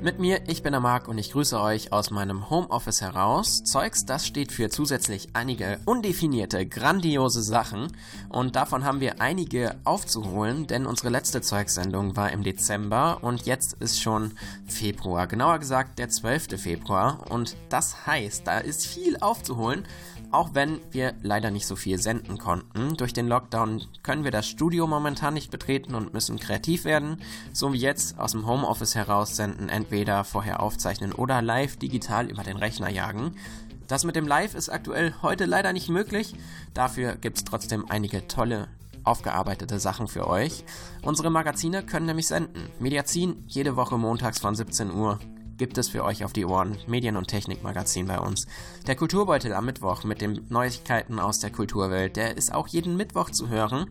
Mit 0.00 0.20
mir, 0.20 0.40
ich 0.46 0.62
bin 0.62 0.70
der 0.70 0.80
Marc 0.80 1.08
und 1.08 1.18
ich 1.18 1.32
grüße 1.32 1.60
euch 1.60 1.92
aus 1.92 2.12
meinem 2.12 2.50
Homeoffice 2.50 3.00
heraus. 3.00 3.64
Zeugs, 3.64 4.06
das 4.06 4.28
steht 4.28 4.52
für 4.52 4.70
zusätzlich 4.70 5.30
einige 5.32 5.80
undefinierte, 5.86 6.66
grandiose 6.66 7.42
Sachen 7.42 7.88
und 8.28 8.54
davon 8.54 8.84
haben 8.84 9.00
wir 9.00 9.20
einige 9.20 9.74
aufzuholen, 9.82 10.68
denn 10.68 10.86
unsere 10.86 11.08
letzte 11.08 11.40
Zeugsendung 11.40 12.14
war 12.14 12.30
im 12.30 12.44
Dezember 12.44 13.18
und 13.22 13.44
jetzt 13.44 13.72
ist 13.80 14.00
schon 14.00 14.34
Februar, 14.66 15.26
genauer 15.26 15.58
gesagt 15.58 15.98
der 15.98 16.08
12. 16.08 16.60
Februar 16.62 17.28
und 17.30 17.56
das 17.68 18.06
heißt, 18.06 18.46
da 18.46 18.58
ist 18.58 18.86
viel 18.86 19.16
aufzuholen. 19.18 19.82
Auch 20.30 20.50
wenn 20.52 20.80
wir 20.90 21.14
leider 21.22 21.50
nicht 21.50 21.66
so 21.66 21.74
viel 21.74 21.98
senden 21.98 22.36
konnten. 22.36 22.96
Durch 22.96 23.14
den 23.14 23.28
Lockdown 23.28 23.82
können 24.02 24.24
wir 24.24 24.30
das 24.30 24.46
Studio 24.46 24.86
momentan 24.86 25.34
nicht 25.34 25.50
betreten 25.50 25.94
und 25.94 26.12
müssen 26.12 26.38
kreativ 26.38 26.84
werden. 26.84 27.22
So 27.52 27.72
wie 27.72 27.78
jetzt 27.78 28.18
aus 28.18 28.32
dem 28.32 28.46
Homeoffice 28.46 28.94
heraus 28.94 29.36
senden, 29.36 29.68
entweder 29.68 30.24
vorher 30.24 30.60
aufzeichnen 30.60 31.12
oder 31.12 31.40
live 31.40 31.76
digital 31.76 32.30
über 32.30 32.42
den 32.42 32.58
Rechner 32.58 32.90
jagen. 32.90 33.36
Das 33.86 34.04
mit 34.04 34.16
dem 34.16 34.26
Live 34.26 34.54
ist 34.54 34.68
aktuell 34.68 35.14
heute 35.22 35.46
leider 35.46 35.72
nicht 35.72 35.88
möglich. 35.88 36.34
Dafür 36.74 37.16
gibt 37.16 37.38
es 37.38 37.44
trotzdem 37.44 37.86
einige 37.88 38.28
tolle 38.28 38.68
aufgearbeitete 39.04 39.80
Sachen 39.80 40.08
für 40.08 40.28
euch. 40.28 40.64
Unsere 41.00 41.30
Magazine 41.30 41.82
können 41.82 42.04
nämlich 42.04 42.26
senden. 42.26 42.68
Mediazin 42.78 43.44
jede 43.46 43.76
Woche 43.76 43.96
montags 43.96 44.38
von 44.38 44.54
17 44.54 44.92
Uhr 44.92 45.18
gibt 45.58 45.76
es 45.76 45.88
für 45.88 46.04
euch 46.04 46.24
auf 46.24 46.32
die 46.32 46.46
Ohren 46.46 46.78
Medien- 46.86 47.16
und 47.16 47.28
Technikmagazin 47.28 48.06
bei 48.06 48.18
uns. 48.18 48.46
Der 48.86 48.96
Kulturbeutel 48.96 49.52
am 49.52 49.66
Mittwoch 49.66 50.04
mit 50.04 50.20
den 50.20 50.46
Neuigkeiten 50.48 51.18
aus 51.18 51.40
der 51.40 51.50
Kulturwelt, 51.50 52.16
der 52.16 52.36
ist 52.36 52.54
auch 52.54 52.68
jeden 52.68 52.96
Mittwoch 52.96 53.30
zu 53.30 53.48
hören. 53.48 53.86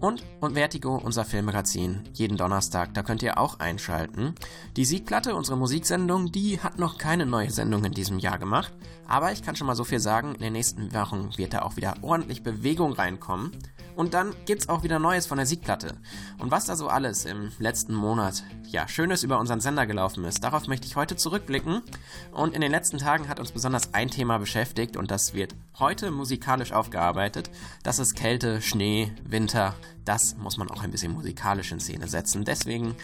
Und, 0.00 0.24
und 0.40 0.54
Vertigo, 0.54 0.96
unser 0.96 1.24
Filmmagazin, 1.24 2.00
jeden 2.12 2.36
Donnerstag, 2.36 2.92
da 2.92 3.02
könnt 3.02 3.22
ihr 3.22 3.38
auch 3.38 3.60
einschalten. 3.60 4.34
Die 4.76 4.84
Siegplatte, 4.84 5.34
unsere 5.34 5.56
Musiksendung, 5.56 6.32
die 6.32 6.60
hat 6.60 6.78
noch 6.78 6.98
keine 6.98 7.24
neue 7.24 7.50
Sendung 7.50 7.84
in 7.84 7.92
diesem 7.92 8.18
Jahr 8.18 8.38
gemacht. 8.38 8.72
Aber 9.08 9.32
ich 9.32 9.42
kann 9.42 9.56
schon 9.56 9.66
mal 9.66 9.76
so 9.76 9.84
viel 9.84 10.00
sagen, 10.00 10.34
in 10.34 10.42
den 10.42 10.52
nächsten 10.52 10.92
Wochen 10.92 11.30
wird 11.36 11.54
da 11.54 11.62
auch 11.62 11.76
wieder 11.76 11.94
ordentlich 12.02 12.42
Bewegung 12.42 12.92
reinkommen. 12.92 13.52
Und 13.96 14.12
dann 14.12 14.34
gibt's 14.44 14.68
auch 14.68 14.82
wieder 14.82 14.98
Neues 14.98 15.26
von 15.26 15.38
der 15.38 15.46
Siegplatte. 15.46 15.94
Und 16.38 16.50
was 16.50 16.66
da 16.66 16.76
so 16.76 16.88
alles 16.88 17.24
im 17.24 17.50
letzten 17.58 17.94
Monat, 17.94 18.44
ja, 18.68 18.86
Schönes 18.86 19.22
über 19.22 19.40
unseren 19.40 19.60
Sender 19.60 19.86
gelaufen 19.86 20.24
ist, 20.24 20.44
darauf 20.44 20.68
möchte 20.68 20.86
ich 20.86 20.96
heute 20.96 21.16
zurückblicken. 21.16 21.82
Und 22.30 22.54
in 22.54 22.60
den 22.60 22.70
letzten 22.70 22.98
Tagen 22.98 23.28
hat 23.28 23.40
uns 23.40 23.52
besonders 23.52 23.94
ein 23.94 24.10
Thema 24.10 24.38
beschäftigt 24.38 24.98
und 24.98 25.10
das 25.10 25.32
wird 25.32 25.54
heute 25.78 26.10
musikalisch 26.10 26.72
aufgearbeitet. 26.72 27.50
Das 27.82 27.98
ist 27.98 28.14
Kälte, 28.14 28.60
Schnee, 28.60 29.12
Winter. 29.24 29.74
Das 30.04 30.36
muss 30.36 30.58
man 30.58 30.70
auch 30.70 30.82
ein 30.82 30.90
bisschen 30.90 31.12
musikalisch 31.12 31.72
in 31.72 31.80
Szene 31.80 32.06
setzen. 32.06 32.44
Deswegen 32.44 32.94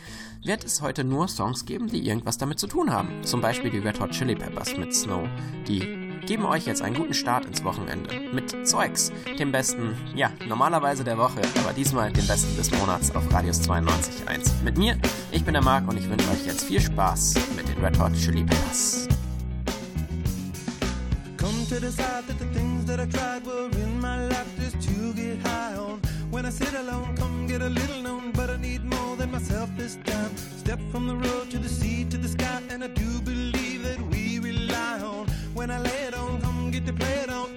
wird 0.44 0.62
es 0.62 0.82
heute 0.82 1.04
nur 1.04 1.26
Songs 1.26 1.64
geben, 1.64 1.88
die 1.88 2.06
irgendwas 2.06 2.36
damit 2.36 2.58
zu 2.58 2.66
tun 2.66 2.92
haben. 2.92 3.24
Zum 3.24 3.40
Beispiel 3.40 3.70
die 3.70 3.78
Red 3.78 3.98
Hot 3.98 4.10
Chili 4.10 4.34
Peppers 4.34 4.76
mit 4.76 4.94
Snow, 4.94 5.26
die 5.66 6.01
geben 6.26 6.44
euch 6.46 6.66
jetzt 6.66 6.82
einen 6.82 6.96
guten 6.96 7.14
Start 7.14 7.44
ins 7.44 7.64
Wochenende 7.64 8.08
mit 8.32 8.66
Zeugs, 8.66 9.12
dem 9.38 9.52
besten, 9.52 9.96
ja, 10.14 10.30
normalerweise 10.46 11.04
der 11.04 11.18
Woche, 11.18 11.40
aber 11.62 11.72
diesmal 11.72 12.12
dem 12.12 12.26
besten 12.26 12.56
des 12.56 12.70
Monats 12.72 13.14
auf 13.14 13.32
Radius 13.32 13.60
92.1. 13.68 14.62
Mit 14.64 14.78
mir, 14.78 14.96
ich 15.30 15.44
bin 15.44 15.54
der 15.54 15.62
Marc 15.62 15.88
und 15.88 15.98
ich 15.98 16.08
wünsche 16.08 16.28
euch 16.30 16.46
jetzt 16.46 16.64
viel 16.64 16.80
Spaß 16.80 17.34
mit 17.56 17.68
den 17.68 17.84
Red 17.84 17.98
Hot 17.98 18.12
Chili 18.14 18.44
Peppers. 18.44 19.08
When 26.32 26.46
I 26.46 26.50
sit 26.50 26.74
alone, 26.74 27.14
come 27.16 27.46
get 27.46 27.60
a 27.60 27.68
little 27.68 28.00
known, 28.00 28.32
but 28.32 28.48
I 28.48 28.56
need 28.56 28.82
more 28.84 29.16
than 29.16 29.30
myself 29.30 29.68
this 29.76 29.96
time. 30.02 30.34
Step 30.56 30.80
from 30.90 31.06
the 31.06 31.14
road 31.14 31.50
to 31.50 31.58
the 31.58 31.68
sea 31.68 32.06
to 32.06 32.16
the 32.16 32.26
sky, 32.26 32.62
and 32.70 32.82
I 32.82 32.86
do 32.86 33.20
believe 33.20 33.82
that 33.82 34.00
we 34.10 34.38
rely 34.38 34.98
on. 35.00 35.31
When 35.54 35.70
I 35.70 35.78
lay 35.78 36.04
it 36.04 36.14
on, 36.14 36.40
come 36.40 36.70
get 36.70 36.86
to 36.86 36.92
play 36.94 37.12
it 37.24 37.28
on, 37.28 37.54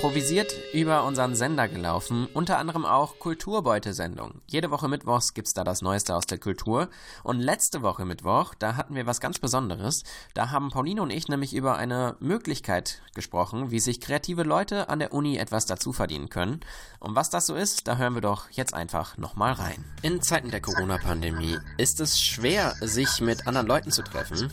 improvisiert 0.00 0.54
über 0.72 1.04
unseren 1.04 1.34
Sender 1.34 1.68
gelaufen, 1.68 2.26
unter 2.32 2.56
anderem 2.56 2.86
auch 2.86 3.18
Kulturbeute-Sendungen. 3.18 4.40
Jede 4.46 4.70
Woche 4.70 4.88
Mittwochs 4.88 5.34
gibt's 5.34 5.52
da 5.52 5.62
das 5.62 5.82
Neueste 5.82 6.16
aus 6.16 6.24
der 6.24 6.38
Kultur. 6.38 6.88
Und 7.22 7.38
letzte 7.38 7.82
Woche 7.82 8.06
Mittwoch, 8.06 8.54
da 8.54 8.76
hatten 8.76 8.94
wir 8.94 9.04
was 9.04 9.20
ganz 9.20 9.38
Besonderes. 9.38 10.04
Da 10.32 10.48
haben 10.48 10.70
Pauline 10.70 11.02
und 11.02 11.10
ich 11.10 11.28
nämlich 11.28 11.54
über 11.54 11.76
eine 11.76 12.16
Möglichkeit 12.18 13.02
gesprochen, 13.14 13.72
wie 13.72 13.78
sich 13.78 14.00
kreative 14.00 14.42
Leute 14.42 14.88
an 14.88 15.00
der 15.00 15.12
Uni 15.12 15.36
etwas 15.36 15.66
dazu 15.66 15.92
verdienen 15.92 16.30
können. 16.30 16.60
Und 16.98 17.14
was 17.14 17.28
das 17.28 17.44
so 17.44 17.54
ist, 17.54 17.86
da 17.86 17.98
hören 17.98 18.14
wir 18.14 18.22
doch 18.22 18.48
jetzt 18.52 18.72
einfach 18.72 19.18
nochmal 19.18 19.52
rein. 19.52 19.84
In 20.00 20.22
Zeiten 20.22 20.50
der 20.50 20.62
Corona-Pandemie 20.62 21.58
ist 21.76 22.00
es 22.00 22.18
schwer, 22.18 22.74
sich 22.80 23.20
mit 23.20 23.46
anderen 23.46 23.66
Leuten 23.66 23.90
zu 23.90 24.02
treffen. 24.02 24.50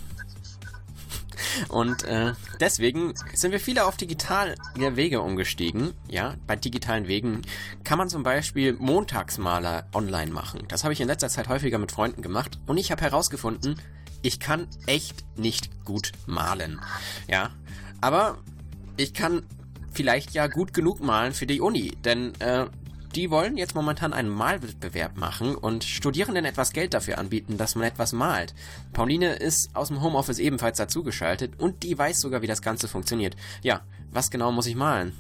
Und 1.70 2.04
äh, 2.04 2.34
deswegen 2.60 3.14
sind 3.34 3.52
wir 3.52 3.60
viele 3.60 3.86
auf 3.86 3.98
digitale 3.98 4.56
Wege 4.76 5.22
umgestiegen. 5.22 5.94
Ja, 6.10 6.36
bei 6.46 6.56
digitalen 6.56 7.08
Wegen 7.08 7.42
kann 7.84 7.98
man 7.98 8.10
zum 8.10 8.24
Beispiel 8.24 8.74
Montagsmaler 8.74 9.88
online 9.94 10.32
machen. 10.32 10.64
Das 10.68 10.84
habe 10.84 10.94
ich 10.94 11.02
in 11.02 11.08
letzter 11.08 11.30
Zeit 11.30 11.48
häufiger 11.48 11.78
mit 11.78 11.92
Freunden 11.92 12.22
gemacht. 12.22 12.60
Und 12.66 12.78
ich 12.78 12.92
habe 12.92 13.02
herausgefunden, 13.02 13.80
ich 14.22 14.40
kann 14.40 14.68
echt 14.88 15.26
nicht 15.38 15.86
gut 15.86 16.12
malen. 16.26 16.80
Ja, 17.28 17.52
aber 18.02 18.38
ich 18.98 19.14
kann 19.14 19.44
vielleicht 19.92 20.34
ja 20.34 20.48
gut 20.48 20.74
genug 20.74 21.02
malen 21.02 21.34
für 21.34 21.48
die 21.48 21.62
Uni. 21.62 21.98
Denn 22.04 22.34
äh, 22.40 22.66
die 23.18 23.32
wollen 23.32 23.58
jetzt 23.58 23.74
momentan 23.74 24.14
einen 24.14 24.30
Malwettbewerb 24.30 25.18
machen 25.18 25.56
und 25.56 25.84
Studierenden 25.84 26.46
etwas 26.46 26.72
Geld 26.72 26.94
dafür 26.94 27.18
anbieten, 27.18 27.58
dass 27.58 27.74
man 27.74 27.88
etwas 27.88 28.14
malt. 28.14 28.54
Pauline 28.94 29.34
ist 29.34 29.76
aus 29.76 29.88
dem 29.88 30.04
Homeoffice 30.04 30.38
ebenfalls 30.38 30.78
dazugeschaltet 30.78 31.60
und 31.60 31.82
die 31.82 31.98
weiß 31.98 32.22
sogar, 32.22 32.44
wie 32.44 32.48
das 32.48 32.62
Ganze 32.62 32.88
funktioniert. 32.88 33.36
Ja, 33.64 33.80
was 34.12 34.30
genau 34.30 34.52
muss 34.52 34.68
ich 34.68 34.76
malen? 34.76 35.14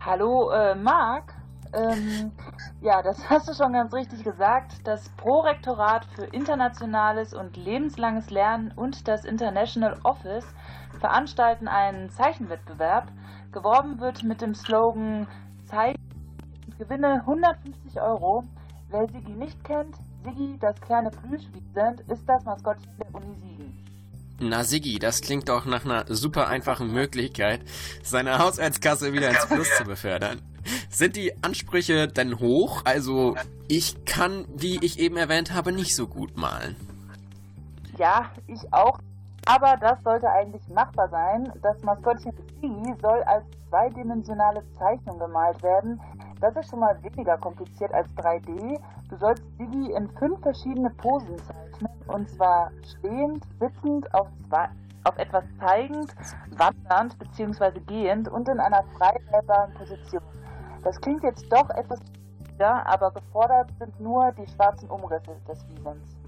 Hallo, 0.00 0.50
äh, 0.50 0.74
Marc. 0.74 1.32
Ähm, 1.74 2.32
ja, 2.80 3.02
das 3.02 3.18
hast 3.30 3.48
du 3.48 3.54
schon 3.54 3.72
ganz 3.72 3.94
richtig 3.94 4.24
gesagt. 4.24 4.72
Das 4.82 5.10
Prorektorat 5.10 6.04
für 6.16 6.24
internationales 6.24 7.34
und 7.34 7.56
lebenslanges 7.56 8.30
Lernen 8.30 8.72
und 8.74 9.06
das 9.06 9.24
International 9.24 9.96
Office 10.02 10.46
veranstalten 10.98 11.68
einen 11.68 12.10
Zeichenwettbewerb. 12.10 13.12
Geworben 13.52 14.00
wird 14.00 14.24
mit 14.24 14.40
dem 14.40 14.56
Slogan 14.56 15.28
Zeichen 15.66 16.11
Gewinne 16.82 17.22
150 17.24 18.00
Euro. 18.00 18.42
Wer 18.90 19.06
Sigi 19.06 19.30
nicht 19.30 19.62
kennt, 19.62 19.94
Sigi, 20.24 20.58
das 20.60 20.80
kleine 20.80 21.10
Plüschwiesent, 21.10 22.00
ist 22.08 22.24
das 22.26 22.44
Maskottchen 22.44 22.90
der 22.98 23.14
Uni 23.14 23.36
Siegen. 23.40 23.84
Na 24.40 24.64
Sigi, 24.64 24.98
das 24.98 25.20
klingt 25.20 25.48
doch 25.48 25.64
nach 25.64 25.84
einer 25.84 26.04
super 26.08 26.48
einfachen 26.48 26.92
Möglichkeit, 26.92 27.60
seine 28.02 28.40
Haushaltskasse 28.40 29.12
wieder 29.12 29.30
ins 29.30 29.46
Plus 29.46 29.68
zu 29.76 29.84
befördern. 29.84 30.42
Sind 30.90 31.14
die 31.14 31.32
Ansprüche 31.44 32.08
denn 32.08 32.40
hoch? 32.40 32.82
Also, 32.84 33.36
ich 33.68 34.04
kann, 34.04 34.44
wie 34.52 34.84
ich 34.84 34.98
eben 34.98 35.16
erwähnt 35.16 35.54
habe, 35.54 35.70
nicht 35.70 35.94
so 35.94 36.08
gut 36.08 36.36
malen. 36.36 36.74
Ja, 37.96 38.32
ich 38.48 38.72
auch. 38.72 38.98
Aber 39.46 39.76
das 39.76 40.02
sollte 40.02 40.30
eigentlich 40.30 40.66
machbar 40.68 41.08
sein. 41.08 41.52
Das 41.62 41.82
Maskottchen 41.82 42.32
Sigi 42.60 42.94
soll 43.00 43.22
als 43.24 43.44
zweidimensionale 43.68 44.62
Zeichnung 44.78 45.18
gemalt 45.18 45.62
werden. 45.62 46.00
Das 46.40 46.54
ist 46.56 46.70
schon 46.70 46.80
mal 46.80 46.96
weniger 47.02 47.36
kompliziert 47.38 47.92
als 47.92 48.08
3D. 48.16 48.80
Du 49.08 49.16
sollst 49.16 49.42
Sigi 49.58 49.92
in 49.92 50.08
fünf 50.10 50.40
verschiedene 50.42 50.90
Posen 50.90 51.38
zeichnen. 51.38 51.90
Und 52.06 52.30
zwar 52.30 52.70
stehend, 52.84 53.44
sitzend, 53.58 54.12
auf, 54.14 54.28
zwei, 54.48 54.68
auf 55.04 55.18
etwas 55.18 55.44
zeigend, 55.58 56.14
wandernd 56.56 57.18
bzw. 57.18 57.80
gehend 57.80 58.28
und 58.28 58.48
in 58.48 58.60
einer 58.60 58.84
frei 58.96 59.18
Position. 59.76 60.22
Das 60.82 61.00
klingt 61.00 61.22
jetzt 61.22 61.50
doch 61.52 61.68
etwas 61.70 62.00
aber 62.64 63.10
gefordert 63.10 63.70
sind 63.78 63.98
nur 63.98 64.30
die 64.32 64.46
schwarzen 64.46 64.88
Umrisse 64.88 65.36
des 65.48 65.66
Wiesens. 65.68 66.21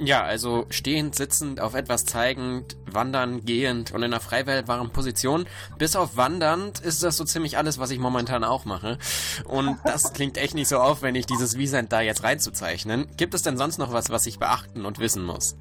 Ja, 0.00 0.22
also 0.22 0.64
stehend, 0.70 1.16
sitzend, 1.16 1.60
auf 1.60 1.74
etwas 1.74 2.04
zeigend, 2.04 2.76
wandern, 2.86 3.44
gehend 3.44 3.90
und 3.90 4.02
in 4.02 4.12
einer 4.12 4.20
freiwählbaren 4.20 4.90
Position. 4.90 5.46
Bis 5.76 5.96
auf 5.96 6.16
wandernd 6.16 6.78
ist 6.78 7.02
das 7.02 7.16
so 7.16 7.24
ziemlich 7.24 7.58
alles, 7.58 7.80
was 7.80 7.90
ich 7.90 7.98
momentan 7.98 8.44
auch 8.44 8.64
mache. 8.64 8.98
Und 9.44 9.76
das 9.84 10.12
klingt 10.12 10.38
echt 10.38 10.54
nicht 10.54 10.68
so 10.68 10.78
aufwendig, 10.78 11.26
dieses 11.26 11.58
Wiesent 11.58 11.92
da 11.92 12.00
jetzt 12.00 12.22
reinzuzeichnen. 12.22 13.08
Gibt 13.16 13.34
es 13.34 13.42
denn 13.42 13.56
sonst 13.56 13.78
noch 13.78 13.92
was, 13.92 14.08
was 14.10 14.26
ich 14.26 14.38
beachten 14.38 14.86
und 14.86 15.00
wissen 15.00 15.24
muss? 15.24 15.56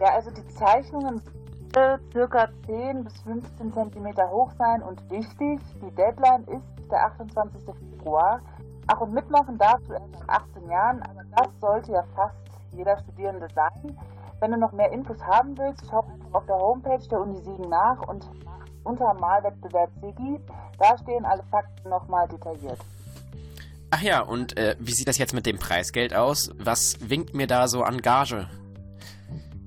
Ja, 0.00 0.14
also 0.14 0.30
die 0.30 0.46
Zeichnungen 0.54 1.20
circa 2.12 2.48
10 2.66 3.04
bis 3.04 3.20
15 3.20 3.72
Zentimeter 3.74 4.30
hoch 4.30 4.50
sein 4.58 4.82
und 4.82 4.98
wichtig, 5.10 5.60
die 5.82 5.94
Deadline 5.94 6.44
ist 6.44 6.90
der 6.90 7.04
28. 7.04 7.62
Februar. 7.64 8.40
Ach, 8.86 9.00
und 9.00 9.12
mitmachen 9.12 9.58
darfst 9.58 9.88
du 9.88 9.92
erst 9.92 10.16
ab 10.26 10.42
18 10.54 10.70
Jahren, 10.70 11.02
aber 11.02 11.22
das 11.36 11.48
sollte 11.60 11.92
ja 11.92 12.04
fast 12.16 12.49
jeder 12.72 12.98
Studierende 12.98 13.48
sein. 13.54 13.96
Wenn 14.40 14.52
du 14.52 14.58
noch 14.58 14.72
mehr 14.72 14.90
Infos 14.92 15.22
haben 15.22 15.56
willst, 15.58 15.82
schau 15.90 16.00
einfach 16.00 16.32
auf 16.32 16.46
der 16.46 16.56
Homepage 16.56 17.06
der 17.10 17.20
Uni 17.20 17.36
Siegen 17.38 17.68
nach 17.68 18.08
und 18.08 18.28
unter 18.84 19.12
Malwettbewerb 19.14 19.90
Sigi. 20.00 20.40
Da 20.78 20.96
stehen 20.98 21.24
alle 21.24 21.42
Fakten 21.50 21.88
nochmal 21.88 22.26
detailliert. 22.28 22.78
Ach 23.90 24.00
ja, 24.02 24.22
und 24.22 24.56
äh, 24.56 24.76
wie 24.78 24.92
sieht 24.92 25.08
das 25.08 25.18
jetzt 25.18 25.34
mit 25.34 25.46
dem 25.46 25.58
Preisgeld 25.58 26.14
aus? 26.14 26.50
Was 26.58 26.96
winkt 27.10 27.34
mir 27.34 27.46
da 27.46 27.66
so 27.68 27.82
an 27.82 28.00
Gage? 28.00 28.46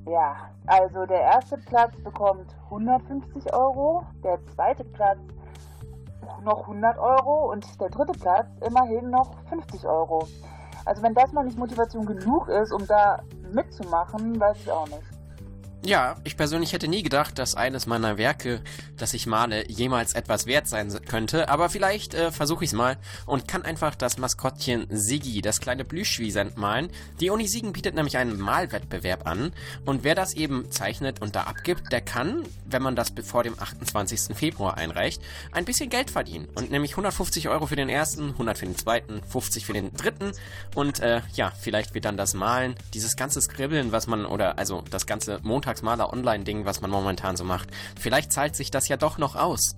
Ja, 0.05 0.49
also 0.65 1.05
der 1.05 1.21
erste 1.21 1.57
Platz 1.57 1.93
bekommt 2.03 2.55
150 2.65 3.53
Euro, 3.53 4.05
der 4.23 4.39
zweite 4.55 4.83
Platz 4.85 5.19
noch 6.43 6.61
100 6.61 6.97
Euro 6.97 7.51
und 7.51 7.65
der 7.79 7.89
dritte 7.89 8.13
Platz 8.13 8.47
immerhin 8.65 9.09
noch 9.09 9.31
50 9.49 9.85
Euro. 9.85 10.27
Also 10.85 11.01
wenn 11.01 11.13
das 11.13 11.31
mal 11.31 11.43
nicht 11.43 11.57
Motivation 11.57 12.05
genug 12.05 12.49
ist, 12.49 12.71
um 12.71 12.85
da 12.87 13.23
mitzumachen, 13.51 14.39
weiß 14.39 14.57
ich 14.61 14.71
auch 14.71 14.87
nicht. 14.87 15.12
Ja, 15.85 16.15
ich 16.23 16.37
persönlich 16.37 16.71
hätte 16.71 16.87
nie 16.87 17.03
gedacht, 17.03 17.37
dass 17.37 17.55
eines 17.55 17.87
meiner 17.87 18.17
Werke, 18.17 18.61
das 18.95 19.13
ich 19.13 19.27
male, 19.27 19.69
jemals 19.69 20.13
etwas 20.13 20.45
wert 20.45 20.65
sein 20.65 20.97
könnte, 21.09 21.49
aber 21.49 21.67
vielleicht 21.67 22.13
äh, 22.13 22.31
versuche 22.31 22.63
ich 22.63 22.69
es 22.69 22.73
mal 22.73 22.95
und 23.25 23.49
kann 23.49 23.63
einfach 23.63 23.93
das 23.93 24.17
Maskottchen 24.17 24.87
Siggi, 24.89 25.41
das 25.41 25.59
kleine 25.59 25.83
Plüschwiesent 25.83 26.55
malen. 26.55 26.89
Die 27.19 27.29
Uni 27.29 27.49
Siegen 27.49 27.73
bietet 27.73 27.95
nämlich 27.95 28.15
einen 28.15 28.39
Malwettbewerb 28.39 29.27
an 29.27 29.51
und 29.83 30.05
wer 30.05 30.15
das 30.15 30.35
eben 30.35 30.71
zeichnet 30.71 31.21
und 31.21 31.35
da 31.35 31.43
abgibt, 31.43 31.91
der 31.91 31.99
kann, 31.99 32.43
wenn 32.65 32.81
man 32.81 32.95
das 32.95 33.11
vor 33.21 33.43
dem 33.43 33.59
28. 33.59 34.37
Februar 34.37 34.77
einreicht, 34.77 35.21
ein 35.51 35.65
bisschen 35.65 35.89
Geld 35.89 36.09
verdienen 36.09 36.47
und 36.55 36.71
nämlich 36.71 36.91
150 36.91 37.49
Euro 37.49 37.65
für 37.67 37.75
den 37.75 37.89
ersten, 37.89 38.29
100 38.29 38.57
für 38.57 38.65
den 38.67 38.77
zweiten, 38.77 39.21
50 39.21 39.65
für 39.65 39.73
den 39.73 39.93
dritten 39.93 40.31
und 40.75 41.01
äh, 41.01 41.23
ja, 41.33 41.51
vielleicht 41.59 41.93
wird 41.93 42.05
dann 42.05 42.15
das 42.15 42.33
Malen, 42.33 42.75
dieses 42.93 43.17
ganze 43.17 43.41
Skribbeln, 43.41 43.91
was 43.91 44.07
man 44.07 44.25
oder 44.25 44.57
also 44.57 44.81
das 44.89 45.05
ganze 45.05 45.41
Montag 45.43 45.72
Montagsmaler-Online-Ding, 45.81 46.65
was 46.65 46.81
man 46.81 46.91
momentan 46.91 47.35
so 47.35 47.43
macht. 47.43 47.69
Vielleicht 47.99 48.31
zahlt 48.31 48.55
sich 48.55 48.69
das 48.71 48.87
ja 48.87 48.97
doch 48.97 49.17
noch 49.17 49.35
aus. 49.35 49.75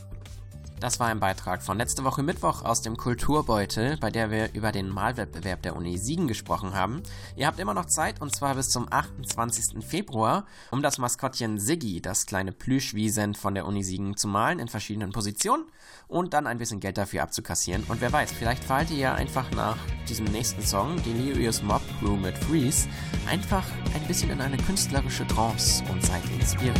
Das 0.82 1.00
war 1.00 1.08
ein 1.08 1.22
Beitrag 1.22 1.64
von 1.64 1.78
letzte 1.78 2.04
Woche 2.04 2.22
Mittwoch 2.22 2.66
aus 2.66 2.82
dem 2.82 2.98
Kulturbeutel, 2.98 3.98
bei 3.98 4.12
der 4.12 4.30
wir 4.30 4.54
über 4.54 4.74
den 4.74 4.90
Malwettbewerb 4.90 5.62
der 5.62 5.76
Uni 5.76 5.98
Siegen 5.98 6.28
gesprochen 6.28 6.74
haben. 6.74 7.02
Ihr 7.38 7.48
habt 7.48 7.60
immer 7.60 7.74
noch 7.74 7.86
Zeit, 7.86 8.22
und 8.22 8.36
zwar 8.36 8.56
bis 8.56 8.70
zum 8.70 8.92
28. 8.92 9.84
Februar, 9.86 10.46
um 10.72 10.84
das 10.84 10.98
Maskottchen 10.98 11.60
Siggi, 11.60 12.02
das 12.02 12.26
kleine 12.26 12.52
Plüschwiesent 12.52 13.38
von 13.38 13.56
der 13.56 13.66
Uni 13.66 13.84
Siegen, 13.84 14.18
zu 14.18 14.28
malen 14.28 14.60
in 14.60 14.68
verschiedenen 14.68 15.14
Positionen 15.14 15.64
und 16.08 16.34
dann 16.34 16.48
ein 16.48 16.58
bisschen 16.58 16.80
Geld 16.80 16.98
dafür 16.98 17.24
abzukassieren. 17.24 17.84
Und 17.88 18.02
wer 18.02 18.12
weiß, 18.12 18.32
vielleicht 18.32 18.64
fallt 18.64 18.92
ihr 18.92 18.98
ja 18.98 19.14
einfach 19.14 19.50
nach 19.52 19.78
diesem 20.08 20.26
nächsten 20.26 20.62
Song, 20.62 21.02
Delirious 21.04 21.62
Mob 21.62 21.82
Crew 22.00 22.16
mit 22.16 22.38
Freeze, 22.38 22.88
einfach 23.30 23.66
ein 23.94 24.08
bisschen 24.08 24.30
in 24.30 24.42
eine 24.42 24.58
künstlerische 24.58 25.26
Trance 25.28 25.84
und 25.92 26.04
seid 26.04 26.24
inspiriert. 26.38 26.80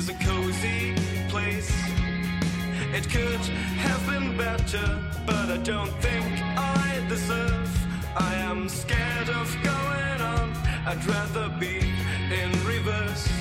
Is 0.00 0.08
a 0.08 0.14
cozy 0.14 0.94
place. 1.28 1.70
It 2.94 3.06
could 3.10 3.44
have 3.86 4.02
been 4.06 4.34
better, 4.34 4.88
but 5.26 5.46
I 5.50 5.58
don't 5.58 5.94
think 6.00 6.24
I 6.56 7.04
deserve. 7.06 7.70
I 8.16 8.34
am 8.36 8.68
scared 8.70 9.28
of 9.28 9.46
going 9.62 10.20
on, 10.34 10.56
I'd 10.86 11.04
rather 11.06 11.50
be 11.60 11.76
in 12.40 12.50
reverse. 12.64 13.39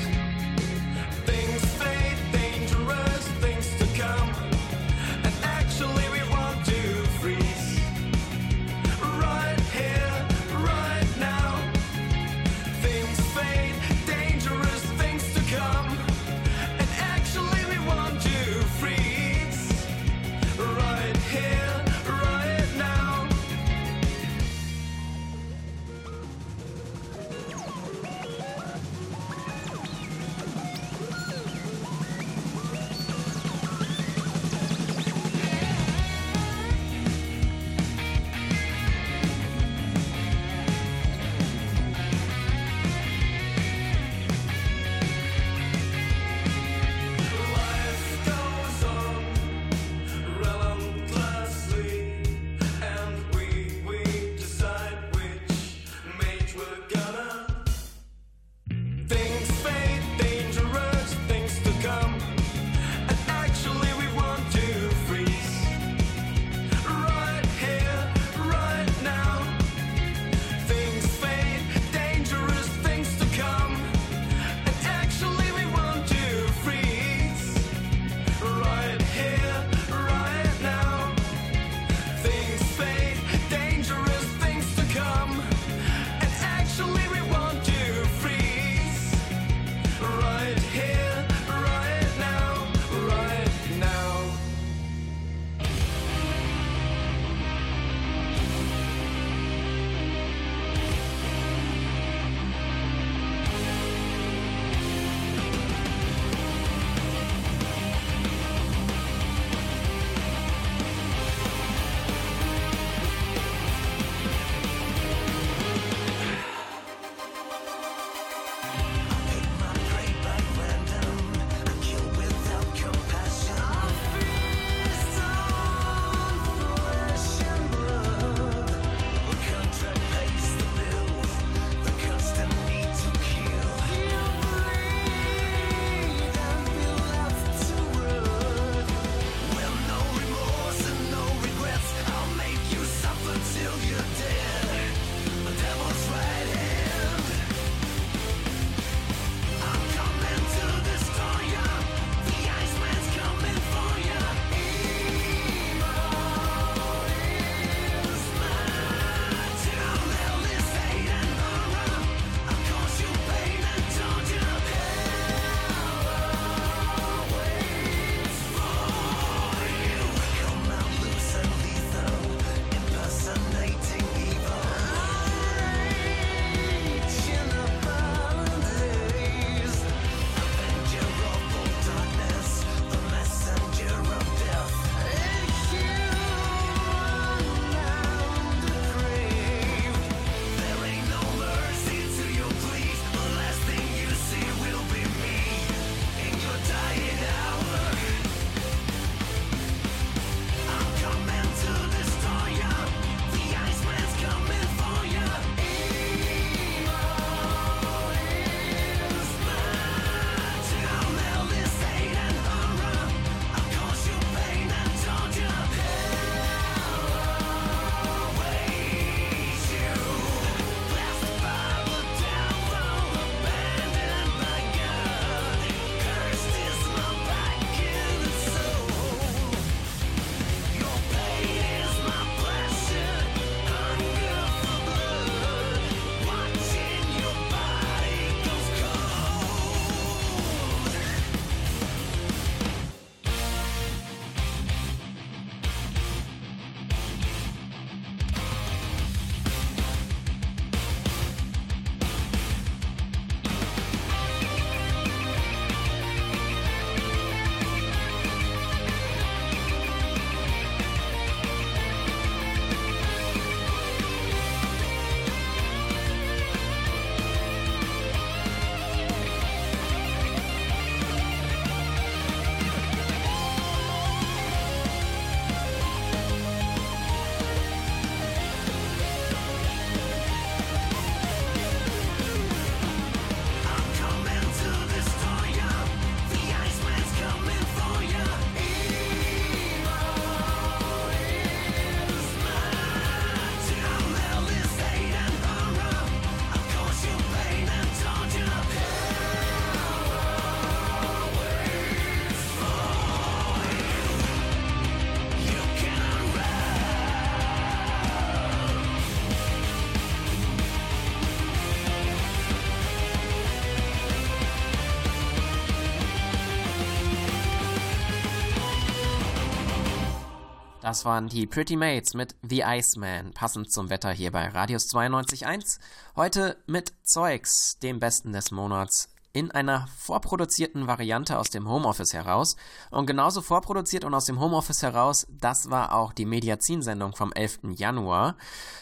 Das 320.89 321.05
waren 321.05 321.27
die 321.27 321.45
Pretty 321.45 321.75
Mates 321.75 322.15
mit 322.15 322.35
The 322.41 322.63
Iceman, 322.65 323.31
passend 323.35 323.71
zum 323.71 323.91
Wetter 323.91 324.09
hier 324.09 324.31
bei 324.31 324.47
Radius 324.47 324.91
92.1. 324.91 325.77
Heute 326.15 326.57
mit 326.65 326.93
Zeugs, 327.03 327.77
dem 327.77 327.99
Besten 327.99 328.33
des 328.33 328.49
Monats, 328.49 329.07
in 329.31 329.51
einer 329.51 329.87
vorproduzierten 329.99 330.87
Variante 330.87 331.37
aus 331.37 331.51
dem 331.51 331.69
Homeoffice 331.69 332.13
heraus. 332.13 332.55
Und 332.89 333.05
genauso 333.05 333.43
vorproduziert 333.43 334.03
und 334.03 334.15
aus 334.15 334.25
dem 334.25 334.39
Homeoffice 334.39 334.81
heraus, 334.81 335.27
das 335.29 335.69
war 335.69 335.93
auch 335.93 336.11
die 336.11 336.25
Mediazinsendung 336.25 337.15
vom 337.15 337.31
11. 337.33 337.59
Januar. 337.75 338.35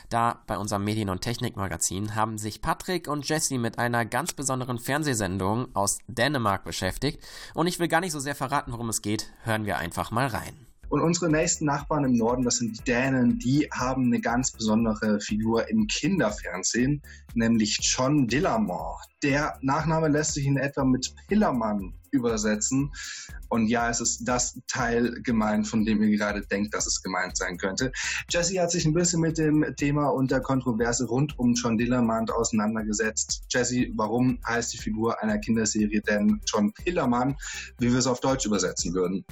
Da 0.08 0.42
bei 0.48 0.58
unserem 0.58 0.86
Medien- 0.86 1.10
und 1.10 1.20
Technikmagazin 1.20 2.16
haben 2.16 2.38
sich 2.38 2.62
Patrick 2.62 3.10
und 3.10 3.28
Jesse 3.28 3.58
mit 3.58 3.80
einer 3.80 4.06
ganz 4.06 4.32
besonderen 4.32 4.80
Fernsehsendung 4.80 5.76
aus 5.76 5.98
Dänemark 6.08 6.64
beschäftigt. 6.64 7.22
Und 7.54 7.68
ich 7.68 7.80
will 7.80 7.90
gar 7.90 8.00
nicht 8.00 8.14
so 8.14 8.22
sehr 8.22 8.34
verraten, 8.34 8.72
worum 8.72 8.88
es 8.88 9.02
geht. 9.02 9.30
Hören 9.44 9.66
wir 9.66 9.78
einfach 9.78 10.10
mal 10.10 10.28
rein. 10.28 10.67
Und 10.90 11.02
unsere 11.02 11.30
nächsten 11.30 11.66
Nachbarn 11.66 12.06
im 12.06 12.14
Norden, 12.14 12.44
das 12.44 12.58
sind 12.58 12.80
die 12.80 12.84
Dänen, 12.84 13.40
die 13.40 13.68
haben 13.74 14.06
eine 14.06 14.22
ganz 14.22 14.52
besondere 14.52 15.20
Figur 15.20 15.68
im 15.70 15.86
Kinderfernsehen, 15.88 17.02
nämlich 17.34 17.80
John 17.82 18.28
Dillamore. 18.28 19.02
Der 19.22 19.58
Nachname 19.62 20.08
lässt 20.08 20.36
sich 20.36 20.46
in 20.46 20.58
etwa 20.58 20.86
mit 20.86 21.14
Pillermann 21.28 21.94
übersetzen. 22.12 22.92
Und 23.50 23.68
ja, 23.68 23.90
es 23.90 24.00
ist 24.02 24.24
das 24.26 24.60
Teil 24.68 25.22
gemeint, 25.24 25.68
von 25.68 25.86
dem 25.86 26.02
ihr 26.02 26.18
gerade 26.18 26.42
denkt, 26.42 26.74
dass 26.74 26.88
es 26.88 27.02
gemeint 27.02 27.36
sein 27.38 27.58
könnte. 27.58 27.92
Jesse 28.30 28.62
hat 28.62 28.72
sich 28.72 28.86
ein 28.86 28.94
bisschen 28.94 29.22
mit 29.22 29.38
dem 29.38 29.66
Thema 29.78 30.08
und 30.10 30.32
der 30.32 30.42
Kontroverse 30.42 31.06
rund 31.06 31.38
um 31.40 31.54
John 31.54 31.78
Dillermann 31.78 32.30
auseinandergesetzt. 32.30 33.44
Jesse, 33.50 33.88
warum 33.96 34.40
heißt 34.48 34.74
die 34.74 34.78
Figur 34.78 35.22
einer 35.22 35.38
Kinderserie 35.38 36.02
denn 36.02 36.42
John 36.46 36.72
Pillermann, 36.74 37.36
wie 37.80 37.92
wir 37.92 38.00
es 38.00 38.08
auf 38.08 38.20
Deutsch 38.20 38.46
übersetzen 38.46 38.94
würden? 38.94 39.26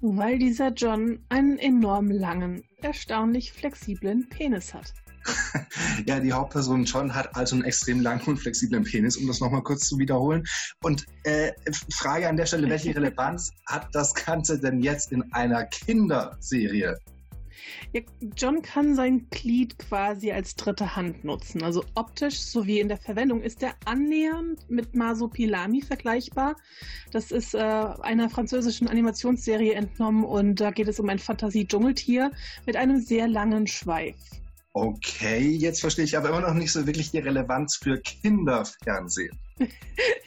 Weil 0.00 0.38
dieser 0.38 0.72
John 0.72 1.24
einen 1.28 1.58
enorm 1.58 2.10
langen, 2.10 2.62
erstaunlich 2.82 3.52
flexiblen 3.52 4.28
Penis 4.28 4.74
hat. 4.74 4.94
ja, 6.06 6.18
die 6.18 6.32
Hauptperson 6.32 6.84
John 6.84 7.14
hat 7.14 7.34
also 7.36 7.56
einen 7.56 7.64
extrem 7.64 8.00
langen 8.00 8.22
und 8.24 8.38
flexiblen 8.38 8.84
Penis, 8.84 9.16
um 9.16 9.26
das 9.26 9.40
nochmal 9.40 9.62
kurz 9.62 9.86
zu 9.86 9.98
wiederholen. 9.98 10.44
Und 10.82 11.06
äh, 11.24 11.52
Frage 11.92 12.28
an 12.28 12.36
der 12.36 12.46
Stelle, 12.46 12.68
welche 12.68 12.94
Relevanz 12.96 13.50
hat 13.66 13.88
das 13.92 14.14
Ganze 14.14 14.58
denn 14.58 14.80
jetzt 14.80 15.12
in 15.12 15.30
einer 15.32 15.64
Kinderserie? 15.66 16.96
Ja, 17.92 18.00
John 18.36 18.62
kann 18.62 18.94
sein 18.94 19.26
Glied 19.30 19.78
quasi 19.78 20.32
als 20.32 20.54
dritte 20.54 20.96
Hand 20.96 21.24
nutzen. 21.24 21.62
Also 21.62 21.84
optisch 21.94 22.40
sowie 22.40 22.80
in 22.80 22.88
der 22.88 22.98
Verwendung 22.98 23.42
ist 23.42 23.62
er 23.62 23.74
annähernd 23.84 24.68
mit 24.68 24.94
Masopilami 24.94 25.82
vergleichbar. 25.82 26.56
Das 27.12 27.30
ist 27.30 27.54
äh, 27.54 27.58
einer 27.58 28.30
französischen 28.30 28.88
Animationsserie 28.88 29.74
entnommen 29.74 30.24
und 30.24 30.60
da 30.60 30.70
geht 30.70 30.88
es 30.88 31.00
um 31.00 31.08
ein 31.08 31.18
Fantasie-Dschungeltier 31.18 32.30
mit 32.66 32.76
einem 32.76 33.00
sehr 33.00 33.28
langen 33.28 33.66
Schweif. 33.66 34.16
Okay, 34.72 35.48
jetzt 35.48 35.80
verstehe 35.80 36.04
ich 36.04 36.16
aber 36.16 36.28
immer 36.28 36.42
noch 36.42 36.54
nicht 36.54 36.72
so 36.72 36.86
wirklich 36.86 37.10
die 37.10 37.18
Relevanz 37.18 37.76
für 37.76 37.98
Kinderfernsehen. 38.00 39.36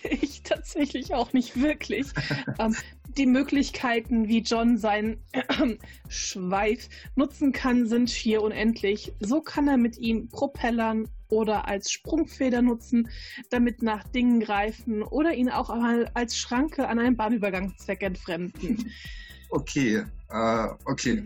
ich 0.03 0.43
tatsächlich 0.43 1.13
auch 1.13 1.31
nicht 1.31 1.59
wirklich. 1.61 2.07
ähm, 2.59 2.75
die 3.17 3.25
Möglichkeiten, 3.25 4.27
wie 4.27 4.39
John 4.39 4.77
seinen 4.77 5.23
äh, 5.31 5.41
Schweif 6.07 6.89
nutzen 7.15 7.51
kann, 7.51 7.87
sind 7.87 8.09
schier 8.09 8.41
unendlich. 8.41 9.13
So 9.19 9.41
kann 9.41 9.67
er 9.67 9.77
mit 9.77 9.97
ihm 9.97 10.29
Propellern 10.29 11.07
oder 11.29 11.67
als 11.67 11.91
Sprungfeder 11.91 12.61
nutzen, 12.61 13.09
damit 13.49 13.81
nach 13.81 14.03
Dingen 14.09 14.39
greifen 14.39 15.01
oder 15.01 15.33
ihn 15.33 15.49
auch 15.49 15.69
einmal 15.69 16.09
als 16.13 16.37
Schranke 16.37 16.87
an 16.87 16.99
einem 16.99 17.17
Bahnübergang 17.17 17.75
zweckentfremden. 17.77 18.91
Okay, 19.49 20.03
äh, 20.29 20.67
okay. 20.85 21.23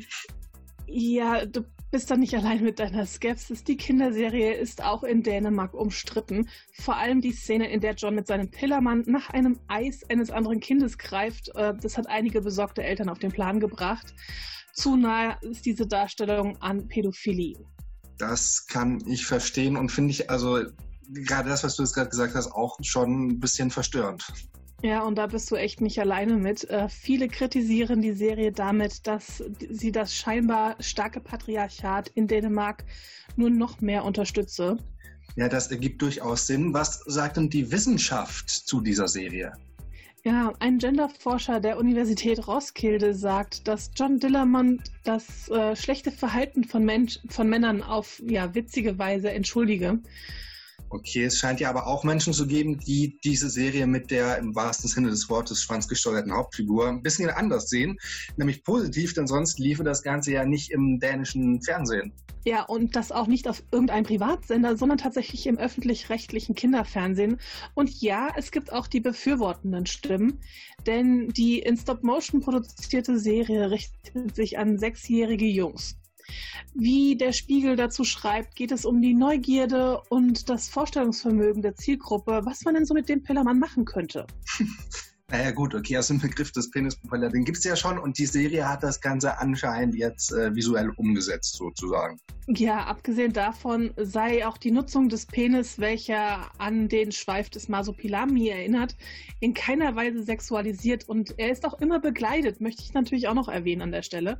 Ja, 0.87 1.45
du 1.45 1.63
bist 1.91 2.11
da 2.11 2.17
nicht 2.17 2.35
allein 2.35 2.63
mit 2.63 2.79
deiner 2.79 3.05
Skepsis. 3.05 3.63
Die 3.63 3.77
Kinderserie 3.77 4.53
ist 4.53 4.83
auch 4.83 5.03
in 5.03 5.23
Dänemark 5.23 5.73
umstritten. 5.73 6.49
Vor 6.73 6.97
allem 6.97 7.21
die 7.21 7.31
Szene, 7.31 7.69
in 7.69 7.81
der 7.81 7.95
John 7.95 8.15
mit 8.15 8.27
seinem 8.27 8.51
Pillermann 8.51 9.03
nach 9.07 9.29
einem 9.29 9.59
Eis 9.67 10.01
eines 10.09 10.29
anderen 10.29 10.59
Kindes 10.59 10.97
greift. 10.97 11.49
Äh, 11.55 11.73
das 11.81 11.97
hat 11.97 12.07
einige 12.07 12.41
besorgte 12.41 12.83
Eltern 12.83 13.09
auf 13.09 13.19
den 13.19 13.31
Plan 13.31 13.59
gebracht. 13.59 14.13
Zu 14.73 14.95
nahe 14.95 15.37
ist 15.41 15.65
diese 15.65 15.87
Darstellung 15.87 16.57
an 16.61 16.87
Pädophilie. 16.87 17.57
Das 18.17 18.67
kann 18.67 19.01
ich 19.07 19.25
verstehen 19.25 19.77
und 19.77 19.91
finde 19.91 20.11
ich 20.11 20.29
also 20.29 20.59
gerade 21.09 21.49
das, 21.49 21.63
was 21.63 21.75
du 21.75 21.83
jetzt 21.83 21.93
gerade 21.93 22.09
gesagt 22.09 22.35
hast, 22.35 22.51
auch 22.51 22.77
schon 22.81 23.27
ein 23.27 23.39
bisschen 23.39 23.71
verstörend. 23.71 24.25
Ja, 24.83 25.01
und 25.01 25.15
da 25.17 25.25
bist 25.25 25.49
du 25.49 25.55
echt 25.55 25.81
nicht 25.81 25.99
alleine 25.99 26.37
mit. 26.37 26.69
Äh, 26.69 26.87
viele 26.87 27.27
kritisieren 27.27 28.01
die 28.01 28.11
Serie 28.11 28.51
damit, 28.51 29.07
dass 29.07 29.43
sie 29.69 29.91
das 29.91 30.13
scheinbar 30.13 30.75
starke 30.79 31.19
Patriarchat 31.19 32.09
in 32.09 32.27
Dänemark 32.27 32.85
nur 33.35 33.49
noch 33.49 33.81
mehr 33.81 34.05
unterstütze. 34.05 34.77
Ja, 35.35 35.49
das 35.49 35.71
ergibt 35.71 36.01
durchaus 36.01 36.47
Sinn. 36.47 36.73
Was 36.73 36.99
sagt 37.05 37.37
denn 37.37 37.49
die 37.49 37.71
Wissenschaft 37.71 38.49
zu 38.49 38.81
dieser 38.81 39.07
Serie? 39.07 39.53
Ja, 40.23 40.53
ein 40.59 40.77
Genderforscher 40.77 41.59
der 41.59 41.77
Universität 41.77 42.47
Roskilde 42.47 43.13
sagt, 43.13 43.67
dass 43.67 43.91
John 43.95 44.19
Dillermann 44.19 44.81
das 45.03 45.47
äh, 45.49 45.75
schlechte 45.75 46.11
Verhalten 46.11 46.63
von, 46.63 46.83
Mensch, 46.83 47.19
von 47.29 47.47
Männern 47.47 47.81
auf 47.81 48.21
ja, 48.25 48.53
witzige 48.53 48.99
Weise 48.99 49.31
entschuldige. 49.31 49.99
Okay, 50.89 51.25
es 51.25 51.37
scheint 51.37 51.59
ja 51.59 51.69
aber 51.69 51.85
auch 51.85 52.05
Menschen 52.05 52.31
zu 52.31 52.47
geben, 52.47 52.79
die 52.79 53.19
diese 53.23 53.49
Serie 53.49 53.85
mit 53.87 54.09
der 54.09 54.37
im 54.37 54.55
wahrsten 54.55 54.89
Sinne 54.89 55.09
des 55.09 55.29
Wortes 55.29 55.61
schwanzgesteuerten 55.61 56.33
Hauptfigur 56.33 56.87
ein 56.87 57.03
bisschen 57.03 57.29
anders 57.29 57.69
sehen, 57.69 57.97
nämlich 58.37 58.63
positiv, 58.63 59.13
denn 59.13 59.27
sonst 59.27 59.59
liefe 59.59 59.83
das 59.83 60.01
Ganze 60.01 60.31
ja 60.31 60.45
nicht 60.45 60.71
im 60.71 60.99
dänischen 60.99 61.61
Fernsehen. 61.61 62.13
Ja, 62.45 62.63
und 62.63 62.95
das 62.95 63.11
auch 63.11 63.27
nicht 63.27 63.49
auf 63.49 63.61
irgendeinem 63.71 64.05
Privatsender, 64.05 64.77
sondern 64.77 64.97
tatsächlich 64.97 65.47
im 65.47 65.57
öffentlich-rechtlichen 65.57 66.55
Kinderfernsehen. 66.55 67.41
Und 67.73 68.01
ja, 68.01 68.29
es 68.37 68.51
gibt 68.51 68.71
auch 68.71 68.87
die 68.87 69.01
befürwortenden 69.01 69.85
Stimmen, 69.85 70.39
denn 70.85 71.27
die 71.29 71.59
in 71.59 71.75
Stop-Motion 71.75 72.39
produzierte 72.39 73.19
Serie 73.19 73.69
richtet 73.69 74.33
sich 74.33 74.57
an 74.57 74.77
sechsjährige 74.77 75.45
Jungs. 75.45 75.97
Wie 76.73 77.15
der 77.15 77.33
Spiegel 77.33 77.75
dazu 77.75 78.03
schreibt, 78.03 78.55
geht 78.55 78.71
es 78.71 78.85
um 78.85 79.01
die 79.01 79.13
Neugierde 79.13 80.01
und 80.09 80.49
das 80.49 80.69
Vorstellungsvermögen 80.69 81.61
der 81.61 81.75
Zielgruppe, 81.75 82.41
was 82.43 82.63
man 82.65 82.75
denn 82.75 82.85
so 82.85 82.93
mit 82.93 83.09
dem 83.09 83.23
Pillermann 83.23 83.59
machen 83.59 83.85
könnte. 83.85 84.27
Naja 85.29 85.51
gut, 85.51 85.75
okay, 85.75 85.97
aus 85.97 86.07
dem 86.07 86.19
Begriff 86.19 86.53
des 86.53 86.71
Penispropeller, 86.71 87.29
den 87.29 87.43
gibt 87.43 87.57
es 87.57 87.65
ja 87.65 87.75
schon 87.75 87.99
und 87.99 88.17
die 88.17 88.25
Serie 88.25 88.69
hat 88.69 88.81
das 88.81 89.01
Ganze 89.01 89.37
anscheinend 89.37 89.95
jetzt 89.95 90.31
äh, 90.31 90.55
visuell 90.55 90.89
umgesetzt 90.91 91.57
sozusagen. 91.57 92.17
Ja, 92.47 92.85
abgesehen 92.85 93.33
davon 93.33 93.91
sei 93.97 94.47
auch 94.47 94.57
die 94.57 94.71
Nutzung 94.71 95.09
des 95.09 95.25
Penis, 95.25 95.79
welcher 95.79 96.49
an 96.59 96.87
den 96.87 97.11
Schweif 97.11 97.49
des 97.49 97.67
Masopilami 97.67 98.47
erinnert, 98.47 98.95
in 99.41 99.53
keiner 99.53 99.97
Weise 99.97 100.23
sexualisiert 100.23 101.09
und 101.09 101.37
er 101.37 101.51
ist 101.51 101.65
auch 101.65 101.81
immer 101.81 101.99
begleitet, 101.99 102.61
möchte 102.61 102.83
ich 102.83 102.93
natürlich 102.93 103.27
auch 103.27 103.33
noch 103.33 103.49
erwähnen 103.49 103.81
an 103.81 103.91
der 103.91 104.03
Stelle. 104.03 104.39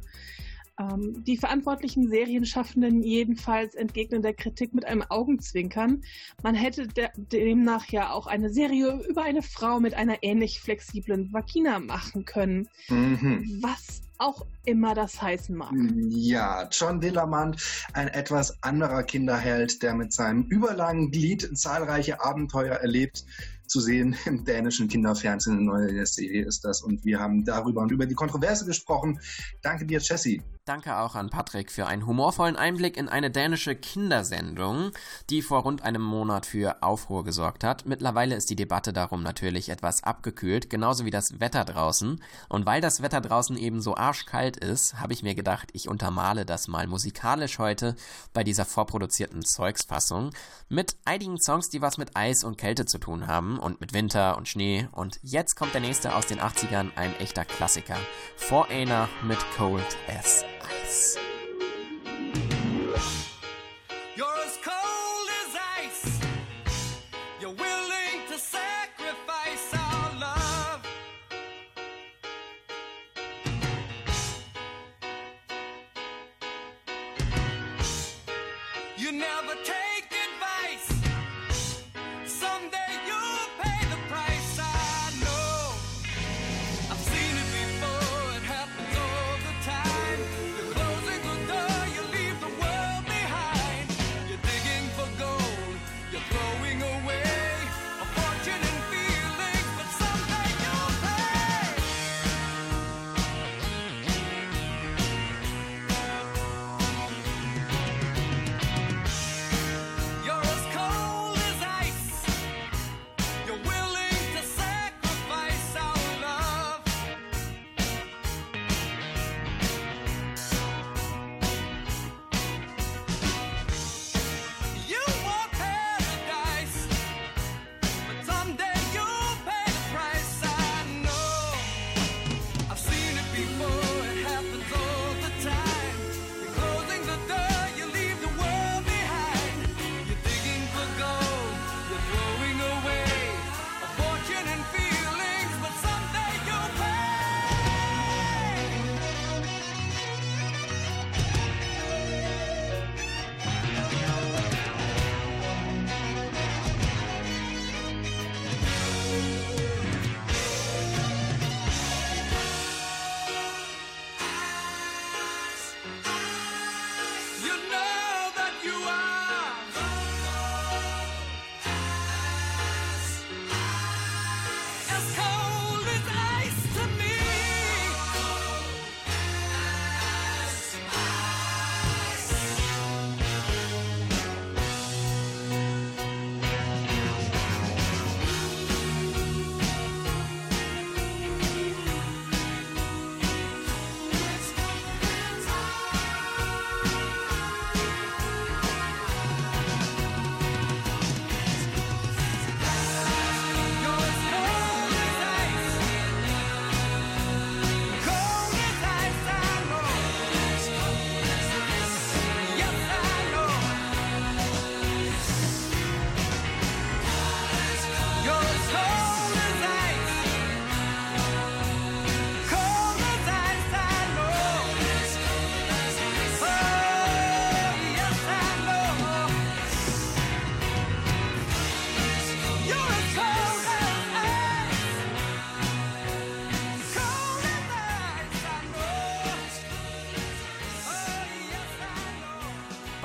Ähm, 0.80 1.24
die 1.24 1.38
verantwortlichen 1.38 2.10
Serienschaffenden 2.10 3.02
jedenfalls 3.02 3.74
entgegnen 3.74 4.22
der 4.22 4.34
Kritik 4.34 4.74
mit 4.74 4.86
einem 4.86 5.04
Augenzwinkern. 5.10 6.04
Man 6.44 6.56
hätte 6.56 6.88
de 6.88 7.08
demnach 7.16 7.88
ja 7.90 8.12
auch 8.12 8.28
eine 8.28 8.52
Serie 8.52 9.02
über 9.10 9.24
eine 9.24 9.42
Frau 9.42 9.80
mit 9.80 9.96
einer 9.96 10.22
ähnlich 10.22 10.60
flexiblen 10.60 11.34
Vagina 11.34 11.80
machen 11.80 12.26
können. 12.26 12.70
Mhm. 12.90 13.60
Was 13.62 14.02
auch 14.20 14.46
immer 14.66 14.94
das 14.96 15.22
heißen 15.22 15.56
mag. 15.56 15.74
Ja, 16.10 16.68
John 16.72 17.00
Dillermann, 17.00 17.56
ein 17.94 18.08
etwas 18.08 18.62
anderer 18.64 19.04
Kinderheld, 19.04 19.82
der 19.84 19.94
mit 19.94 20.12
seinem 20.12 20.44
überlangen 20.44 21.12
Glied 21.12 21.50
zahlreiche 21.58 22.24
Abenteuer 22.24 22.76
erlebt 22.76 23.26
zu 23.68 23.80
sehen 23.80 24.16
im 24.26 24.44
dänischen 24.44 24.88
Kinderfernsehen. 24.88 25.58
Eine 25.58 25.66
neue 25.66 26.06
Serie 26.06 26.46
ist 26.46 26.66
das. 26.66 26.82
Und 26.82 27.04
wir 27.06 27.20
haben 27.20 27.46
darüber 27.46 27.82
und 27.82 27.92
über 27.92 28.06
die 28.06 28.16
Kontroverse 28.16 28.66
gesprochen. 28.66 29.20
Danke 29.62 29.86
dir, 29.86 30.00
Jesse. 30.00 30.40
Danke 30.68 30.98
auch 30.98 31.16
an 31.16 31.30
Patrick 31.30 31.72
für 31.72 31.88
einen 31.88 32.06
humorvollen 32.06 32.58
Einblick 32.58 32.98
in 32.98 33.08
eine 33.08 33.32
dänische 33.32 33.74
Kindersendung, 33.74 34.92
die 35.30 35.42
vor 35.42 35.62
rund 35.62 35.82
einem 35.82 36.02
Monat 36.02 36.46
für 36.46 36.84
Aufruhr 36.84 37.24
gesorgt 37.24 37.64
hat. 37.64 37.86
Mittlerweile 37.86 38.36
ist 38.36 38.50
die 38.50 38.58
Debatte 38.58 38.92
darum 38.92 39.24
natürlich 39.24 39.70
etwas 39.70 40.04
abgekühlt, 40.04 40.70
genauso 40.70 41.06
wie 41.06 41.10
das 41.10 41.40
Wetter 41.40 41.64
draußen. 41.64 42.22
Und 42.50 42.66
weil 42.66 42.82
das 42.82 43.02
Wetter 43.02 43.22
draußen 43.22 43.56
eben 43.56 43.80
so 43.80 43.96
arschkalt 43.96 44.58
ist, 44.58 45.00
habe 45.00 45.14
ich 45.14 45.24
mir 45.24 45.36
gedacht, 45.36 45.70
ich 45.72 45.88
untermale 45.88 46.46
das 46.46 46.68
mal 46.68 46.86
musikalisch 46.86 47.60
heute 47.60 47.96
bei 48.34 48.44
dieser 48.44 48.66
vorproduzierten 48.66 49.46
Zeugsfassung 49.46 50.32
mit 50.68 50.98
einigen 51.06 51.40
Songs, 51.40 51.70
die 51.70 51.82
was 51.82 51.98
mit 51.98 52.18
Eis 52.18 52.44
und 52.44 52.58
Kälte 52.58 52.86
zu 52.86 52.98
tun 52.98 53.28
haben 53.28 53.58
und 53.58 53.80
mit 53.80 53.94
Winter 53.94 54.36
und 54.36 54.50
Schnee. 54.50 54.90
Und 54.92 55.18
jetzt 55.24 55.56
kommt 55.56 55.74
der 55.74 55.82
nächste 55.82 56.14
aus 56.14 56.26
den 56.26 56.42
80ern, 56.42 56.90
ein 56.98 57.16
echter 57.22 57.46
Klassiker. 57.46 57.96
Foreigner 58.36 59.08
mit 59.24 59.40
Cold 59.56 59.96
S. 60.08 60.44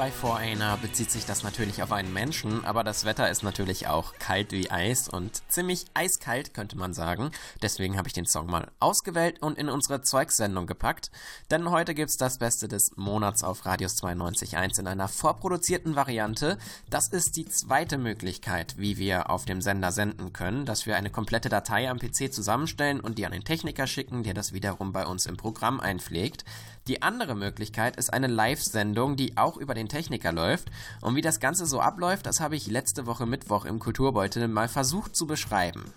bei 0.02 0.10
Foreigner 0.10 0.76
bezieht 0.78 1.12
sich 1.12 1.26
das 1.26 1.44
natürlich 1.44 1.80
auf 1.80 1.92
einen 1.92 2.12
Menschen, 2.12 2.64
aber 2.64 2.82
das 2.82 3.04
Wetter 3.04 3.30
ist 3.30 3.44
natürlich 3.44 3.86
auch 3.86 4.14
kalt 4.18 4.50
wie 4.50 4.68
Eis 4.68 5.08
und 5.08 5.48
ziemlich 5.48 5.84
eiskalt, 5.94 6.54
könnte 6.54 6.76
man 6.76 6.92
sagen. 6.92 7.30
Deswegen 7.62 7.96
habe 7.96 8.08
ich 8.08 8.12
den 8.12 8.26
Song 8.26 8.46
mal 8.46 8.66
ausgewählt 8.80 9.40
und 9.40 9.58
in 9.58 9.68
unsere 9.68 10.02
Zeugssendung 10.02 10.66
gepackt. 10.66 11.12
Denn 11.52 11.70
heute 11.70 11.94
gibt's 11.94 12.16
das 12.16 12.38
Beste 12.38 12.66
des 12.66 12.96
Monats 12.96 13.44
auf 13.44 13.64
Radius 13.64 14.02
92.1 14.02 14.80
in 14.80 14.88
einer 14.88 15.06
vorproduzierten 15.06 15.94
Variante. 15.94 16.58
Das 16.90 17.06
ist 17.06 17.36
die 17.36 17.46
zweite 17.46 17.96
Möglichkeit, 17.96 18.74
wie 18.78 18.96
wir 18.96 19.30
auf 19.30 19.44
dem 19.44 19.60
Sender 19.60 19.92
senden 19.92 20.32
können, 20.32 20.66
dass 20.66 20.84
wir 20.84 20.96
eine 20.96 21.10
komplette 21.10 21.48
Datei 21.48 21.88
am 21.88 22.00
PC 22.00 22.32
zusammenstellen 22.32 22.98
und 22.98 23.18
die 23.18 23.26
an 23.26 23.30
den 23.30 23.44
Techniker 23.44 23.86
schicken, 23.86 24.24
der 24.24 24.34
das 24.34 24.52
wiederum 24.52 24.92
bei 24.92 25.06
uns 25.06 25.26
im 25.26 25.36
Programm 25.36 25.78
einpflegt. 25.78 26.44
Die 26.88 27.00
andere 27.00 27.36
Möglichkeit 27.36 27.96
ist 27.96 28.12
eine 28.12 28.26
Live-Sendung, 28.26 29.14
die 29.14 29.36
auch 29.36 29.56
über 29.56 29.72
den 29.72 29.88
Techniker 29.88 30.32
läuft. 30.32 30.68
Und 31.00 31.14
wie 31.14 31.20
das 31.20 31.38
Ganze 31.38 31.64
so 31.64 31.80
abläuft, 31.80 32.26
das 32.26 32.40
habe 32.40 32.56
ich 32.56 32.66
letzte 32.66 33.06
Woche 33.06 33.24
Mittwoch 33.24 33.66
im 33.66 33.78
Kulturbeutel 33.78 34.48
mal 34.48 34.68
versucht 34.68 35.14
zu 35.14 35.28
beschreiben. 35.28 35.92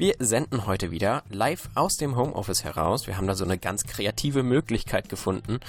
Wir 0.00 0.14
senden 0.18 0.64
heute 0.64 0.90
wieder 0.90 1.24
live 1.28 1.68
aus 1.74 1.98
dem 1.98 2.16
Homeoffice 2.16 2.64
heraus. 2.64 3.06
Wir 3.06 3.18
haben 3.18 3.26
da 3.26 3.34
so 3.34 3.44
eine 3.44 3.58
ganz 3.58 3.84
kreative 3.84 4.42
Möglichkeit 4.42 5.10
gefunden, 5.10 5.60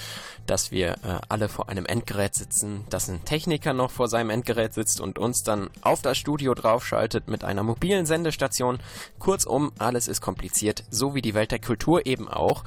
dass 0.46 0.70
wir 0.70 0.92
äh, 1.04 1.18
alle 1.28 1.50
vor 1.50 1.68
einem 1.68 1.84
Endgerät 1.84 2.34
sitzen, 2.34 2.86
dass 2.88 3.10
ein 3.10 3.26
Techniker 3.26 3.74
noch 3.74 3.90
vor 3.90 4.08
seinem 4.08 4.30
Endgerät 4.30 4.72
sitzt 4.72 5.02
und 5.02 5.18
uns 5.18 5.42
dann 5.42 5.68
auf 5.82 6.00
das 6.00 6.16
Studio 6.16 6.54
draufschaltet 6.54 7.28
mit 7.28 7.44
einer 7.44 7.62
mobilen 7.62 8.06
Sendestation. 8.06 8.78
Kurzum, 9.18 9.70
alles 9.76 10.08
ist 10.08 10.22
kompliziert, 10.22 10.84
so 10.88 11.14
wie 11.14 11.20
die 11.20 11.34
Welt 11.34 11.50
der 11.50 11.60
Kultur 11.60 12.06
eben 12.06 12.26
auch. 12.26 12.64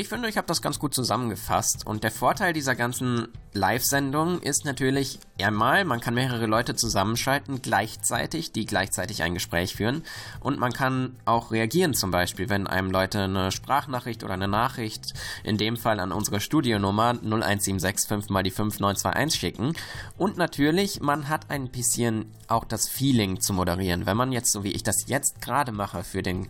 Ich 0.00 0.08
finde, 0.08 0.30
ich 0.30 0.38
habe 0.38 0.46
das 0.46 0.62
ganz 0.62 0.78
gut 0.78 0.94
zusammengefasst. 0.94 1.86
Und 1.86 2.04
der 2.04 2.10
Vorteil 2.10 2.54
dieser 2.54 2.74
ganzen 2.74 3.28
Live-Sendung 3.52 4.40
ist 4.40 4.64
natürlich 4.64 5.18
einmal, 5.42 5.84
man 5.84 6.00
kann 6.00 6.14
mehrere 6.14 6.46
Leute 6.46 6.74
zusammenschalten 6.74 7.60
gleichzeitig, 7.60 8.50
die 8.50 8.64
gleichzeitig 8.64 9.22
ein 9.22 9.34
Gespräch 9.34 9.76
führen. 9.76 10.02
Und 10.40 10.58
man 10.58 10.72
kann 10.72 11.16
auch 11.26 11.50
reagieren 11.50 11.92
zum 11.92 12.10
Beispiel, 12.12 12.48
wenn 12.48 12.66
einem 12.66 12.90
Leute 12.90 13.24
eine 13.24 13.52
Sprachnachricht 13.52 14.24
oder 14.24 14.32
eine 14.32 14.48
Nachricht, 14.48 15.12
in 15.44 15.58
dem 15.58 15.76
Fall 15.76 16.00
an 16.00 16.12
unsere 16.12 16.40
Studionummer 16.40 17.10
01765 17.22 18.30
mal 18.30 18.42
die 18.42 18.52
5921 18.52 19.38
schicken. 19.38 19.74
Und 20.16 20.38
natürlich, 20.38 21.02
man 21.02 21.28
hat 21.28 21.50
ein 21.50 21.68
bisschen 21.68 22.32
auch 22.48 22.64
das 22.64 22.88
Feeling 22.88 23.40
zu 23.40 23.52
moderieren. 23.52 24.06
Wenn 24.06 24.16
man 24.16 24.32
jetzt, 24.32 24.52
so 24.52 24.64
wie 24.64 24.72
ich 24.72 24.82
das 24.82 25.08
jetzt 25.08 25.42
gerade 25.42 25.72
mache, 25.72 26.04
für 26.04 26.22
den 26.22 26.48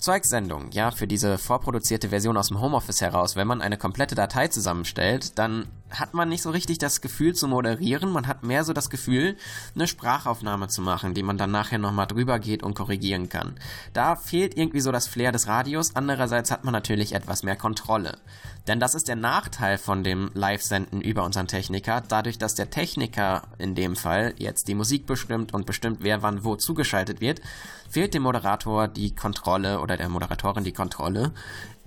Zeugsendung, 0.00 0.70
ja, 0.72 0.90
für 0.90 1.06
diese 1.06 1.36
vorproduzierte 1.36 2.08
Version 2.08 2.38
aus 2.38 2.48
dem 2.48 2.60
Homeoffice 2.60 3.02
heraus, 3.02 3.36
wenn 3.36 3.46
man 3.46 3.60
eine 3.60 3.76
komplette 3.76 4.14
Datei 4.14 4.48
zusammenstellt, 4.48 5.38
dann 5.38 5.68
hat 5.90 6.14
man 6.14 6.28
nicht 6.28 6.42
so 6.42 6.50
richtig 6.50 6.78
das 6.78 7.00
Gefühl 7.00 7.34
zu 7.34 7.48
moderieren, 7.48 8.12
man 8.12 8.26
hat 8.26 8.42
mehr 8.42 8.64
so 8.64 8.72
das 8.72 8.90
Gefühl, 8.90 9.36
eine 9.74 9.86
Sprachaufnahme 9.86 10.68
zu 10.68 10.82
machen, 10.82 11.14
die 11.14 11.22
man 11.22 11.38
dann 11.38 11.50
nachher 11.50 11.78
nochmal 11.78 12.06
drüber 12.06 12.38
geht 12.38 12.62
und 12.62 12.74
korrigieren 12.74 13.28
kann. 13.28 13.56
Da 13.92 14.16
fehlt 14.16 14.56
irgendwie 14.56 14.80
so 14.80 14.92
das 14.92 15.06
Flair 15.06 15.32
des 15.32 15.46
Radios, 15.46 15.94
andererseits 15.94 16.50
hat 16.50 16.64
man 16.64 16.72
natürlich 16.72 17.14
etwas 17.14 17.42
mehr 17.42 17.56
Kontrolle. 17.56 18.18
Denn 18.66 18.78
das 18.78 18.94
ist 18.94 19.08
der 19.08 19.16
Nachteil 19.16 19.78
von 19.78 20.04
dem 20.04 20.30
Live-Senden 20.34 21.00
über 21.00 21.24
unseren 21.24 21.48
Techniker, 21.48 22.02
dadurch, 22.06 22.38
dass 22.38 22.54
der 22.54 22.70
Techniker 22.70 23.42
in 23.58 23.74
dem 23.74 23.96
Fall 23.96 24.34
jetzt 24.38 24.68
die 24.68 24.74
Musik 24.74 25.06
bestimmt 25.06 25.54
und 25.54 25.66
bestimmt, 25.66 25.98
wer 26.02 26.22
wann 26.22 26.44
wo 26.44 26.56
zugeschaltet 26.56 27.20
wird, 27.20 27.40
fehlt 27.88 28.14
dem 28.14 28.22
Moderator 28.22 28.86
die 28.86 29.14
Kontrolle 29.14 29.80
oder 29.80 29.96
der 29.96 30.08
Moderatorin 30.08 30.64
die 30.64 30.72
Kontrolle 30.72 31.32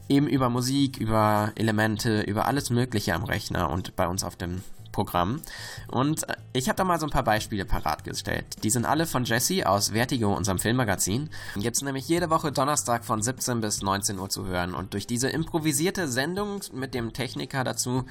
eben 0.09 0.27
über 0.27 0.49
Musik, 0.49 0.97
über 0.97 1.51
Elemente, 1.55 2.21
über 2.21 2.45
alles 2.45 2.69
Mögliche 2.69 3.13
am 3.13 3.23
Rechner 3.23 3.69
und 3.69 3.95
bei 3.95 4.07
uns 4.07 4.23
auf 4.23 4.35
dem 4.35 4.61
Programm. 4.93 5.41
Und 5.89 6.29
äh, 6.29 6.35
ich 6.53 6.69
habe 6.69 6.77
da 6.77 6.85
mal 6.85 6.99
so 6.99 7.05
ein 7.07 7.09
paar 7.09 7.23
Beispiele 7.23 7.65
parat 7.65 8.05
gestellt. 8.05 8.45
Die 8.63 8.69
sind 8.69 8.85
alle 8.85 9.05
von 9.05 9.25
Jesse 9.25 9.67
aus 9.67 9.89
Vertigo, 9.89 10.33
unserem 10.33 10.59
Filmmagazin. 10.59 11.29
Gibt 11.55 11.75
es 11.75 11.81
nämlich 11.81 12.07
jede 12.07 12.29
Woche 12.29 12.53
Donnerstag 12.53 13.03
von 13.03 13.21
17 13.21 13.59
bis 13.59 13.81
19 13.81 14.19
Uhr 14.19 14.29
zu 14.29 14.45
hören. 14.45 14.73
Und 14.73 14.93
durch 14.93 15.05
diese 15.05 15.27
improvisierte 15.29 16.07
Sendung 16.07 16.61
mit 16.71 16.93
dem 16.93 17.11
Techniker 17.11 17.65
dazu 17.65 18.05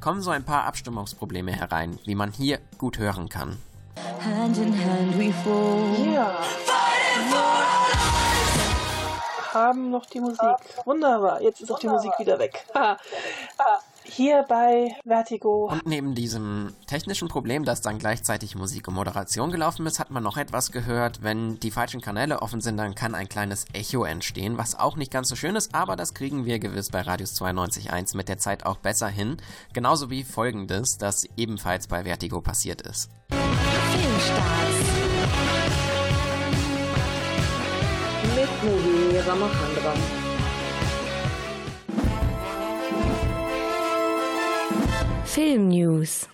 kommen 0.00 0.22
so 0.22 0.30
ein 0.30 0.44
paar 0.44 0.64
Abstimmungsprobleme 0.64 1.50
herein, 1.50 1.98
wie 2.04 2.14
man 2.14 2.30
hier 2.30 2.60
gut 2.76 2.98
hören 2.98 3.28
kann. 3.28 3.56
Hand 4.24 4.56
in 4.58 4.72
hand 4.72 5.18
we 5.18 5.32
fall. 5.32 6.14
Ja. 6.14 6.38
Haben 9.58 9.90
noch 9.90 10.06
die 10.06 10.20
Musik. 10.20 10.38
Wunderbar. 10.84 11.42
Jetzt 11.42 11.60
ist 11.60 11.72
auch 11.72 11.80
die 11.80 11.88
Musik 11.88 12.12
wieder 12.18 12.38
weg. 12.38 12.64
Ha. 12.74 12.96
Hier 14.04 14.44
bei 14.48 14.94
Vertigo. 15.04 15.66
Und 15.66 15.84
neben 15.86 16.14
diesem 16.14 16.74
technischen 16.86 17.28
Problem, 17.28 17.64
dass 17.64 17.82
dann 17.82 17.98
gleichzeitig 17.98 18.54
Musik 18.54 18.88
und 18.88 18.94
Moderation 18.94 19.50
gelaufen 19.50 19.84
ist, 19.86 19.98
hat 19.98 20.10
man 20.10 20.22
noch 20.22 20.36
etwas 20.36 20.72
gehört. 20.72 21.22
Wenn 21.22 21.60
die 21.60 21.70
falschen 21.70 22.00
Kanäle 22.00 22.40
offen 22.40 22.60
sind, 22.60 22.78
dann 22.78 22.94
kann 22.94 23.14
ein 23.14 23.28
kleines 23.28 23.66
Echo 23.74 24.04
entstehen, 24.04 24.56
was 24.56 24.78
auch 24.78 24.96
nicht 24.96 25.12
ganz 25.12 25.28
so 25.28 25.36
schön 25.36 25.56
ist, 25.56 25.74
aber 25.74 25.96
das 25.96 26.14
kriegen 26.14 26.46
wir 26.46 26.58
gewiss 26.58 26.90
bei 26.90 27.02
Radius 27.02 27.38
92.1 27.40 28.16
mit 28.16 28.28
der 28.28 28.38
Zeit 28.38 28.64
auch 28.64 28.78
besser 28.78 29.08
hin. 29.08 29.36
Genauso 29.74 30.08
wie 30.08 30.24
folgendes, 30.24 30.96
das 30.98 31.26
ebenfalls 31.36 31.86
bei 31.86 32.04
Vertigo 32.04 32.40
passiert 32.40 32.80
ist. 32.82 33.10
Filmstarts. 33.28 34.78
Mit 38.60 38.72
Muhi 38.72 39.18
Ramachandra. 39.18 39.94
Film 45.24 45.68
News. 45.68 46.28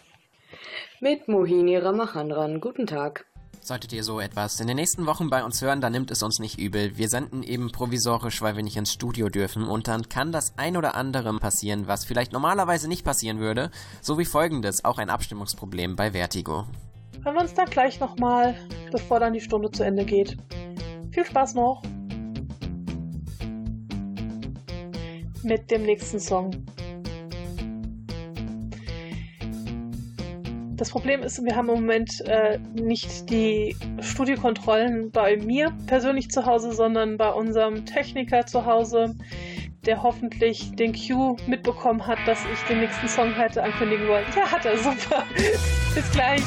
Mit 1.01 1.29
Mohini 1.29 1.77
Ramachandran. 1.77 2.61
Guten 2.61 2.87
Tag. 2.87 3.27
Solltet 3.61 3.93
ihr 3.93 4.03
so 4.05 4.21
etwas 4.21 4.59
in 4.61 4.69
den 4.69 4.77
nächsten 4.77 5.07
Wochen 5.07 5.29
bei 5.29 5.45
uns 5.45 5.61
hören, 5.61 5.83
dann 5.83 5.93
nimmt 5.93 6.11
es 6.11 6.23
uns 6.23 6.39
nicht 6.39 6.59
übel. 6.59 6.97
Wir 6.97 7.09
senden 7.09 7.43
eben 7.43 7.71
provisorisch, 7.73 8.41
weil 8.41 8.57
wir 8.57 8.63
nicht 8.63 8.77
ins 8.77 8.93
Studio 8.93 9.29
dürfen 9.29 9.65
und 9.65 9.89
dann 9.89 10.09
kann 10.09 10.33
das 10.33 10.55
ein 10.57 10.77
oder 10.79 10.95
andere 10.95 11.37
passieren, 11.39 11.89
was 11.89 12.07
vielleicht 12.07 12.33
normalerweise 12.33 12.89
nicht 12.89 13.05
passieren 13.05 13.39
würde. 13.39 13.71
So 14.01 14.19
wie 14.19 14.25
folgendes, 14.25 14.85
auch 14.85 14.97
ein 14.99 15.11
Abstimmungsproblem 15.11 15.97
bei 15.97 16.13
Vertigo. 16.13 16.65
Hören 17.23 17.35
wir 17.35 17.43
uns 17.43 17.55
dann 17.55 17.69
gleich 17.69 18.01
nochmal, 18.01 18.55
bevor 18.93 19.21
dann 19.21 19.35
die 19.35 19.41
Stunde 19.41 19.71
zu 19.71 19.83
Ende 19.83 20.05
geht. 20.07 20.39
Viel 21.11 21.27
Spaß 21.27 21.55
noch. 21.55 21.83
Mit 25.45 25.71
dem 25.71 25.83
nächsten 25.83 26.19
Song. 26.19 26.53
Das 30.77 30.91
Problem 30.91 31.23
ist, 31.23 31.45
wir 31.45 31.55
haben 31.55 31.69
im 31.69 31.77
Moment 31.77 32.21
äh, 32.23 32.59
nicht 32.73 33.31
die 33.31 33.77
Studiokontrollen 34.01 35.11
bei 35.11 35.37
mir 35.37 35.73
persönlich 35.87 36.31
zu 36.31 36.47
Hause, 36.47 36.73
sondern 36.73 37.17
bei 37.17 37.31
unserem 37.31 37.85
Techniker 37.85 38.47
zu 38.47 38.65
Hause, 38.65 39.15
der 39.87 40.03
hoffentlich 40.03 40.75
den 40.77 40.95
Cue 40.95 41.37
mitbekommen 41.47 42.07
hat, 42.07 42.19
dass 42.27 42.41
ich 42.53 42.61
den 42.63 42.81
nächsten 42.81 43.07
Song 43.07 43.35
hätte 43.35 43.63
ankündigen 43.63 44.09
wollen. 44.09 44.25
Ja, 44.35 44.51
hat 44.51 44.65
er, 44.65 44.79
super. 44.79 45.25
Bis 45.95 46.11
gleich. 46.11 46.43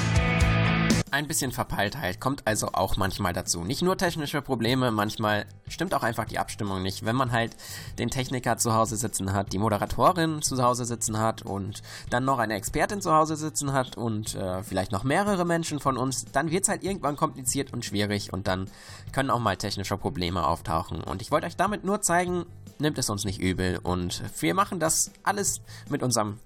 Ein 1.10 1.26
bisschen 1.26 1.54
Verpeiltheit 1.54 2.20
kommt 2.20 2.46
also 2.46 2.74
auch 2.74 2.98
manchmal 2.98 3.32
dazu. 3.32 3.64
Nicht 3.64 3.82
nur 3.82 3.98
technische 3.98 4.42
Probleme, 4.42 4.92
manchmal 4.92 5.46
stimmt 5.70 5.94
auch 5.94 6.04
einfach 6.04 6.26
die 6.26 6.38
Abstimmung 6.38 6.82
nicht. 6.82 7.06
Wenn 7.06 7.16
man 7.16 7.32
halt 7.32 7.56
den 7.98 8.10
Techniker 8.10 8.58
zu 8.58 8.74
Hause 8.74 8.98
sitzen 8.98 9.32
hat, 9.32 9.54
die 9.54 9.58
Moderatorin 9.58 10.42
zu 10.42 10.62
Hause 10.62 10.84
sitzen 10.84 11.18
hat 11.18 11.44
und 11.44 11.82
dann 12.10 12.26
noch 12.26 12.40
eine 12.40 12.56
Expertin 12.56 13.00
zu 13.00 13.14
Hause 13.14 13.38
sitzen 13.38 13.72
hat 13.72 13.96
und 13.96 14.36
äh, 14.36 14.62
vielleicht 14.64 14.92
noch 14.92 15.06
mehrere 15.06 15.46
Menschen 15.46 15.80
von 15.80 15.96
uns, 15.96 16.26
dann 16.26 16.52
wird 16.52 16.64
es 16.64 16.70
halt 16.70 16.84
irgendwann 16.84 17.16
kompliziert 17.16 17.72
und 17.72 17.86
schwierig 17.86 18.34
und 18.34 18.48
dann 18.48 18.70
können 19.14 19.30
auch 19.30 19.40
mal 19.40 19.56
technische 19.56 19.96
Probleme 19.96 20.46
auftauchen. 20.46 21.02
Und 21.02 21.22
ich 21.22 21.32
wollte 21.32 21.48
euch 21.48 21.56
damit 21.56 21.86
nur 21.86 22.02
zeigen, 22.02 22.46
nimmt 22.80 22.98
es 22.98 23.10
uns 23.10 23.24
nicht 23.24 23.40
übel 23.40 23.80
und 23.82 24.22
wir 24.42 24.54
machen 24.54 24.82
das 24.82 25.12
alles 25.24 25.62
mit 25.90 26.04
unserem 26.04 26.40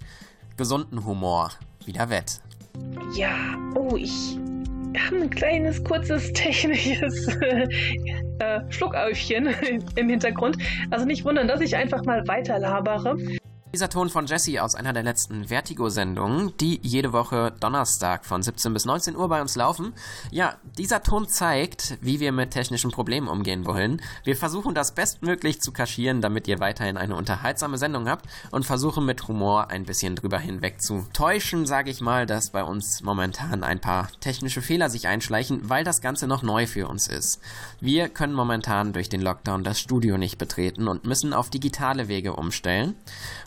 gesunden 0.56 1.04
Humor 1.04 1.50
wieder 1.84 2.12
wett. 2.12 2.42
Ja, 3.16 3.58
oh, 3.76 3.96
ich 3.98 4.38
habe 4.98 5.24
ein 5.24 5.30
kleines, 5.30 5.84
kurzes, 5.84 6.32
technisches 6.34 7.28
äh, 8.40 8.60
Schluckäufchen 8.70 9.50
im 9.96 10.10
Hintergrund. 10.10 10.58
Also 10.90 11.06
nicht 11.06 11.26
wundern, 11.26 11.48
dass 11.48 11.62
ich 11.62 11.76
einfach 11.76 12.04
mal 12.06 12.28
weiter 12.28 12.60
labere. 12.60 13.18
Dieser 13.74 13.90
Ton 13.90 14.10
von 14.10 14.26
Jesse 14.26 14.62
aus 14.62 14.76
einer 14.76 14.92
der 14.92 15.02
letzten 15.02 15.48
Vertigo-Sendungen, 15.48 16.52
die 16.58 16.82
jede 16.84 17.14
Woche 17.14 17.54
Donnerstag 17.58 18.26
von 18.26 18.44
17 18.44 18.74
bis 18.74 18.84
19 18.84 19.16
Uhr 19.16 19.30
bei 19.30 19.40
uns 19.40 19.56
laufen. 19.56 19.94
Ja, 20.30 20.58
dieser 20.78 21.04
Ton 21.04 21.30
zeigt, 21.30 21.98
wie 22.02 22.20
wir 22.20 22.34
mit 22.34 22.52
technischen 22.52 22.92
Problemen 22.92 23.30
umgehen 23.30 23.66
wollen. 23.66 24.02
Wir 24.26 24.36
versuchen 24.36 24.76
das 24.76 24.92
bestmöglich 24.94 25.62
zu 25.62 25.72
kaschieren, 25.72 26.20
damit 26.20 26.50
ihr 26.50 26.60
weiterhin 26.60 26.98
eine 26.98 27.16
unterhaltsame 27.16 27.78
Sendung 27.78 28.10
habt 28.10 28.26
und 28.52 28.66
versuchen 28.66 29.06
mit 29.06 29.30
Humor 29.30 29.70
ein 29.70 29.86
bisschen 29.86 30.18
drüber 30.18 30.38
hinweg 30.38 30.82
zu 30.82 31.08
täuschen, 31.14 31.66
sage 31.66 31.92
ich 31.92 32.02
mal, 32.02 32.26
dass 32.26 32.50
bei 32.50 32.66
uns 32.66 33.02
momentan 33.04 33.64
ein 33.64 33.80
paar 33.80 34.10
technische 34.20 34.62
Fehler 34.62 34.90
sich 34.90 35.08
einschleichen, 35.08 35.70
weil 35.70 35.86
das 35.86 36.02
Ganze 36.02 36.28
noch 36.28 36.44
neu 36.44 36.68
für 36.68 36.90
uns 36.90 37.08
ist. 37.08 37.40
Wir 37.80 38.10
können 38.10 38.34
momentan 38.34 38.92
durch 38.92 39.08
den 39.08 39.22
Lockdown 39.22 39.64
das 39.64 39.80
Studio 39.80 40.18
nicht 40.18 40.38
betreten 40.38 40.90
und 40.90 41.06
müssen 41.06 41.34
auf 41.34 41.50
digitale 41.50 42.10
Wege 42.10 42.34
umstellen. 42.34 42.96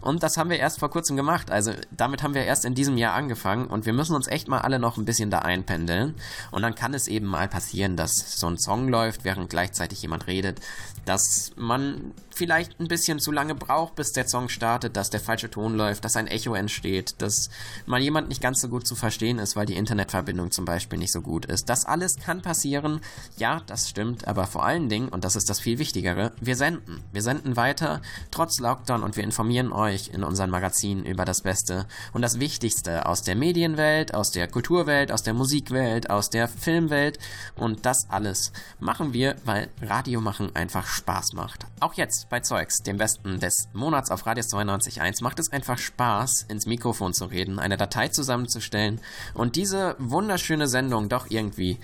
Und 0.00 0.13
und 0.14 0.22
das 0.22 0.36
haben 0.36 0.48
wir 0.48 0.60
erst 0.60 0.78
vor 0.78 0.90
kurzem 0.90 1.16
gemacht. 1.16 1.50
Also 1.50 1.72
damit 1.90 2.22
haben 2.22 2.34
wir 2.34 2.44
erst 2.44 2.64
in 2.64 2.76
diesem 2.76 2.96
Jahr 2.96 3.14
angefangen 3.14 3.66
und 3.66 3.84
wir 3.84 3.92
müssen 3.92 4.14
uns 4.14 4.28
echt 4.28 4.46
mal 4.46 4.60
alle 4.60 4.78
noch 4.78 4.96
ein 4.96 5.04
bisschen 5.04 5.28
da 5.28 5.40
einpendeln. 5.40 6.14
Und 6.52 6.62
dann 6.62 6.76
kann 6.76 6.94
es 6.94 7.08
eben 7.08 7.26
mal 7.26 7.48
passieren, 7.48 7.96
dass 7.96 8.38
so 8.38 8.46
ein 8.46 8.56
Song 8.56 8.86
läuft, 8.86 9.24
während 9.24 9.50
gleichzeitig 9.50 10.02
jemand 10.02 10.28
redet, 10.28 10.60
dass 11.04 11.50
man 11.56 12.12
vielleicht 12.34 12.78
ein 12.78 12.86
bisschen 12.86 13.18
zu 13.18 13.32
lange 13.32 13.56
braucht, 13.56 13.96
bis 13.96 14.12
der 14.12 14.28
Song 14.28 14.48
startet, 14.48 14.96
dass 14.96 15.10
der 15.10 15.20
falsche 15.20 15.50
Ton 15.50 15.74
läuft, 15.74 16.04
dass 16.04 16.16
ein 16.16 16.26
Echo 16.26 16.54
entsteht, 16.54 17.16
dass 17.18 17.50
mal 17.86 18.00
jemand 18.00 18.28
nicht 18.28 18.40
ganz 18.40 18.60
so 18.60 18.68
gut 18.68 18.86
zu 18.86 18.94
verstehen 18.94 19.38
ist, 19.40 19.56
weil 19.56 19.66
die 19.66 19.76
Internetverbindung 19.76 20.52
zum 20.52 20.64
Beispiel 20.64 20.98
nicht 20.98 21.12
so 21.12 21.22
gut 21.22 21.44
ist. 21.44 21.68
Das 21.68 21.86
alles 21.86 22.16
kann 22.16 22.40
passieren. 22.40 23.00
Ja, 23.36 23.62
das 23.66 23.88
stimmt, 23.88 24.28
aber 24.28 24.46
vor 24.46 24.64
allen 24.64 24.88
Dingen, 24.88 25.08
und 25.08 25.24
das 25.24 25.34
ist 25.34 25.50
das 25.50 25.58
viel 25.58 25.78
Wichtigere, 25.78 26.32
wir 26.40 26.56
senden. 26.56 27.02
Wir 27.12 27.22
senden 27.22 27.56
weiter, 27.56 28.00
trotz 28.30 28.60
Lockdown 28.60 29.02
und 29.02 29.16
wir 29.16 29.24
informieren 29.24 29.72
euch 29.72 30.03
in 30.12 30.24
unseren 30.24 30.50
Magazinen 30.50 31.06
über 31.06 31.24
das 31.24 31.42
Beste 31.42 31.86
und 32.12 32.22
das 32.22 32.40
Wichtigste 32.40 33.06
aus 33.06 33.22
der 33.22 33.36
Medienwelt, 33.36 34.12
aus 34.14 34.32
der 34.32 34.48
Kulturwelt, 34.48 35.12
aus 35.12 35.22
der 35.22 35.34
Musikwelt, 35.34 36.10
aus 36.10 36.30
der 36.30 36.48
Filmwelt 36.48 37.18
und 37.56 37.86
das 37.86 38.10
alles 38.10 38.52
machen 38.80 39.12
wir, 39.12 39.36
weil 39.44 39.68
Radio 39.80 40.20
machen 40.20 40.54
einfach 40.54 40.86
Spaß 40.86 41.32
macht. 41.34 41.66
Auch 41.80 41.94
jetzt 41.94 42.28
bei 42.28 42.40
Zeugs, 42.40 42.82
dem 42.82 42.98
besten 42.98 43.40
des 43.40 43.68
Monats 43.72 44.10
auf 44.10 44.26
Radius 44.26 44.52
92.1, 44.52 45.22
macht 45.22 45.38
es 45.38 45.52
einfach 45.52 45.78
Spaß, 45.78 46.46
ins 46.48 46.66
Mikrofon 46.66 47.14
zu 47.14 47.26
reden, 47.26 47.58
eine 47.58 47.76
Datei 47.76 48.08
zusammenzustellen 48.08 49.00
und 49.32 49.56
diese 49.56 49.96
wunderschöne 49.98 50.68
Sendung 50.68 51.08
doch 51.08 51.30
irgendwie 51.30 51.78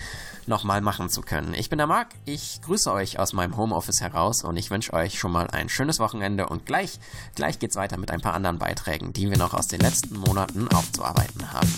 nochmal 0.47 0.81
machen 0.81 1.09
zu 1.09 1.23
können. 1.23 1.55
Ich 1.55 1.71
bin 1.71 1.79
der 1.79 1.87
Marc, 1.87 2.09
ich 2.25 2.61
grüße 2.63 2.93
euch 2.93 3.19
aus 3.19 3.33
meinem 3.33 3.57
Homeoffice 3.57 4.01
heraus 4.01 4.43
und 4.45 4.57
ich 4.57 4.71
wünsche 4.71 4.93
euch 4.93 5.19
schon 5.19 5.33
mal 5.33 5.47
ein 5.49 5.69
schönes 5.69 5.99
Wochenende 5.99 6.49
und 6.49 6.67
gleich, 6.67 6.99
gleich 7.35 7.59
geht's 7.59 7.77
weiter 7.77 7.97
mit 7.97 8.10
ein 8.11 8.21
paar 8.21 8.35
anderen 8.35 8.59
Beiträgen, 8.59 9.13
die 9.13 9.31
wir 9.31 9.39
noch 9.39 9.55
aus 9.55 9.69
den 9.69 9.81
letzten 9.81 10.17
Monaten 10.17 10.69
aufzuarbeiten 10.69 11.53
haben. 11.53 11.73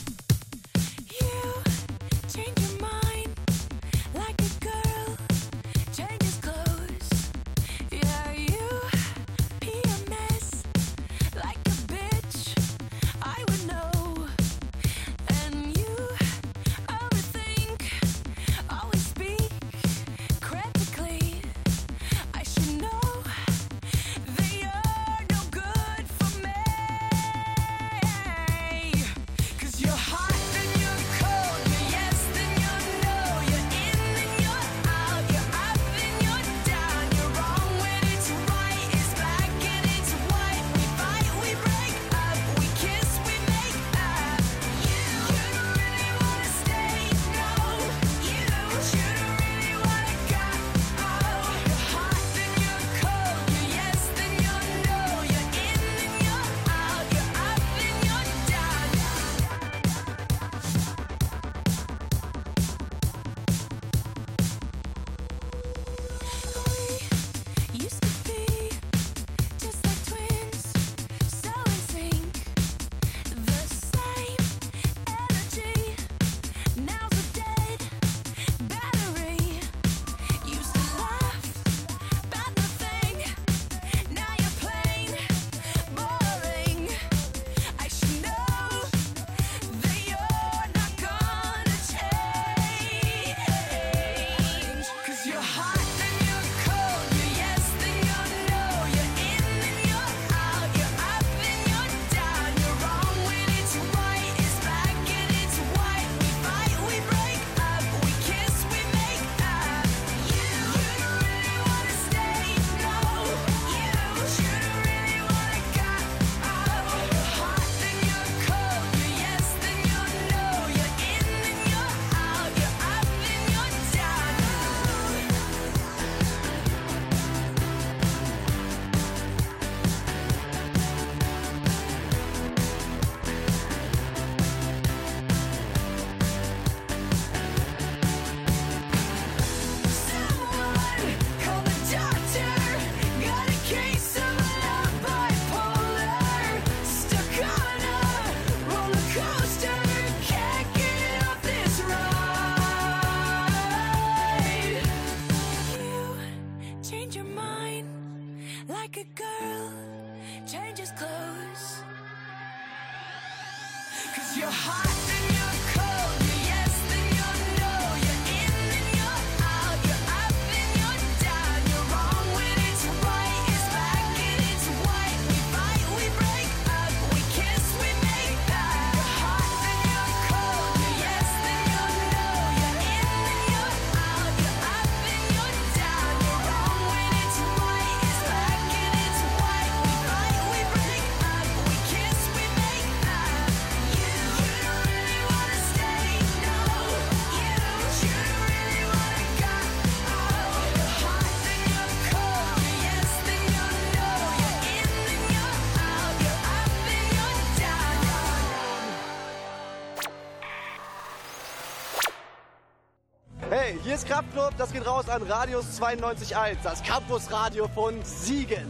Das 214.63 214.73
geht 214.73 214.87
raus 214.87 215.09
an 215.09 215.23
Radius 215.25 215.65
92.1, 215.81 216.59
das 216.63 216.81
Campusradio 216.85 217.67
von 217.75 217.95
Siegen. 218.05 218.69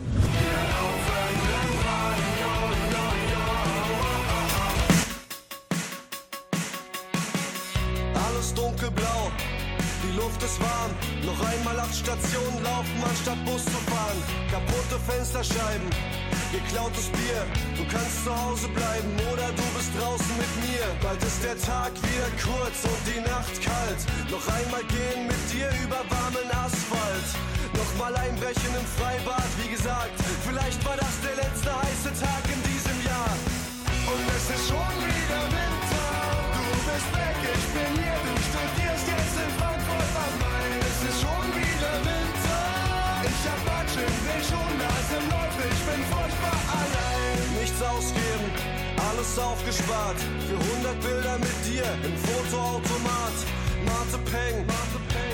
Alles 8.15 8.55
dunkelblau, 8.55 9.31
die 10.03 10.17
Luft 10.17 10.43
ist 10.43 10.59
warm. 10.63 10.93
Noch 11.27 11.47
einmal 11.47 11.79
acht 11.81 11.95
Stationen 11.95 12.63
laufen, 12.65 13.05
anstatt 13.07 13.45
Bus 13.45 13.63
zu 13.63 13.71
fahren. 13.71 14.23
Kaputte 14.51 14.99
Fensterscheiben, 15.07 15.91
geklautes 16.53 17.09
Bier. 17.17 17.41
Du 17.77 17.85
kannst 17.89 18.25
zu 18.25 18.31
Hause 18.31 18.69
bleiben 18.69 19.13
oder 19.33 19.49
du 19.57 19.65
bist 19.73 19.91
draußen 19.97 20.37
mit 20.37 20.53
mir. 20.69 20.85
Bald 21.01 21.23
ist 21.25 21.43
der 21.43 21.57
Tag 21.57 21.93
wieder 22.05 22.29
kurz 22.45 22.85
und 22.85 23.03
die 23.09 23.25
Nacht 23.25 23.57
kalt. 23.57 24.01
Noch 24.29 24.45
einmal 24.53 24.85
gehen 24.93 25.27
mit 25.27 25.43
dir 25.49 25.73
über 25.83 26.05
warmen 26.13 26.49
Asphalt. 26.53 27.29
Nochmal 27.73 28.15
einbrechen 28.21 28.73
im 28.77 28.87
Freibad, 29.01 29.49
wie 29.65 29.71
gesagt. 29.73 30.13
Vielleicht 30.45 30.85
war 30.85 30.97
das 31.01 31.15
der 31.25 31.37
letzte 31.41 31.73
heiße 31.73 32.13
Tag 32.21 32.45
in 32.53 32.61
diesem 32.69 32.99
Jahr. 33.09 33.33
Und 34.13 34.25
es 34.37 34.45
ist 34.53 34.69
schon 34.69 34.97
wieder 35.09 35.43
Winter. 35.49 36.13
Du 36.53 36.77
bist 36.85 37.09
weg, 37.17 37.39
ich 37.49 37.67
bin 37.73 37.93
hier. 37.97 38.21
Du 38.29 38.42
alles 49.33 49.39
aufgespart. 49.39 50.19
Für 50.49 50.59
100 50.59 51.01
Bilder 51.01 51.39
mit 51.39 51.57
dir 51.65 51.85
im 52.05 52.17
Fotoautomat. 52.17 53.37
Marte 53.85 54.19
Peng, 54.31 54.65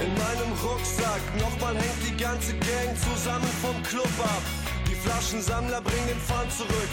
in 0.03 0.13
meinem 0.15 0.53
Rucksack. 0.63 1.23
Nochmal 1.39 1.75
hängt 1.75 2.03
die 2.07 2.17
ganze 2.17 2.53
Gang 2.55 2.91
zusammen 2.97 3.49
vom 3.63 3.77
Club 3.83 4.11
ab. 4.19 4.43
Die 4.89 4.95
Flaschensammler 4.95 5.81
bringen 5.81 6.09
den 6.09 6.21
Pfand 6.21 6.51
zurück. 6.53 6.93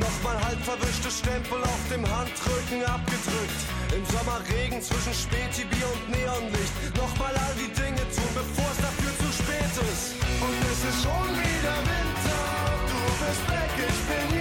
Nochmal 0.00 0.36
halb 0.44 0.60
verwischte 0.64 1.10
Stempel 1.10 1.60
auf 1.62 1.82
dem 1.90 2.04
Handrücken 2.06 2.84
abgedrückt. 2.84 3.60
Im 3.94 4.04
Sommerregen 4.06 4.80
zwischen 4.82 5.14
Spätibier 5.14 5.86
und 5.86 6.04
Neonlicht. 6.10 6.74
Nochmal 6.96 7.34
all 7.34 7.54
die 7.58 7.72
Dinge 7.72 8.02
tun, 8.14 8.30
bevor 8.34 8.68
es 8.72 8.80
dafür 8.82 9.12
zu 9.22 9.28
spät 9.32 9.74
ist. 9.90 10.18
Und 10.42 10.56
es 10.70 10.80
ist 10.90 11.00
schon 11.02 11.28
wieder 11.34 11.76
Winter. 11.86 12.44
Du 12.90 13.00
bist 13.22 13.44
weg, 13.48 13.72
ich 13.76 14.00
bin 14.08 14.37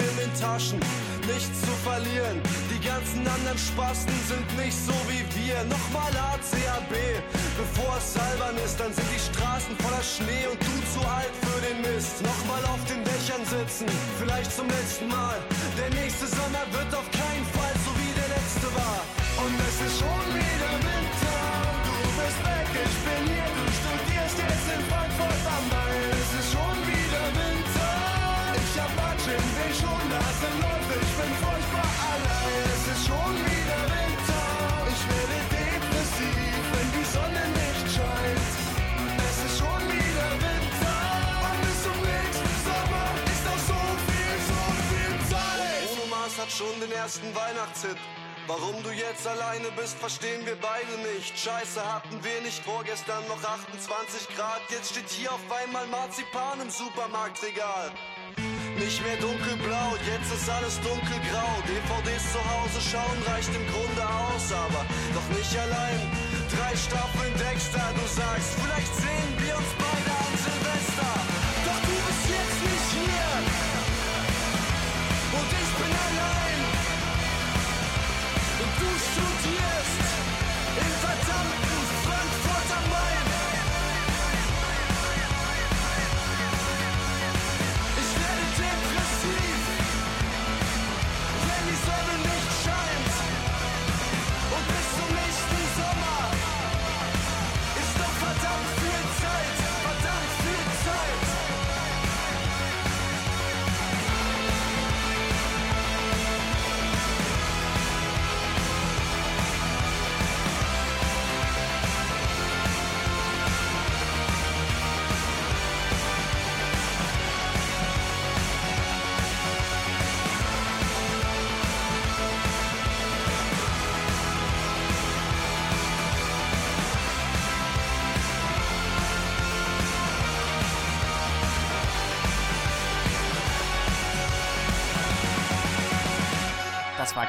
in 0.00 0.16
den 0.16 0.32
Taschen, 0.40 0.80
nichts 1.28 1.60
zu 1.60 1.74
verlieren. 1.84 2.40
Die 2.72 2.80
ganzen 2.80 3.20
anderen 3.26 3.58
Spasten 3.58 4.16
sind 4.28 4.48
nicht 4.56 4.76
so 4.76 4.96
wie 5.10 5.22
wir. 5.36 5.56
Nochmal 5.68 6.12
ACAB, 6.32 6.92
bevor 7.60 7.92
es 8.00 8.16
albern 8.16 8.56
ist. 8.64 8.80
Dann 8.80 8.92
sind 8.92 9.08
die 9.12 9.20
Straßen 9.20 9.74
voller 9.84 10.04
Schnee 10.04 10.44
und 10.48 10.60
du 10.60 10.74
zu 10.94 11.00
alt 11.04 11.34
für 11.44 11.60
den 11.66 11.78
Mist. 11.84 12.22
Nochmal 12.22 12.64
auf 12.72 12.82
den 12.88 13.04
Dächern 13.04 13.44
sitzen, 13.44 13.86
vielleicht 14.18 14.52
zum 14.52 14.68
letzten 14.68 15.08
Mal. 15.08 15.36
Der 15.76 15.90
nächste 16.00 16.26
Sommer 16.26 16.64
wird 16.72 16.90
auf 16.96 17.08
keinen 17.12 17.46
Fall 17.54 17.74
so 17.84 17.90
wie 18.00 18.12
der 18.16 18.28
letzte 18.36 18.68
war. 18.72 19.00
Und 19.44 19.54
es 19.68 19.76
ist 19.86 19.96
schon 20.00 20.26
wieder 20.32 20.72
Winter. 20.84 21.40
Du 21.84 21.96
bist 22.16 22.40
weg, 22.48 22.68
ich 22.84 22.96
bin 23.04 23.22
hier. 23.28 23.48
Du 23.56 23.64
studierst 23.80 24.36
jetzt 24.40 24.66
in 24.74 24.82
Frankfurt 24.88 25.44
am 25.56 25.64
Main. 25.68 25.79
Schon 46.60 46.78
den 46.78 46.92
ersten 46.92 47.34
Weihnachtshit. 47.34 47.96
Warum 48.46 48.76
du 48.82 48.90
jetzt 48.90 49.26
alleine 49.26 49.70
bist, 49.80 49.96
verstehen 49.96 50.44
wir 50.44 50.56
beide 50.60 50.92
nicht. 51.08 51.32
Scheiße, 51.32 51.80
hatten 51.80 52.22
wir 52.22 52.38
nicht 52.42 52.62
vorgestern 52.62 53.24
noch 53.28 53.42
28 53.42 54.28
Grad. 54.36 54.60
Jetzt 54.68 54.90
steht 54.90 55.08
hier 55.08 55.32
auf 55.32 55.40
einmal 55.48 55.86
Marzipan 55.86 56.60
im 56.60 56.68
Supermarktregal. 56.68 57.92
Nicht 58.76 59.00
mehr 59.00 59.16
dunkelblau, 59.16 59.88
jetzt 60.04 60.30
ist 60.36 60.50
alles 60.50 60.76
dunkelgrau. 60.84 61.52
DVDs 61.64 62.24
zu 62.34 62.40
Hause 62.52 62.80
schauen 62.92 63.18
reicht 63.32 63.52
im 63.56 63.64
Grunde 63.72 64.04
aus, 64.04 64.52
aber 64.52 64.84
doch 65.16 65.28
nicht 65.32 65.56
allein. 65.56 66.00
Drei 66.52 66.76
Staffeln 66.76 67.34
Dexter, 67.40 67.88
du 67.96 68.04
sagst, 68.04 68.50
vielleicht 68.60 68.94
sehen 69.00 69.32
wir 69.40 69.56
uns 69.56 69.72
beide 69.80 70.09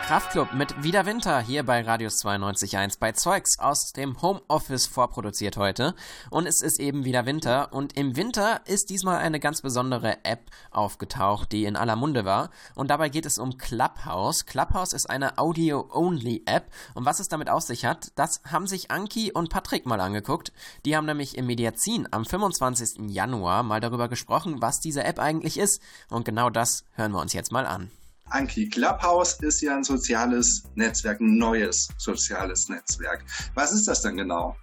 Kraftklub 0.01 0.53
mit 0.53 0.83
Wieder 0.83 1.05
Winter 1.05 1.39
hier 1.39 1.63
bei 1.63 1.81
Radius 1.81 2.23
92.1 2.25 2.99
bei 2.99 3.11
Zeugs 3.13 3.59
aus 3.59 3.93
dem 3.93 4.21
Homeoffice 4.21 4.85
vorproduziert 4.85 5.57
heute. 5.57 5.95
Und 6.29 6.47
es 6.47 6.61
ist 6.61 6.79
eben 6.79 7.05
wieder 7.05 7.25
Winter. 7.25 7.71
Und 7.71 7.97
im 7.97 8.15
Winter 8.15 8.61
ist 8.65 8.89
diesmal 8.89 9.19
eine 9.19 9.39
ganz 9.39 9.61
besondere 9.61 10.25
App 10.25 10.49
aufgetaucht, 10.71 11.51
die 11.51 11.65
in 11.65 11.75
aller 11.75 11.95
Munde 11.95 12.25
war. 12.25 12.49
Und 12.75 12.89
dabei 12.89 13.09
geht 13.09 13.25
es 13.25 13.37
um 13.37 13.57
Clubhouse. 13.57 14.45
Clubhouse 14.45 14.93
ist 14.93 15.09
eine 15.09 15.37
Audio-Only-App. 15.37 16.71
Und 16.93 17.05
was 17.05 17.19
es 17.19 17.29
damit 17.29 17.49
auf 17.49 17.63
sich 17.63 17.85
hat, 17.85 18.11
das 18.15 18.41
haben 18.51 18.67
sich 18.67 18.91
Anki 18.91 19.31
und 19.31 19.49
Patrick 19.49 19.85
mal 19.85 20.01
angeguckt. 20.01 20.51
Die 20.85 20.97
haben 20.97 21.05
nämlich 21.05 21.37
im 21.37 21.45
Mediazin 21.45 22.07
am 22.11 22.25
25. 22.25 23.09
Januar 23.09 23.63
mal 23.63 23.79
darüber 23.79 24.09
gesprochen, 24.09 24.61
was 24.61 24.79
diese 24.79 25.03
App 25.03 25.19
eigentlich 25.19 25.57
ist. 25.57 25.81
Und 26.09 26.25
genau 26.25 26.49
das 26.49 26.85
hören 26.95 27.11
wir 27.11 27.21
uns 27.21 27.33
jetzt 27.33 27.51
mal 27.51 27.65
an. 27.65 27.91
Anki, 28.31 28.69
Clubhouse 28.69 29.39
ist 29.41 29.61
ja 29.61 29.75
ein 29.75 29.83
soziales 29.83 30.63
Netzwerk, 30.75 31.19
ein 31.19 31.37
neues 31.37 31.89
soziales 31.97 32.69
Netzwerk. 32.69 33.23
Was 33.53 33.71
ist 33.71 33.87
das 33.87 34.01
denn 34.01 34.17
genau? 34.17 34.55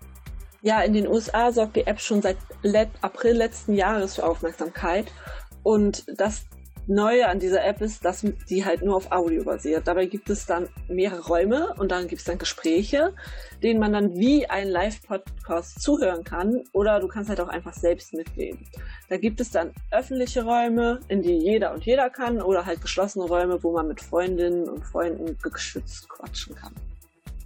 Ja, 0.62 0.82
in 0.82 0.92
den 0.92 1.06
USA 1.06 1.52
sorgt 1.52 1.76
die 1.76 1.86
App 1.86 2.00
schon 2.00 2.20
seit 2.20 2.36
April 3.00 3.36
letzten 3.36 3.74
Jahres 3.74 4.16
für 4.16 4.24
Aufmerksamkeit. 4.24 5.12
Und 5.62 6.04
das 6.16 6.46
Neue 6.90 7.28
an 7.28 7.38
dieser 7.38 7.62
App 7.66 7.82
ist, 7.82 8.02
dass 8.02 8.24
die 8.48 8.64
halt 8.64 8.82
nur 8.82 8.96
auf 8.96 9.12
Audio 9.12 9.44
basiert. 9.44 9.86
Dabei 9.86 10.06
gibt 10.06 10.30
es 10.30 10.46
dann 10.46 10.68
mehrere 10.88 11.20
Räume 11.20 11.74
und 11.76 11.92
dann 11.92 12.08
gibt 12.08 12.20
es 12.20 12.24
dann 12.24 12.38
Gespräche, 12.38 13.14
denen 13.62 13.78
man 13.78 13.92
dann 13.92 14.14
wie 14.16 14.48
ein 14.48 14.68
Live-Podcast 14.68 15.82
zuhören 15.82 16.24
kann 16.24 16.64
oder 16.72 16.98
du 16.98 17.06
kannst 17.06 17.28
halt 17.28 17.40
auch 17.40 17.48
einfach 17.48 17.74
selbst 17.74 18.14
mitreden. 18.14 18.66
Da 19.10 19.18
gibt 19.18 19.38
es 19.40 19.50
dann 19.50 19.72
öffentliche 19.90 20.44
Räume, 20.44 21.00
in 21.08 21.20
die 21.20 21.36
jeder 21.36 21.74
und 21.74 21.84
jeder 21.84 22.08
kann 22.08 22.40
oder 22.40 22.64
halt 22.64 22.80
geschlossene 22.80 23.26
Räume, 23.26 23.62
wo 23.62 23.72
man 23.72 23.86
mit 23.86 24.00
Freundinnen 24.00 24.66
und 24.66 24.82
Freunden 24.82 25.36
geschützt 25.42 26.08
quatschen 26.08 26.54
kann. 26.54 26.74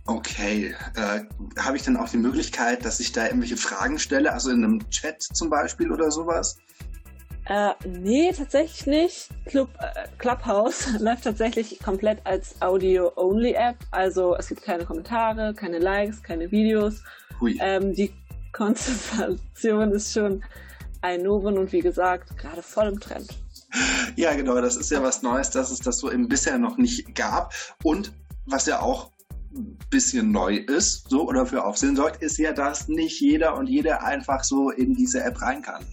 Okay, 0.06 0.74
äh, 0.96 1.20
habe 1.60 1.76
ich 1.76 1.84
dann 1.84 1.96
auch 1.96 2.08
die 2.08 2.16
Möglichkeit, 2.16 2.84
dass 2.84 2.98
ich 2.98 3.12
da 3.12 3.26
irgendwelche 3.26 3.56
Fragen 3.56 3.98
stelle, 4.00 4.32
also 4.32 4.50
in 4.50 4.64
einem 4.64 4.90
Chat 4.90 5.22
zum 5.22 5.48
Beispiel 5.48 5.92
oder 5.92 6.10
sowas? 6.10 6.56
Äh, 7.46 7.72
nee, 7.86 8.32
tatsächlich 8.32 8.86
nicht. 8.86 9.28
Club, 9.46 9.68
äh, 9.78 10.06
Clubhouse 10.18 10.88
läuft 11.00 11.24
tatsächlich 11.24 11.78
komplett 11.80 12.24
als 12.24 12.60
Audio-Only-App. 12.62 13.76
Also 13.90 14.36
es 14.36 14.48
gibt 14.48 14.62
keine 14.62 14.84
Kommentare, 14.84 15.54
keine 15.54 15.78
Likes, 15.78 16.22
keine 16.22 16.50
Videos. 16.50 17.02
Ähm, 17.58 17.94
die 17.94 18.12
Konzentration 18.52 19.90
ist 19.92 20.12
schon 20.12 20.44
ein 21.00 21.22
Novum 21.22 21.54
und 21.54 21.72
wie 21.72 21.80
gesagt, 21.80 22.36
gerade 22.36 22.62
voll 22.62 22.88
im 22.88 23.00
Trend. 23.00 23.28
Ja, 24.16 24.34
genau, 24.34 24.60
das 24.60 24.76
ist 24.76 24.90
ja 24.90 25.02
was 25.02 25.22
Neues, 25.22 25.50
dass 25.50 25.70
es 25.70 25.80
das 25.80 25.98
so 25.98 26.12
eben 26.12 26.28
bisher 26.28 26.58
noch 26.58 26.76
nicht 26.76 27.14
gab. 27.14 27.54
Und 27.82 28.12
was 28.46 28.66
ja 28.66 28.80
auch 28.80 29.10
ein 29.54 29.78
bisschen 29.90 30.30
neu 30.30 30.56
ist, 30.56 31.08
so 31.08 31.26
oder 31.26 31.46
für 31.46 31.64
Aufsehen 31.64 31.96
sorgt, 31.96 32.22
ist 32.22 32.38
ja, 32.38 32.52
dass 32.52 32.88
nicht 32.88 33.20
jeder 33.20 33.56
und 33.56 33.66
jede 33.68 34.02
einfach 34.02 34.44
so 34.44 34.70
in 34.70 34.94
diese 34.94 35.22
App 35.24 35.40
rein 35.42 35.62
kann. 35.62 35.84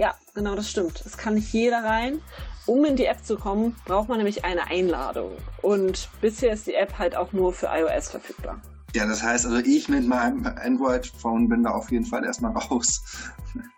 Ja, 0.00 0.14
genau, 0.32 0.54
das 0.54 0.70
stimmt. 0.70 1.02
Es 1.04 1.18
kann 1.18 1.34
nicht 1.34 1.52
jeder 1.52 1.84
rein. 1.84 2.22
Um 2.64 2.86
in 2.86 2.96
die 2.96 3.04
App 3.04 3.22
zu 3.22 3.36
kommen, 3.36 3.76
braucht 3.84 4.08
man 4.08 4.16
nämlich 4.16 4.46
eine 4.46 4.68
Einladung. 4.68 5.32
Und 5.60 6.08
bisher 6.22 6.54
ist 6.54 6.66
die 6.66 6.72
App 6.72 6.98
halt 6.98 7.14
auch 7.14 7.34
nur 7.34 7.52
für 7.52 7.66
iOS 7.66 8.08
verfügbar. 8.08 8.62
Ja, 8.94 9.04
das 9.04 9.22
heißt 9.22 9.44
also, 9.44 9.58
ich 9.58 9.90
mit 9.90 10.08
meinem 10.08 10.46
Android-Phone 10.46 11.50
bin 11.50 11.64
da 11.64 11.72
auf 11.72 11.92
jeden 11.92 12.06
Fall 12.06 12.24
erstmal 12.24 12.52
raus. 12.52 13.02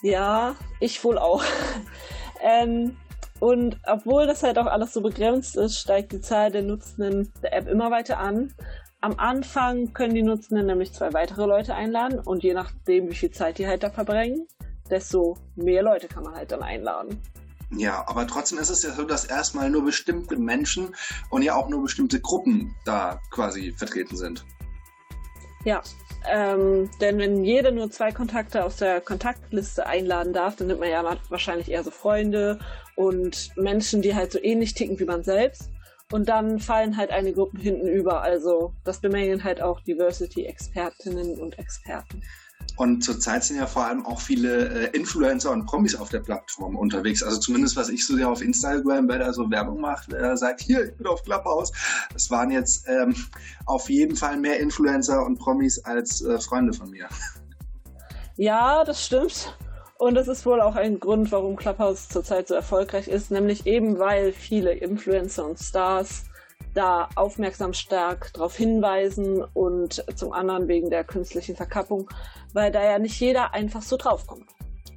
Ja, 0.03 0.55
ich 0.79 1.03
wohl 1.03 1.19
auch. 1.19 1.43
ähm, 2.41 2.97
und 3.41 3.81
obwohl 3.85 4.29
das 4.29 4.45
halt 4.45 4.59
auch 4.59 4.67
alles 4.67 4.93
so 4.93 5.01
begrenzt 5.01 5.57
ist, 5.57 5.77
steigt 5.77 6.13
die 6.13 6.21
Zahl 6.21 6.53
der 6.53 6.63
Nutzenden 6.63 7.33
der 7.43 7.53
App 7.53 7.67
immer 7.67 7.91
weiter 7.91 8.19
an. 8.19 8.55
Am 9.01 9.19
Anfang 9.19 9.93
können 9.93 10.15
die 10.15 10.23
Nutzenden 10.23 10.67
nämlich 10.67 10.93
zwei 10.93 11.13
weitere 11.15 11.47
Leute 11.47 11.75
einladen 11.75 12.21
und 12.21 12.45
je 12.45 12.55
nachdem, 12.55 13.09
wie 13.09 13.17
viel 13.17 13.33
Zeit 13.33 13.59
die 13.59 13.67
halt 13.67 13.83
da 13.83 13.91
verbringen, 13.91 14.47
desto 14.93 15.37
mehr 15.57 15.83
Leute 15.83 16.07
kann 16.07 16.23
man 16.23 16.35
halt 16.35 16.53
dann 16.53 16.63
einladen. 16.63 17.21
Ja, 17.77 18.05
aber 18.07 18.27
trotzdem 18.27 18.59
ist 18.59 18.69
es 18.69 18.83
ja 18.83 18.93
so, 18.93 19.05
dass 19.05 19.25
erstmal 19.25 19.71
nur 19.71 19.85
bestimmte 19.85 20.37
Menschen 20.37 20.95
und 21.31 21.43
ja 21.43 21.55
auch 21.55 21.69
nur 21.69 21.83
bestimmte 21.83 22.21
Gruppen 22.21 22.75
da 22.85 23.19
quasi 23.31 23.73
vertreten 23.73 24.17
sind. 24.17 24.45
Ja, 25.65 25.83
ähm, 26.31 26.91
denn 27.01 27.19
wenn 27.19 27.45
jeder 27.45 27.71
nur 27.71 27.91
zwei 27.91 28.13
Kontakte 28.13 28.65
aus 28.65 28.77
der 28.77 29.01
Kontaktliste 29.01 29.87
einladen 29.87 30.33
darf, 30.33 30.57
dann 30.57 30.67
nimmt 30.67 30.81
man 30.81 30.91
ja 30.91 31.19
wahrscheinlich 31.29 31.71
eher 31.71 31.83
so 31.83 31.91
Freunde 31.91 32.59
und 32.97 33.51
Menschen, 33.57 34.03
die 34.03 34.15
halt 34.15 34.33
so 34.33 34.39
ähnlich 34.43 34.75
ticken 34.75 34.99
wie 34.99 35.05
man 35.05 35.25
selbst. 35.25 35.71
Und 36.11 36.29
dann 36.29 36.59
fallen 36.59 36.99
halt 36.99 37.11
eine 37.11 37.33
Gruppe 37.33 37.59
hinten 37.59 37.89
über. 37.89 38.21
Also 38.21 38.75
das 38.85 39.01
bemängeln 39.01 39.45
halt 39.45 39.63
auch 39.63 39.81
Diversity-Expertinnen 39.81 41.41
und 41.41 41.59
Experten. 41.59 42.23
Und 42.83 43.05
zurzeit 43.05 43.45
sind 43.45 43.59
ja 43.59 43.69
vor 43.69 43.87
allem 43.87 44.05
auch 44.05 44.21
viele 44.21 44.89
äh, 44.89 44.97
Influencer 44.97 45.53
und 45.53 45.67
Promis 45.67 45.95
auf 45.95 46.09
der 46.09 46.19
Plattform 46.19 46.75
unterwegs. 46.75 47.23
Also 47.23 47.39
zumindest 47.39 47.77
was 47.77 47.89
ich 47.89 48.05
so 48.05 48.17
sehr 48.17 48.29
auf 48.29 48.43
Instagram, 48.43 49.09
wer 49.09 49.21
da 49.21 49.33
so 49.33 49.49
Werbung 49.49 49.81
macht, 49.81 50.11
wer 50.11 50.37
sagt, 50.37 50.63
hier, 50.63 50.87
ich 50.87 50.97
bin 50.97 51.07
auf 51.07 51.23
Clubhouse. 51.23 51.71
Es 52.17 52.29
waren 52.29 52.51
jetzt 52.51 52.89
ähm, 52.89 53.15
auf 53.67 53.89
jeden 53.89 54.17
Fall 54.17 54.37
mehr 54.37 54.59
Influencer 54.59 55.25
und 55.25 55.39
Promis 55.39 55.79
als 55.85 56.23
äh, 56.23 56.41
Freunde 56.41 56.73
von 56.73 56.91
mir. 56.91 57.07
Ja, 58.35 58.83
das 58.83 59.07
stimmt. 59.07 59.57
Und 59.99 60.17
das 60.17 60.27
ist 60.27 60.45
wohl 60.45 60.61
auch 60.61 60.75
ein 60.75 60.99
Grund, 60.99 61.31
warum 61.31 61.55
Clubhouse 61.55 62.09
zurzeit 62.09 62.49
so 62.49 62.55
erfolgreich 62.55 63.07
ist, 63.07 63.31
nämlich 63.31 63.65
eben 63.65 64.01
weil 64.01 64.33
viele 64.33 64.73
Influencer 64.73 65.47
und 65.47 65.61
Stars 65.61 66.25
da 66.75 67.09
aufmerksam 67.15 67.73
stark 67.73 68.33
darauf 68.33 68.57
hinweisen 68.57 69.45
und 69.55 70.05
zum 70.17 70.33
anderen 70.33 70.69
wegen 70.69 70.91
der 70.91 71.05
künstlichen 71.05 71.57
Verkappung, 71.57 72.09
weil 72.53 72.73
da 72.73 72.83
ja 72.83 72.99
nicht 72.99 73.19
jeder 73.21 73.55
einfach 73.55 73.83
so 73.83 73.97
draufkommt. 73.97 74.47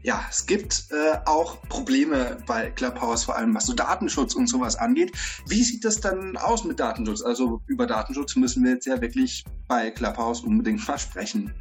Ja, 0.05 0.23
es 0.30 0.45
gibt 0.45 0.86
äh, 0.91 1.17
auch 1.26 1.59
Probleme 1.67 2.38
bei 2.45 2.69
Clubhouse, 2.69 3.23
vor 3.23 3.36
allem 3.36 3.55
was 3.55 3.65
so 3.65 3.73
Datenschutz 3.73 4.36
und 4.36 4.45
sowas 4.45 4.76
angeht. 4.76 5.11
Wie 5.47 5.63
sieht 5.63 5.84
das 5.84 5.99
dann 5.99 6.38
aus 6.38 6.63
mit 6.63 6.80
Datenschutz? 6.80 7.23
Also 7.23 7.61
über 7.65 7.88
Datenschutz 7.88 8.36
müssen 8.36 8.63
wir 8.63 8.73
jetzt 8.73 8.86
ja 8.86 9.01
wirklich 9.01 9.43
bei 9.67 9.89
Clubhouse 9.89 10.41
unbedingt 10.41 10.88
mal 10.88 10.99
sprechen. 10.99 11.55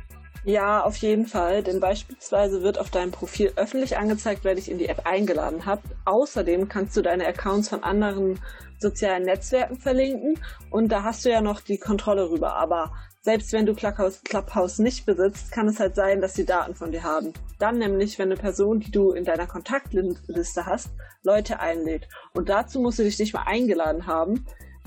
Ja, 0.46 0.84
auf 0.84 0.96
jeden 0.96 1.26
Fall, 1.26 1.62
denn 1.62 1.80
beispielsweise 1.80 2.62
wird 2.62 2.78
auf 2.78 2.90
deinem 2.90 3.12
Profil 3.12 3.52
öffentlich 3.56 3.96
angezeigt, 3.96 4.40
wer 4.44 4.54
dich 4.54 4.70
in 4.70 4.76
die 4.76 4.88
App 4.88 5.06
eingeladen 5.06 5.64
hat. 5.64 5.80
Außerdem 6.04 6.68
kannst 6.68 6.94
du 6.98 7.02
deine 7.02 7.26
Accounts 7.26 7.70
von 7.70 7.82
anderen 7.82 8.38
sozialen 8.78 9.22
Netzwerken 9.22 9.78
verlinken 9.78 10.38
und 10.70 10.92
da 10.92 11.02
hast 11.02 11.24
du 11.24 11.30
ja 11.30 11.40
noch 11.40 11.62
die 11.62 11.78
Kontrolle 11.78 12.28
rüber. 12.28 12.56
Aber 12.56 12.92
selbst 13.22 13.54
wenn 13.54 13.64
du 13.64 13.72
Clubhouse, 13.72 14.20
Clubhouse 14.22 14.80
nicht 14.80 15.06
besitzt, 15.06 15.50
kann 15.50 15.66
es 15.66 15.80
halt 15.80 15.94
sein, 15.94 16.20
dass 16.20 16.34
sie 16.34 16.44
Daten 16.44 16.74
von 16.74 16.92
dir 16.92 17.04
haben. 17.04 17.32
Dann 17.58 17.78
nämlich, 17.78 18.18
wenn 18.18 18.30
eine 18.30 18.38
Person, 18.38 18.80
die 18.80 18.90
du 18.90 19.12
in 19.12 19.24
deiner 19.24 19.46
Kontaktliste 19.46 20.66
hast, 20.66 20.90
Leute 21.22 21.58
einlädt. 21.58 22.06
Und 22.34 22.50
dazu 22.50 22.80
musst 22.80 22.98
du 22.98 23.02
dich 23.02 23.18
nicht 23.18 23.32
mal 23.32 23.44
eingeladen 23.46 24.06
haben, 24.06 24.44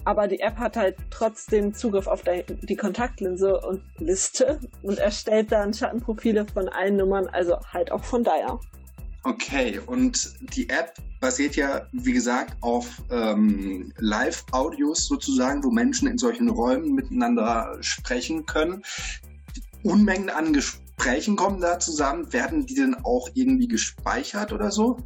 aber 0.08 0.30
die 0.30 0.40
App 0.40 0.56
hat 0.56 0.78
halt 0.78 0.96
trotzdem 1.10 1.74
Zugriff 1.74 2.08
auf 2.08 2.24
die 2.24 2.76
Kontaktlinse 2.78 3.60
und 3.60 3.84
Liste 3.98 4.58
und 4.82 5.00
erstellt 5.00 5.52
dann 5.52 5.74
Schattenprofile 5.74 6.46
von 6.54 6.70
allen 6.70 6.96
Nummern, 6.96 7.28
also 7.28 7.58
halt 7.74 7.92
auch 7.92 8.06
von 8.06 8.24
daher. 8.24 8.58
Okay, 9.26 9.82
und 9.86 10.34
die 10.56 10.70
App 10.70 10.94
basiert 11.20 11.58
ja, 11.58 11.88
wie 11.92 12.14
gesagt, 12.14 12.56
auf 12.62 13.04
ähm, 13.12 13.92
Live-Audios 13.98 15.08
sozusagen, 15.08 15.62
wo 15.62 15.72
Menschen 15.72 16.08
in 16.08 16.18
solchen 16.18 16.48
Räumen 16.48 16.96
miteinander 16.96 17.76
sprechen 17.82 18.46
können. 18.46 18.84
Unmengen 19.84 20.30
an 20.30 20.54
Gesprächen 20.54 21.36
kommen 21.36 21.60
da 21.60 21.80
zusammen. 21.80 22.32
Werden 22.32 22.66
die 22.66 22.76
denn 22.76 22.96
auch 23.04 23.28
irgendwie 23.34 23.68
gespeichert 23.68 24.54
oder 24.54 24.72
so? 24.72 25.00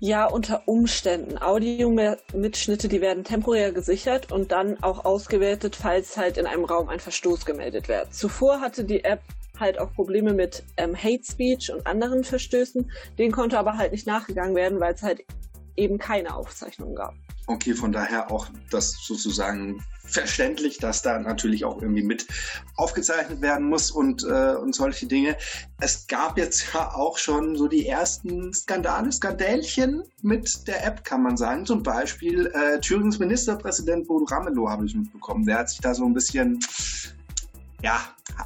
Ja, 0.00 0.26
unter 0.26 0.62
Umständen. 0.66 1.38
Audiomitschnitte, 1.38 2.86
die 2.86 3.00
werden 3.00 3.24
temporär 3.24 3.72
gesichert 3.72 4.30
und 4.30 4.52
dann 4.52 4.80
auch 4.80 5.04
ausgewertet, 5.04 5.74
falls 5.74 6.16
halt 6.16 6.36
in 6.36 6.46
einem 6.46 6.64
Raum 6.64 6.88
ein 6.88 7.00
Verstoß 7.00 7.44
gemeldet 7.44 7.88
wird. 7.88 8.14
Zuvor 8.14 8.60
hatte 8.60 8.84
die 8.84 9.02
App 9.02 9.20
halt 9.58 9.80
auch 9.80 9.92
Probleme 9.92 10.34
mit 10.34 10.62
ähm, 10.76 10.96
Hate 10.96 11.24
Speech 11.24 11.72
und 11.72 11.84
anderen 11.84 12.22
Verstößen. 12.22 12.92
Den 13.18 13.32
konnte 13.32 13.58
aber 13.58 13.76
halt 13.76 13.90
nicht 13.90 14.06
nachgegangen 14.06 14.54
werden, 14.54 14.78
weil 14.78 14.94
es 14.94 15.02
halt 15.02 15.24
eben 15.78 15.98
keine 15.98 16.34
Aufzeichnungen 16.34 16.94
gab. 16.94 17.14
Okay, 17.46 17.72
von 17.72 17.92
daher 17.92 18.30
auch 18.30 18.48
das 18.70 18.92
sozusagen 19.06 19.82
verständlich, 20.04 20.78
dass 20.78 21.02
da 21.02 21.18
natürlich 21.18 21.64
auch 21.64 21.80
irgendwie 21.80 22.02
mit 22.02 22.26
aufgezeichnet 22.76 23.40
werden 23.40 23.68
muss 23.68 23.90
und, 23.90 24.24
äh, 24.24 24.54
und 24.54 24.74
solche 24.74 25.06
Dinge. 25.06 25.36
Es 25.80 26.06
gab 26.06 26.38
jetzt 26.38 26.74
ja 26.74 26.92
auch 26.94 27.18
schon 27.18 27.56
so 27.56 27.68
die 27.68 27.86
ersten 27.86 28.52
Skandale, 28.52 29.12
Skandälchen 29.12 30.02
mit 30.22 30.66
der 30.66 30.84
App, 30.86 31.04
kann 31.04 31.22
man 31.22 31.36
sagen. 31.36 31.66
Zum 31.66 31.82
Beispiel 31.82 32.46
äh, 32.46 32.80
Thürings 32.80 33.18
Ministerpräsident 33.18 34.06
Bodo 34.06 34.24
Ramelow 34.24 34.68
habe 34.68 34.86
ich 34.86 34.94
mitbekommen. 34.94 35.46
Der 35.46 35.58
hat 35.58 35.70
sich 35.70 35.80
da 35.80 35.94
so 35.94 36.04
ein 36.04 36.14
bisschen, 36.14 36.58
ja, 37.82 38.00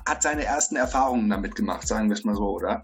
hat 0.07 0.22
seine 0.22 0.45
ersten 0.45 0.76
Erfahrungen 0.76 1.28
damit 1.30 1.55
gemacht, 1.55 1.87
sagen 1.87 2.09
wir 2.09 2.14
es 2.14 2.24
mal 2.24 2.35
so, 2.35 2.49
oder? 2.51 2.83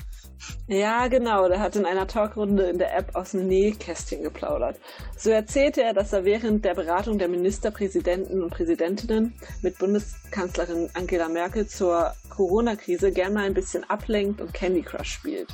Ja, 0.67 1.09
genau. 1.09 1.49
Der 1.49 1.61
hat 1.61 1.77
in 1.77 1.85
einer 1.85 2.07
Talkrunde 2.07 2.65
in 2.65 2.79
der 2.79 2.97
App 2.97 3.15
aus 3.15 3.33
dem 3.33 3.47
Nähkästchen 3.47 4.23
geplaudert. 4.23 4.79
So 5.17 5.31
erzählte 5.31 5.83
er, 5.83 5.95
dass 5.95 6.13
er 6.13 6.25
während 6.25 6.65
der 6.65 6.75
Beratung 6.75 7.19
der 7.19 7.29
Ministerpräsidenten 7.29 8.43
und 8.43 8.51
Präsidentinnen 8.51 9.35
mit 9.63 9.79
Bundeskanzlerin 9.79 10.91
Angela 10.95 11.29
Merkel 11.29 11.67
zur 11.67 12.13
Corona-Krise 12.31 13.13
gern 13.13 13.35
mal 13.35 13.45
ein 13.45 13.55
bisschen 13.55 13.89
ablenkt 13.89 14.41
und 14.41 14.53
Candy 14.55 14.83
Crush 14.83 15.13
spielt. 15.13 15.49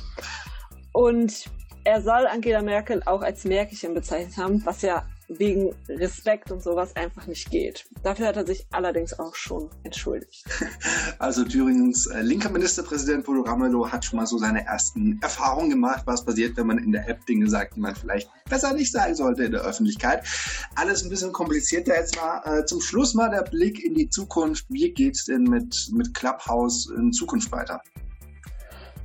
Und 0.91 1.45
er 1.83 2.01
soll 2.01 2.27
Angela 2.27 2.61
Merkel 2.61 3.01
auch 3.05 3.21
als 3.21 3.43
Märkchen 3.45 3.93
bezeichnet 3.93 4.37
haben, 4.37 4.65
was 4.65 4.81
ja 4.81 5.05
wegen 5.27 5.73
Respekt 5.89 6.51
und 6.51 6.61
sowas 6.61 6.95
einfach 6.95 7.27
nicht 7.27 7.49
geht. 7.49 7.85
Dafür 8.03 8.27
hat 8.27 8.37
er 8.37 8.45
sich 8.45 8.65
allerdings 8.71 9.17
auch 9.17 9.35
schon 9.35 9.69
entschuldigt. 9.83 10.45
Also 11.19 11.43
Thüringens 11.43 12.07
äh, 12.07 12.21
linker 12.21 12.49
Ministerpräsident 12.49 13.25
Bodo 13.25 13.41
Ramelow 13.41 13.89
hat 13.89 14.03
schon 14.03 14.17
mal 14.17 14.25
so 14.25 14.37
seine 14.37 14.65
ersten 14.65 15.19
Erfahrungen 15.21 15.69
gemacht, 15.69 16.03
was 16.05 16.25
passiert, 16.25 16.57
wenn 16.57 16.67
man 16.67 16.77
in 16.77 16.91
der 16.91 17.07
App 17.07 17.25
Dinge 17.25 17.49
sagt, 17.49 17.75
die 17.75 17.79
man 17.79 17.95
vielleicht 17.95 18.29
besser 18.49 18.73
nicht 18.73 18.91
sagen 18.91 19.15
sollte 19.15 19.43
in 19.43 19.51
der 19.51 19.61
Öffentlichkeit. 19.61 20.25
Alles 20.75 21.03
ein 21.03 21.09
bisschen 21.09 21.31
komplizierter. 21.31 21.95
Jetzt 21.95 22.15
mal 22.17 22.41
äh, 22.45 22.65
zum 22.65 22.81
Schluss 22.81 23.13
mal 23.13 23.29
der 23.29 23.43
Blick 23.43 23.83
in 23.83 23.93
die 23.93 24.09
Zukunft. 24.09 24.65
Wie 24.69 24.91
geht's 24.91 25.25
denn 25.25 25.43
mit, 25.43 25.89
mit 25.93 26.13
Clubhouse 26.13 26.89
in 26.95 27.13
Zukunft 27.13 27.51
weiter? 27.51 27.81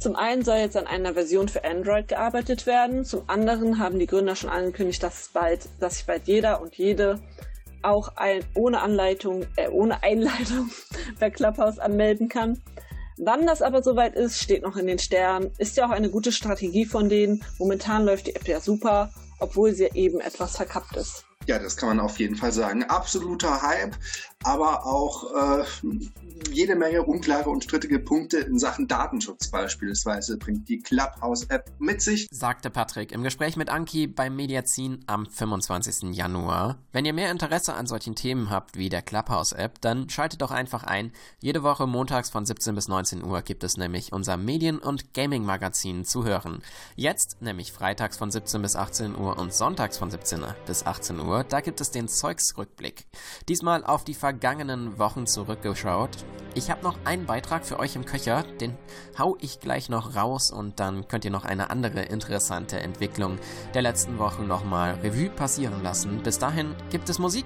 Zum 0.01 0.16
einen 0.16 0.42
soll 0.42 0.57
jetzt 0.57 0.78
an 0.78 0.86
einer 0.86 1.12
Version 1.12 1.48
für 1.48 1.62
Android 1.62 2.09
gearbeitet 2.09 2.64
werden. 2.64 3.05
Zum 3.05 3.28
anderen 3.28 3.78
haben 3.78 3.98
die 3.98 4.07
Gründer 4.07 4.34
schon 4.34 4.48
angekündigt, 4.48 5.03
dass, 5.03 5.28
bald, 5.28 5.68
dass 5.78 5.96
sich 5.96 6.07
bald 6.07 6.26
jeder 6.26 6.62
und 6.62 6.74
jede 6.74 7.20
auch 7.82 8.16
ein, 8.16 8.42
ohne 8.55 8.80
Anleitung, 8.80 9.46
äh, 9.57 9.68
ohne 9.68 10.03
Einleitung 10.03 10.70
bei 11.20 11.28
Clubhouse 11.28 11.78
anmelden 11.78 12.30
kann. 12.30 12.62
Wann 13.18 13.46
das 13.46 13.61
aber 13.61 13.82
soweit 13.82 14.14
ist, 14.14 14.40
steht 14.40 14.62
noch 14.62 14.78
in 14.78 14.86
den 14.86 14.98
Sternen. 14.98 15.51
Ist 15.59 15.76
ja 15.76 15.86
auch 15.86 15.90
eine 15.90 16.09
gute 16.09 16.32
Strategie 16.32 16.86
von 16.86 17.11
denen. 17.11 17.44
Momentan 17.59 18.07
läuft 18.07 18.26
die 18.26 18.34
App 18.34 18.48
ja 18.48 18.61
super, 18.61 19.12
obwohl 19.38 19.74
sie 19.74 19.90
eben 19.92 20.20
etwas 20.20 20.57
verkappt 20.57 20.96
ist. 20.96 21.26
Ja, 21.46 21.59
das 21.59 21.76
kann 21.76 21.90
man 21.90 22.01
auf 22.01 22.18
jeden 22.18 22.36
Fall 22.36 22.53
sagen. 22.53 22.84
Absoluter 22.84 23.61
Hype. 23.61 23.96
aber 24.44 24.86
auch 24.86 25.34
äh, 25.34 25.64
jede 26.49 26.76
Menge 26.76 27.03
unklare 27.05 27.51
und 27.51 27.64
strittige 27.64 27.99
Punkte 27.99 28.38
in 28.38 28.59
Sachen 28.59 28.88
Datenschutz 28.88 29.49
beispielsweise 29.51 30.38
bringt 30.38 30.68
die 30.68 30.78
Clubhouse-App 30.78 31.72
mit 31.78 32.03
sich. 32.03 32.26
Sagte 32.30 32.70
Patrick 32.70 33.12
im 33.12 33.22
Gespräch 33.22 33.57
mit 33.57 33.70
Anki 33.70 34.07
beim 34.07 34.36
Mediazin 34.36 35.05
am 35.07 35.26
25. 35.26 36.14
Januar. 36.14 36.78
Wenn 36.93 37.05
ihr 37.05 37.12
mehr 37.12 37.30
Interesse 37.30 37.74
an 37.74 37.86
solchen 37.86 38.14
Themen 38.14 38.51
habt 38.51 38.76
wie 38.76 38.88
der 38.88 39.03
Clubhouse-App, 39.03 39.80
dann 39.80 40.09
schaltet 40.09 40.43
doch 40.43 40.51
einfach 40.51 40.84
ein. 40.84 41.12
Jede 41.41 41.62
Woche 41.62 41.86
montags 41.86 42.30
von 42.30 42.47
17 42.47 42.74
bis 42.74 42.88
19 42.88 43.24
Uhr 43.24 43.43
gibt 43.43 43.64
es 43.64 43.76
nämlich 43.76 44.12
unser 44.12 44.36
Medien- 44.36 44.78
und 44.78 45.14
Gaming-Magazin 45.14 46.05
zu 46.05 46.24
hören. 46.24 46.62
Jetzt, 46.97 47.43
nämlich 47.43 47.72
freitags 47.72 48.16
von 48.16 48.30
17 48.30 48.62
bis 48.62 48.76
18 48.76 49.16
Uhr 49.16 49.38
und 49.38 49.53
sonntags 49.53 49.99
von 49.99 50.11
17 50.11 50.45
bis 50.66 50.86
18 50.86 51.20
Uhr, 51.20 51.45
da 51.45 51.61
gibt 51.61 51.80
es 51.80 51.91
den 51.91 52.09
Zeugsrückblick. 52.09 53.07
Diesmal 53.49 53.84
auf 53.84 54.05
die 54.05 54.14
vergangenen 54.14 54.99
Wochen 54.99 55.26
zurückgeschaut. 55.26 56.24
Ich 56.55 56.68
habe 56.70 56.83
noch 56.83 56.97
einen 57.05 57.26
Beitrag 57.26 57.64
für 57.64 57.78
euch 57.78 57.95
im 57.95 58.05
Köcher, 58.05 58.43
den 58.61 58.76
hau 59.16 59.37
ich 59.41 59.61
gleich 59.61 59.89
noch 59.89 60.16
raus 60.16 60.51
und 60.51 60.81
dann 60.81 61.07
könnt 61.07 61.24
ihr 61.24 61.31
noch 61.31 61.45
eine 61.45 61.70
andere 61.70 62.03
interessante 62.03 62.81
Entwicklung 62.81 63.39
der 63.72 63.83
letzten 63.83 64.18
Wochen 64.18 64.49
nochmal 64.49 64.95
Revue 65.03 65.31
passieren 65.31 65.83
lassen. 65.83 66.22
Bis 66.22 66.39
dahin 66.39 66.74
gibt 66.91 67.09
es 67.09 67.20
Musik. 67.20 67.45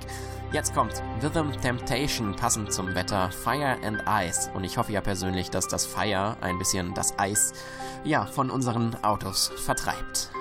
Jetzt 0.53 0.75
kommt 0.75 1.03
Rhythm 1.23 1.53
Temptation 1.61 2.35
passend 2.35 2.73
zum 2.73 2.95
Wetter 2.95 3.31
Fire 3.31 3.77
and 3.85 4.03
Ice 4.09 4.51
und 4.55 4.65
ich 4.65 4.79
hoffe 4.79 4.93
ja 4.93 5.03
persönlich, 5.03 5.51
dass 5.51 5.69
das 5.69 5.85
Fire 5.85 6.37
ein 6.41 6.59
bisschen 6.59 6.95
das 6.95 7.19
Eis 7.19 7.53
ja 8.05 8.25
von 8.25 8.51
unseren 8.51 8.97
Autos 9.03 9.53
vertreibt. 9.65 10.34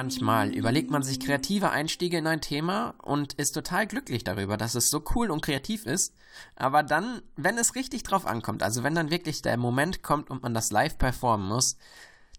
Manchmal 0.00 0.54
überlegt 0.54 0.90
man 0.90 1.02
sich 1.02 1.20
kreative 1.20 1.68
Einstiege 1.68 2.16
in 2.16 2.26
ein 2.26 2.40
Thema 2.40 2.94
und 3.02 3.34
ist 3.34 3.52
total 3.52 3.86
glücklich 3.86 4.24
darüber, 4.24 4.56
dass 4.56 4.74
es 4.74 4.88
so 4.88 5.04
cool 5.14 5.30
und 5.30 5.42
kreativ 5.42 5.84
ist. 5.84 6.14
Aber 6.56 6.82
dann, 6.82 7.20
wenn 7.36 7.58
es 7.58 7.74
richtig 7.74 8.02
drauf 8.02 8.24
ankommt, 8.24 8.62
also 8.62 8.82
wenn 8.82 8.94
dann 8.94 9.10
wirklich 9.10 9.42
der 9.42 9.58
Moment 9.58 10.02
kommt 10.02 10.30
und 10.30 10.42
man 10.42 10.54
das 10.54 10.70
live 10.70 10.96
performen 10.96 11.46
muss, 11.46 11.76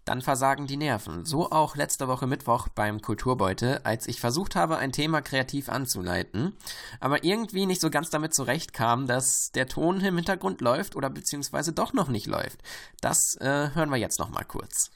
dann 0.04 0.22
versagen 0.22 0.66
die 0.66 0.76
Nerven. 0.76 1.24
So 1.24 1.52
auch 1.52 1.76
letzte 1.76 2.08
Woche 2.08 2.26
Mittwoch 2.26 2.66
beim 2.66 3.00
Kulturbeute, 3.00 3.86
als 3.86 4.08
ich 4.08 4.18
versucht 4.18 4.56
habe, 4.56 4.78
ein 4.78 4.90
Thema 4.90 5.22
kreativ 5.22 5.68
anzuleiten, 5.68 6.56
aber 6.98 7.22
irgendwie 7.22 7.66
nicht 7.66 7.80
so 7.80 7.90
ganz 7.90 8.10
damit 8.10 8.34
zurechtkam, 8.34 9.06
dass 9.06 9.52
der 9.54 9.68
Ton 9.68 10.00
im 10.00 10.16
Hintergrund 10.16 10.62
läuft 10.62 10.96
oder 10.96 11.10
beziehungsweise 11.10 11.72
doch 11.72 11.92
noch 11.92 12.08
nicht 12.08 12.26
läuft. 12.26 12.60
Das 13.00 13.36
äh, 13.36 13.70
hören 13.72 13.90
wir 13.90 13.98
jetzt 13.98 14.18
nochmal 14.18 14.46
kurz. 14.46 14.90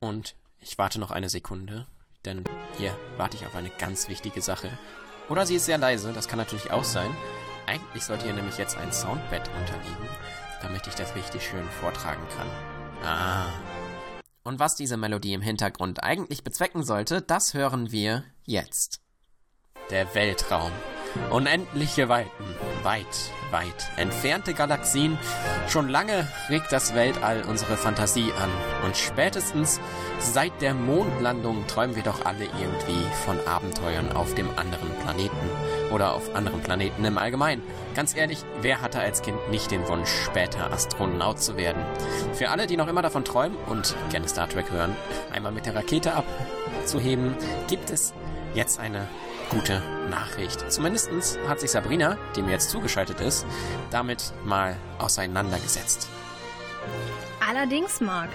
Und 0.00 0.34
ich 0.62 0.78
warte 0.78 0.98
noch 0.98 1.10
eine 1.10 1.28
Sekunde, 1.28 1.86
denn 2.24 2.44
hier 2.78 2.96
warte 3.16 3.36
ich 3.36 3.46
auf 3.46 3.54
eine 3.54 3.70
ganz 3.78 4.08
wichtige 4.08 4.40
Sache. 4.40 4.70
Oder 5.28 5.46
sie 5.46 5.56
ist 5.56 5.66
sehr 5.66 5.78
leise, 5.78 6.12
das 6.12 6.28
kann 6.28 6.38
natürlich 6.38 6.70
auch 6.70 6.84
sein. 6.84 7.14
Eigentlich 7.66 8.04
sollte 8.04 8.24
hier 8.24 8.34
nämlich 8.34 8.58
jetzt 8.58 8.76
ein 8.76 8.92
Soundbed 8.92 9.48
unterliegen, 9.60 10.08
damit 10.62 10.86
ich 10.86 10.94
das 10.94 11.14
richtig 11.14 11.42
schön 11.42 11.64
vortragen 11.80 12.22
kann. 12.36 12.48
Ah. 13.04 13.46
Und 14.42 14.58
was 14.58 14.74
diese 14.74 14.96
Melodie 14.96 15.34
im 15.34 15.42
Hintergrund 15.42 16.02
eigentlich 16.02 16.42
bezwecken 16.42 16.82
sollte, 16.82 17.22
das 17.22 17.54
hören 17.54 17.92
wir 17.92 18.24
jetzt. 18.44 19.00
der 19.90 20.14
Weltraum. 20.14 20.72
Unendliche 21.30 22.08
Weiten, 22.08 22.44
weit, 22.82 23.30
weit 23.50 23.90
entfernte 23.96 24.54
Galaxien. 24.54 25.18
Schon 25.68 25.88
lange 25.88 26.26
regt 26.48 26.72
das 26.72 26.94
Weltall 26.94 27.42
unsere 27.48 27.76
Fantasie 27.76 28.32
an. 28.40 28.50
Und 28.84 28.96
spätestens 28.96 29.80
seit 30.18 30.60
der 30.60 30.74
Mondlandung 30.74 31.66
träumen 31.66 31.96
wir 31.96 32.02
doch 32.02 32.24
alle 32.24 32.44
irgendwie 32.44 33.04
von 33.24 33.38
Abenteuern 33.46 34.12
auf 34.12 34.34
dem 34.34 34.48
anderen 34.58 34.90
Planeten 35.02 35.50
oder 35.92 36.14
auf 36.14 36.34
anderen 36.34 36.60
Planeten 36.60 37.04
im 37.04 37.18
Allgemeinen. 37.18 37.62
Ganz 37.94 38.16
ehrlich, 38.16 38.44
wer 38.60 38.80
hatte 38.80 39.00
als 39.00 39.22
Kind 39.22 39.50
nicht 39.50 39.70
den 39.70 39.86
Wunsch, 39.88 40.10
später 40.24 40.72
Astronaut 40.72 41.40
zu 41.40 41.56
werden? 41.56 41.82
Für 42.32 42.50
alle, 42.50 42.66
die 42.66 42.76
noch 42.76 42.88
immer 42.88 43.02
davon 43.02 43.24
träumen 43.24 43.56
und 43.66 43.94
gerne 44.10 44.28
Star 44.28 44.48
Trek 44.48 44.70
hören, 44.70 44.96
einmal 45.32 45.52
mit 45.52 45.66
der 45.66 45.74
Rakete 45.74 46.12
abzuheben, 46.14 47.36
gibt 47.68 47.90
es 47.90 48.14
jetzt 48.54 48.80
eine 48.80 49.08
gute 49.52 49.82
Nachricht. 50.10 50.70
Zumindest 50.72 51.10
hat 51.46 51.60
sich 51.60 51.70
Sabrina, 51.70 52.16
die 52.34 52.42
mir 52.42 52.52
jetzt 52.52 52.70
zugeschaltet 52.70 53.20
ist, 53.20 53.44
damit 53.90 54.32
mal 54.44 54.76
auseinandergesetzt. 54.98 56.08
Allerdings, 57.46 58.00
Marc. 58.00 58.30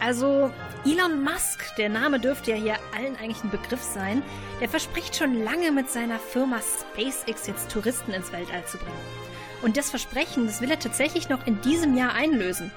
Also, 0.00 0.50
Elon 0.84 1.22
Musk, 1.22 1.76
der 1.76 1.88
Name 1.88 2.18
dürfte 2.18 2.50
ja 2.50 2.56
hier 2.56 2.74
allen 2.96 3.16
eigentlich 3.16 3.44
ein 3.44 3.50
Begriff 3.50 3.82
sein, 3.82 4.20
der 4.60 4.68
verspricht 4.68 5.14
schon 5.16 5.44
lange 5.44 5.70
mit 5.70 5.90
seiner 5.90 6.18
Firma 6.18 6.58
SpaceX 6.58 7.46
jetzt 7.46 7.70
Touristen 7.70 8.12
ins 8.12 8.32
Weltall 8.32 8.64
zu 8.66 8.78
bringen. 8.78 8.90
Und 9.62 9.76
das 9.76 9.90
Versprechen, 9.90 10.46
das 10.46 10.60
will 10.60 10.72
er 10.72 10.80
tatsächlich 10.80 11.28
noch 11.28 11.46
in 11.46 11.60
diesem 11.60 11.96
Jahr 11.96 12.14
einlösen. 12.14 12.72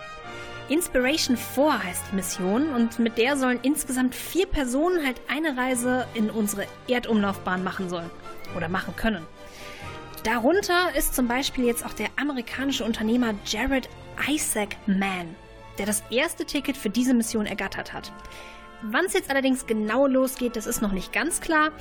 Inspiration 0.68 1.38
4 1.38 1.84
heißt 1.84 2.06
die 2.12 2.16
Mission 2.16 2.70
und 2.74 2.98
mit 2.98 3.20
der 3.20 3.38
sollen 3.38 3.60
insgesamt 3.62 4.16
vier 4.16 4.48
Personen 4.48 5.06
halt 5.06 5.22
eine 5.28 5.56
Reise 5.56 6.08
in 6.16 6.32
unsere 6.32 6.66
Erdumlaufbahn 6.88 7.64
machen 7.64 7.88
sollen 7.88 8.10
oder 8.58 8.68
machen 8.68 8.96
können. 8.96 9.28
Darunter 10.24 10.96
ist 10.96 11.14
zum 11.14 11.28
Beispiel 11.28 11.66
jetzt 11.66 11.86
auch 11.86 11.94
der 11.94 12.08
amerikanische 12.20 12.84
Unternehmer 12.84 13.36
Jared 13.46 13.88
Isaac 14.28 14.76
Mann, 14.88 15.36
der 15.78 15.86
das 15.86 16.02
erste 16.10 16.46
Ticket 16.46 16.78
für 16.78 16.90
diese 16.90 17.14
Mission 17.14 17.46
ergattert 17.46 17.94
hat. 17.94 18.12
Wann 18.82 19.06
es 19.06 19.14
jetzt 19.14 19.30
allerdings 19.30 19.68
genau 19.68 20.08
losgeht, 20.08 20.56
das 20.56 20.66
ist 20.66 20.82
noch 20.82 20.94
nicht 20.94 21.14
ganz 21.14 21.42
klar. 21.42 21.72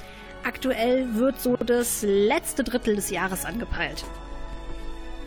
Aktuell 0.44 1.14
wird 1.14 1.40
so 1.40 1.56
das 1.56 2.02
letzte 2.02 2.64
Drittel 2.64 2.96
des 2.96 3.08
Jahres 3.08 3.46
angepeilt. 3.46 4.04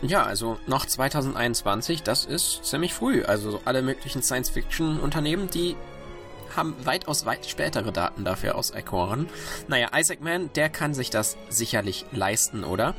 Ja, 0.02 0.22
also 0.22 0.58
noch 0.66 0.86
2021, 0.86 2.02
das 2.02 2.24
ist 2.24 2.64
ziemlich 2.64 2.94
früh. 2.94 3.24
Also 3.24 3.60
alle 3.64 3.82
möglichen 3.82 4.22
Science-Fiction-Unternehmen, 4.22 5.50
die 5.50 5.76
haben 6.56 6.76
weitaus 6.84 7.26
weit 7.26 7.46
spätere 7.46 7.92
Daten 7.92 8.24
dafür 8.24 8.54
auserkoren. 8.54 9.28
Naja, 9.66 9.90
Isaac 9.96 10.20
Mann, 10.20 10.50
der 10.54 10.68
kann 10.68 10.94
sich 10.94 11.10
das 11.10 11.36
sicherlich 11.48 12.06
leisten, 12.12 12.64
oder? 12.64 12.94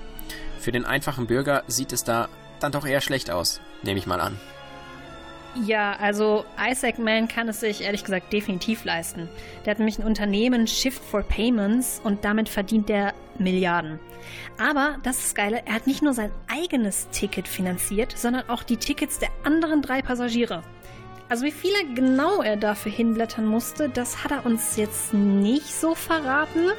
Für 0.59 0.71
den 0.71 0.85
einfachen 0.85 1.27
Bürger 1.27 1.63
sieht 1.67 1.93
es 1.93 2.03
da 2.03 2.27
dann 2.59 2.73
doch 2.73 2.85
eher 2.85 3.01
schlecht 3.01 3.31
aus, 3.31 3.61
nehme 3.81 3.97
ich 3.97 4.05
mal 4.05 4.19
an. 4.19 4.37
Ja, 5.55 5.93
also 5.99 6.45
Isaac 6.59 6.99
Mann 6.99 7.27
kann 7.27 7.49
es 7.49 7.59
sich 7.59 7.81
ehrlich 7.81 8.03
gesagt 8.03 8.31
definitiv 8.31 8.85
leisten. 8.85 9.27
Der 9.65 9.71
hat 9.71 9.79
nämlich 9.79 9.99
ein 9.99 10.05
Unternehmen 10.05 10.67
Shift 10.67 11.03
for 11.03 11.23
Payments 11.23 11.99
und 12.03 12.23
damit 12.23 12.49
verdient 12.49 12.89
er 12.89 13.13
Milliarden. 13.37 13.99
Aber 14.57 14.97
das 15.03 15.19
ist 15.19 15.35
geile, 15.35 15.61
er 15.65 15.73
hat 15.73 15.87
nicht 15.87 16.01
nur 16.01 16.13
sein 16.13 16.31
eigenes 16.47 17.09
Ticket 17.09 17.47
finanziert, 17.47 18.17
sondern 18.17 18.47
auch 18.49 18.63
die 18.63 18.77
Tickets 18.77 19.19
der 19.19 19.29
anderen 19.43 19.81
drei 19.81 20.01
Passagiere. 20.01 20.63
Also 21.29 21.45
wie 21.45 21.51
viele 21.51 21.93
genau 21.93 22.41
er 22.41 22.57
dafür 22.57 22.91
hinblättern 22.91 23.45
musste, 23.45 23.89
das 23.89 24.23
hat 24.23 24.31
er 24.31 24.45
uns 24.45 24.75
jetzt 24.77 25.13
nicht 25.13 25.73
so 25.73 25.95
verraten. 25.95 26.69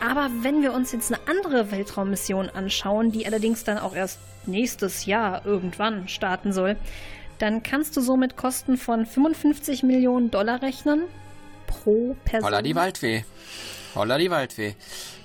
Aber 0.00 0.30
wenn 0.42 0.62
wir 0.62 0.72
uns 0.72 0.92
jetzt 0.92 1.12
eine 1.12 1.20
andere 1.28 1.72
Weltraummission 1.72 2.48
anschauen, 2.48 3.10
die 3.10 3.26
allerdings 3.26 3.64
dann 3.64 3.78
auch 3.78 3.94
erst 3.94 4.20
nächstes 4.46 5.06
Jahr 5.06 5.44
irgendwann 5.44 6.08
starten 6.08 6.52
soll, 6.52 6.76
dann 7.38 7.62
kannst 7.62 7.96
du 7.96 8.00
so 8.00 8.16
mit 8.16 8.36
Kosten 8.36 8.76
von 8.76 9.06
55 9.06 9.82
Millionen 9.82 10.30
Dollar 10.30 10.62
rechnen 10.62 11.04
pro 11.66 12.16
Person. 12.24 12.46
Holla 12.46 12.62
die 12.62 12.74
Waldfee. 12.74 13.24
Holla 13.94 14.18
die 14.18 14.30
Waldfee. 14.30 14.74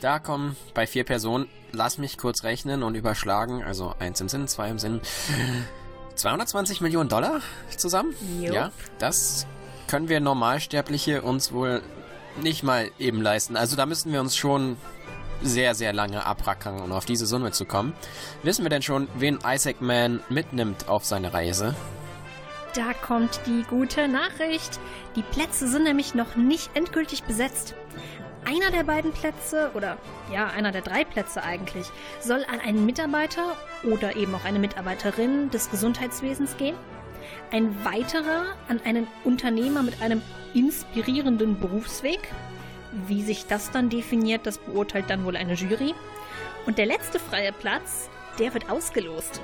Da 0.01 0.19
kommen 0.19 0.55
bei 0.73 0.87
vier 0.87 1.03
Personen, 1.03 1.47
lass 1.71 1.97
mich 1.97 2.17
kurz 2.17 2.43
rechnen 2.43 2.83
und 2.83 2.95
überschlagen, 2.95 3.63
also 3.63 3.93
eins 3.99 4.21
im 4.21 4.29
Sinn, 4.29 4.47
zwei 4.47 4.69
im 4.69 4.79
Sinn, 4.79 5.01
220 6.15 6.81
Millionen 6.81 7.09
Dollar 7.09 7.41
zusammen? 7.75 8.13
Jupp. 8.41 8.53
Ja, 8.53 8.71
das 8.99 9.47
können 9.87 10.09
wir 10.09 10.19
Normalsterbliche 10.19 11.21
uns 11.21 11.51
wohl 11.51 11.81
nicht 12.41 12.63
mal 12.63 12.89
eben 12.99 13.21
leisten. 13.21 13.55
Also 13.55 13.75
da 13.75 13.85
müssen 13.85 14.11
wir 14.11 14.19
uns 14.19 14.35
schon 14.35 14.77
sehr, 15.41 15.75
sehr 15.75 15.93
lange 15.93 16.25
abrackern, 16.25 16.81
um 16.81 16.91
auf 16.91 17.05
diese 17.05 17.25
Summe 17.25 17.51
zu 17.51 17.65
kommen. 17.65 17.93
Wissen 18.43 18.63
wir 18.63 18.69
denn 18.69 18.81
schon, 18.81 19.07
wen 19.15 19.39
Isaac 19.45 19.81
Mann 19.81 20.21
mitnimmt 20.29 20.87
auf 20.87 21.05
seine 21.05 21.33
Reise? 21.33 21.75
Da 22.75 22.93
kommt 22.93 23.39
die 23.45 23.63
gute 23.69 24.07
Nachricht. 24.07 24.79
Die 25.15 25.21
Plätze 25.21 25.67
sind 25.67 25.83
nämlich 25.83 26.15
noch 26.15 26.35
nicht 26.35 26.71
endgültig 26.73 27.23
besetzt. 27.23 27.75
Einer 28.45 28.71
der 28.71 28.83
beiden 28.83 29.11
Plätze, 29.11 29.71
oder 29.75 29.97
ja, 30.31 30.47
einer 30.47 30.71
der 30.71 30.81
drei 30.81 31.05
Plätze 31.05 31.43
eigentlich, 31.43 31.85
soll 32.19 32.43
an 32.51 32.59
einen 32.59 32.85
Mitarbeiter 32.85 33.55
oder 33.83 34.15
eben 34.15 34.33
auch 34.33 34.43
eine 34.43 34.57
Mitarbeiterin 34.57 35.51
des 35.51 35.69
Gesundheitswesens 35.69 36.57
gehen. 36.57 36.75
Ein 37.51 37.85
weiterer 37.85 38.55
an 38.67 38.81
einen 38.83 39.07
Unternehmer 39.23 39.83
mit 39.83 40.01
einem 40.01 40.23
inspirierenden 40.55 41.59
Berufsweg. 41.59 42.27
Wie 43.07 43.21
sich 43.21 43.45
das 43.45 43.69
dann 43.69 43.89
definiert, 43.89 44.47
das 44.47 44.57
beurteilt 44.57 45.11
dann 45.11 45.25
wohl 45.25 45.35
eine 45.35 45.53
Jury. 45.53 45.93
Und 46.65 46.79
der 46.79 46.87
letzte 46.87 47.19
freie 47.19 47.51
Platz, 47.51 48.09
der 48.39 48.53
wird 48.55 48.71
ausgelost. 48.71 49.41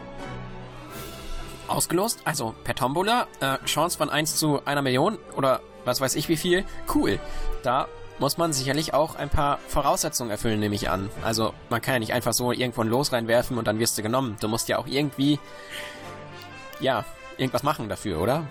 Ausgelost? 1.69 2.21
Also 2.25 2.55
per 2.63 2.75
Tombola? 2.75 3.27
Äh, 3.39 3.57
Chance 3.65 3.97
von 3.97 4.09
1 4.09 4.35
zu 4.35 4.65
einer 4.65 4.81
Million? 4.81 5.17
Oder 5.35 5.61
was 5.85 6.01
weiß 6.01 6.15
ich 6.15 6.29
wie 6.29 6.37
viel? 6.37 6.65
Cool. 6.93 7.19
Da 7.63 7.87
muss 8.19 8.37
man 8.37 8.51
sicherlich 8.53 8.93
auch 8.93 9.15
ein 9.15 9.29
paar 9.29 9.59
Voraussetzungen 9.67 10.29
erfüllen, 10.29 10.59
nehme 10.59 10.75
ich 10.75 10.89
an. 10.89 11.09
Also 11.23 11.53
man 11.69 11.81
kann 11.81 11.95
ja 11.95 11.99
nicht 11.99 12.13
einfach 12.13 12.33
so 12.33 12.51
irgendwo 12.51 12.83
Los 12.83 13.11
reinwerfen 13.13 13.57
und 13.57 13.67
dann 13.67 13.79
wirst 13.79 13.97
du 13.97 14.01
genommen. 14.01 14.35
Du 14.41 14.47
musst 14.47 14.67
ja 14.67 14.77
auch 14.77 14.87
irgendwie, 14.87 15.39
ja, 16.79 17.05
irgendwas 17.37 17.63
machen 17.63 17.87
dafür, 17.87 18.21
oder? 18.21 18.45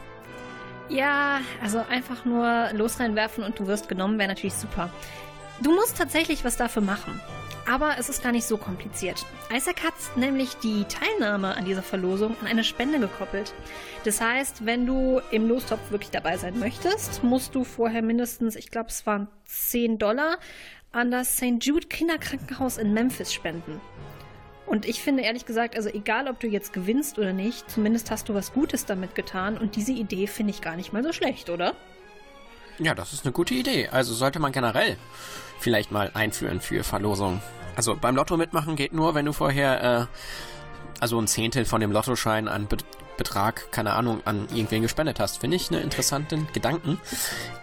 Ja, 0.88 1.40
also 1.62 1.84
einfach 1.90 2.24
nur 2.24 2.70
los 2.72 2.98
reinwerfen 2.98 3.44
und 3.44 3.58
du 3.58 3.66
wirst 3.66 3.88
genommen, 3.88 4.18
wäre 4.18 4.28
natürlich 4.28 4.54
super. 4.54 4.88
Du 5.60 5.74
musst 5.74 5.98
tatsächlich 5.98 6.44
was 6.44 6.56
dafür 6.56 6.82
machen. 6.82 7.20
Aber 7.68 7.96
es 7.98 8.08
ist 8.08 8.22
gar 8.22 8.32
nicht 8.32 8.46
so 8.46 8.56
kompliziert. 8.56 9.26
Isaac 9.54 9.84
hat 9.84 9.94
nämlich 10.16 10.54
die 10.56 10.84
Teilnahme 10.84 11.54
an 11.54 11.66
dieser 11.66 11.82
Verlosung 11.82 12.34
an 12.40 12.46
eine 12.46 12.64
Spende 12.64 12.98
gekoppelt. 12.98 13.52
Das 14.04 14.22
heißt, 14.22 14.64
wenn 14.64 14.86
du 14.86 15.20
im 15.30 15.46
Lostopf 15.46 15.90
wirklich 15.90 16.10
dabei 16.10 16.38
sein 16.38 16.58
möchtest, 16.58 17.22
musst 17.22 17.54
du 17.54 17.64
vorher 17.64 18.00
mindestens, 18.00 18.56
ich 18.56 18.70
glaube, 18.70 18.88
es 18.88 19.04
waren 19.04 19.28
10 19.44 19.98
Dollar, 19.98 20.38
an 20.92 21.10
das 21.10 21.36
St. 21.36 21.58
Jude 21.60 21.86
Kinderkrankenhaus 21.86 22.78
in 22.78 22.94
Memphis 22.94 23.34
spenden. 23.34 23.80
Und 24.64 24.86
ich 24.86 25.02
finde 25.02 25.22
ehrlich 25.22 25.44
gesagt, 25.44 25.76
also 25.76 25.90
egal 25.90 26.28
ob 26.28 26.40
du 26.40 26.46
jetzt 26.46 26.72
gewinnst 26.72 27.18
oder 27.18 27.34
nicht, 27.34 27.70
zumindest 27.70 28.10
hast 28.10 28.30
du 28.30 28.34
was 28.34 28.54
Gutes 28.54 28.86
damit 28.86 29.14
getan 29.14 29.58
und 29.58 29.76
diese 29.76 29.92
Idee 29.92 30.26
finde 30.26 30.52
ich 30.52 30.62
gar 30.62 30.76
nicht 30.76 30.94
mal 30.94 31.02
so 31.02 31.12
schlecht, 31.12 31.50
oder? 31.50 31.74
Ja, 32.78 32.94
das 32.94 33.12
ist 33.12 33.24
eine 33.24 33.32
gute 33.32 33.54
Idee. 33.54 33.88
Also 33.88 34.14
sollte 34.14 34.38
man 34.38 34.52
generell 34.52 34.96
vielleicht 35.58 35.90
mal 35.90 36.10
einführen 36.14 36.60
für 36.60 36.84
Verlosungen. 36.84 37.42
Also 37.78 37.94
beim 37.94 38.16
Lotto 38.16 38.36
mitmachen 38.36 38.74
geht 38.74 38.92
nur, 38.92 39.14
wenn 39.14 39.24
du 39.24 39.32
vorher 39.32 39.84
äh, 39.84 40.06
also 40.98 41.16
ein 41.16 41.28
Zehntel 41.28 41.64
von 41.64 41.80
dem 41.80 41.92
Lottoschein 41.92 42.48
an 42.48 42.66
Be 42.66 42.76
Betrag, 43.16 43.72
keine 43.72 43.94
Ahnung, 43.94 44.20
an 44.24 44.46
irgendwen 44.54 44.82
gespendet 44.82 45.18
hast. 45.18 45.38
Finde 45.38 45.56
ich 45.56 45.70
einen 45.70 45.82
interessanten 45.82 46.46
Gedanken. 46.52 47.00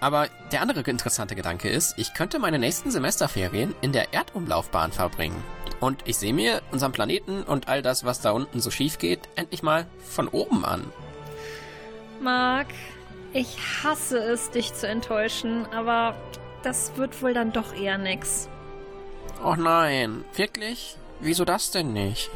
Aber 0.01 0.27
der 0.51 0.61
andere 0.61 0.81
interessante 0.81 1.33
Gedanke 1.33 1.69
ist, 1.69 1.95
ich 1.97 2.13
könnte 2.13 2.39
meine 2.39 2.59
nächsten 2.59 2.91
Semesterferien 2.91 3.73
in 3.79 3.93
der 3.93 4.13
Erdumlaufbahn 4.13 4.91
verbringen. 4.91 5.41
Und 5.79 6.01
ich 6.05 6.17
sehe 6.17 6.33
mir 6.33 6.61
unseren 6.71 6.91
Planeten 6.91 7.43
und 7.43 7.69
all 7.69 7.81
das, 7.81 8.03
was 8.03 8.19
da 8.19 8.31
unten 8.31 8.59
so 8.59 8.69
schief 8.69 8.97
geht, 8.99 9.29
endlich 9.35 9.63
mal 9.63 9.85
von 10.05 10.27
oben 10.27 10.65
an. 10.65 10.83
Marc, 12.21 12.67
ich 13.31 13.57
hasse 13.81 14.17
es, 14.17 14.49
dich 14.51 14.73
zu 14.73 14.87
enttäuschen, 14.89 15.65
aber 15.73 16.15
das 16.63 16.97
wird 16.97 17.21
wohl 17.21 17.33
dann 17.33 17.53
doch 17.53 17.73
eher 17.73 17.97
nix. 17.97 18.49
Oh 19.43 19.55
nein, 19.55 20.23
wirklich? 20.35 20.97
Wieso 21.19 21.45
das 21.45 21.71
denn 21.71 21.93
nicht? 21.93 22.29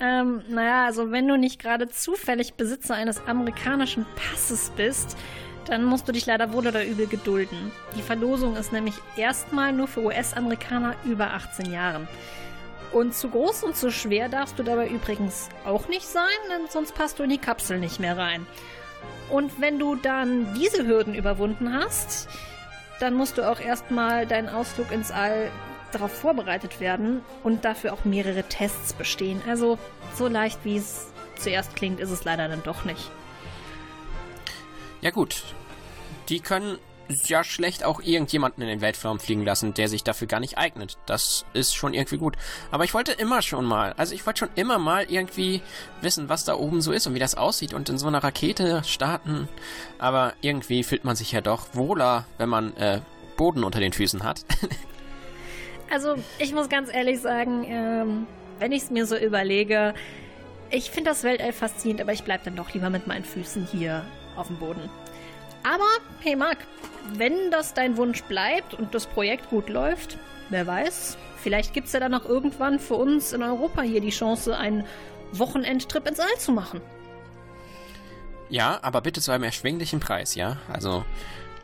Ähm, 0.00 0.42
naja, 0.48 0.86
also 0.86 1.10
wenn 1.10 1.28
du 1.28 1.36
nicht 1.36 1.60
gerade 1.60 1.88
zufällig 1.88 2.54
Besitzer 2.54 2.94
eines 2.94 3.26
amerikanischen 3.26 4.06
Passes 4.16 4.70
bist, 4.76 5.16
dann 5.66 5.84
musst 5.84 6.08
du 6.08 6.12
dich 6.12 6.26
leider 6.26 6.52
wohl 6.52 6.66
oder 6.66 6.84
übel 6.84 7.06
gedulden. 7.06 7.70
Die 7.96 8.02
Verlosung 8.02 8.56
ist 8.56 8.72
nämlich 8.72 8.94
erstmal 9.16 9.72
nur 9.72 9.88
für 9.88 10.02
US-Amerikaner 10.02 10.94
über 11.04 11.34
18 11.34 11.70
Jahren. 11.70 12.08
Und 12.92 13.14
zu 13.14 13.28
groß 13.28 13.62
und 13.64 13.76
zu 13.76 13.92
schwer 13.92 14.28
darfst 14.28 14.58
du 14.58 14.62
dabei 14.62 14.88
übrigens 14.88 15.48
auch 15.64 15.86
nicht 15.88 16.06
sein, 16.06 16.24
denn 16.50 16.66
sonst 16.68 16.94
passt 16.94 17.18
du 17.18 17.22
in 17.22 17.30
die 17.30 17.38
Kapsel 17.38 17.78
nicht 17.78 18.00
mehr 18.00 18.16
rein. 18.16 18.46
Und 19.30 19.60
wenn 19.60 19.78
du 19.78 19.94
dann 19.94 20.54
diese 20.54 20.86
Hürden 20.86 21.14
überwunden 21.14 21.72
hast, 21.72 22.28
dann 22.98 23.14
musst 23.14 23.38
du 23.38 23.48
auch 23.48 23.60
erstmal 23.60 24.26
deinen 24.26 24.48
Ausflug 24.48 24.90
ins 24.90 25.12
All 25.12 25.50
darauf 25.90 26.12
vorbereitet 26.12 26.80
werden 26.80 27.22
und 27.42 27.64
dafür 27.64 27.92
auch 27.92 28.04
mehrere 28.04 28.44
Tests 28.44 28.92
bestehen. 28.92 29.42
Also 29.46 29.78
so 30.14 30.28
leicht 30.28 30.64
wie 30.64 30.76
es 30.76 31.12
zuerst 31.36 31.76
klingt, 31.76 32.00
ist 32.00 32.10
es 32.10 32.24
leider 32.24 32.48
dann 32.48 32.62
doch 32.62 32.84
nicht. 32.84 33.10
Ja 35.00 35.10
gut, 35.10 35.42
die 36.28 36.40
können 36.40 36.78
ja 37.26 37.42
schlecht 37.42 37.84
auch 37.84 38.00
irgendjemanden 38.00 38.62
in 38.62 38.68
den 38.68 38.80
Weltraum 38.80 39.18
fliegen 39.18 39.44
lassen, 39.44 39.74
der 39.74 39.88
sich 39.88 40.04
dafür 40.04 40.28
gar 40.28 40.40
nicht 40.40 40.58
eignet. 40.58 40.98
Das 41.06 41.44
ist 41.52 41.74
schon 41.74 41.94
irgendwie 41.94 42.18
gut. 42.18 42.36
Aber 42.70 42.84
ich 42.84 42.94
wollte 42.94 43.12
immer 43.12 43.42
schon 43.42 43.64
mal, 43.64 43.94
also 43.96 44.14
ich 44.14 44.24
wollte 44.26 44.40
schon 44.40 44.50
immer 44.54 44.78
mal 44.78 45.06
irgendwie 45.08 45.62
wissen, 46.00 46.28
was 46.28 46.44
da 46.44 46.54
oben 46.54 46.80
so 46.80 46.92
ist 46.92 47.06
und 47.06 47.14
wie 47.14 47.18
das 47.18 47.34
aussieht 47.34 47.74
und 47.74 47.88
in 47.88 47.98
so 47.98 48.06
einer 48.06 48.22
Rakete 48.22 48.82
starten. 48.84 49.48
Aber 49.98 50.34
irgendwie 50.40 50.84
fühlt 50.84 51.04
man 51.04 51.16
sich 51.16 51.32
ja 51.32 51.40
doch 51.40 51.74
wohler, 51.74 52.26
wenn 52.38 52.48
man 52.48 52.76
äh, 52.76 53.00
Boden 53.36 53.64
unter 53.64 53.80
den 53.80 53.92
Füßen 53.92 54.22
hat. 54.22 54.44
Also 55.90 56.14
ich 56.38 56.52
muss 56.54 56.68
ganz 56.68 56.92
ehrlich 56.92 57.20
sagen, 57.20 57.64
ähm, 57.66 58.26
wenn 58.58 58.72
ich 58.72 58.84
es 58.84 58.90
mir 58.90 59.06
so 59.06 59.16
überlege, 59.16 59.92
ich 60.70 60.90
finde 60.90 61.10
das 61.10 61.24
Weltall 61.24 61.52
faszinierend, 61.52 62.00
aber 62.00 62.12
ich 62.12 62.22
bleibe 62.22 62.44
dann 62.44 62.56
doch 62.56 62.72
lieber 62.72 62.90
mit 62.90 63.06
meinen 63.06 63.24
Füßen 63.24 63.66
hier 63.66 64.04
auf 64.36 64.46
dem 64.46 64.56
Boden. 64.58 64.88
Aber, 65.64 65.88
hey 66.20 66.36
Marc, 66.36 66.58
wenn 67.14 67.50
das 67.50 67.74
dein 67.74 67.96
Wunsch 67.96 68.22
bleibt 68.22 68.74
und 68.74 68.94
das 68.94 69.06
Projekt 69.06 69.50
gut 69.50 69.68
läuft, 69.68 70.16
wer 70.48 70.66
weiß, 70.66 71.18
vielleicht 71.42 71.74
gibt 71.74 71.88
es 71.88 71.92
ja 71.92 72.00
dann 72.00 72.14
auch 72.14 72.24
irgendwann 72.24 72.78
für 72.78 72.94
uns 72.94 73.32
in 73.32 73.42
Europa 73.42 73.82
hier 73.82 74.00
die 74.00 74.10
Chance, 74.10 74.56
einen 74.56 74.84
Wochenendtrip 75.32 76.06
ins 76.08 76.20
All 76.20 76.38
zu 76.38 76.52
machen. 76.52 76.80
Ja, 78.48 78.78
aber 78.82 79.00
bitte 79.00 79.20
zu 79.20 79.32
einem 79.32 79.44
erschwinglichen 79.44 80.00
Preis, 80.00 80.34
ja? 80.34 80.56
Also 80.72 81.04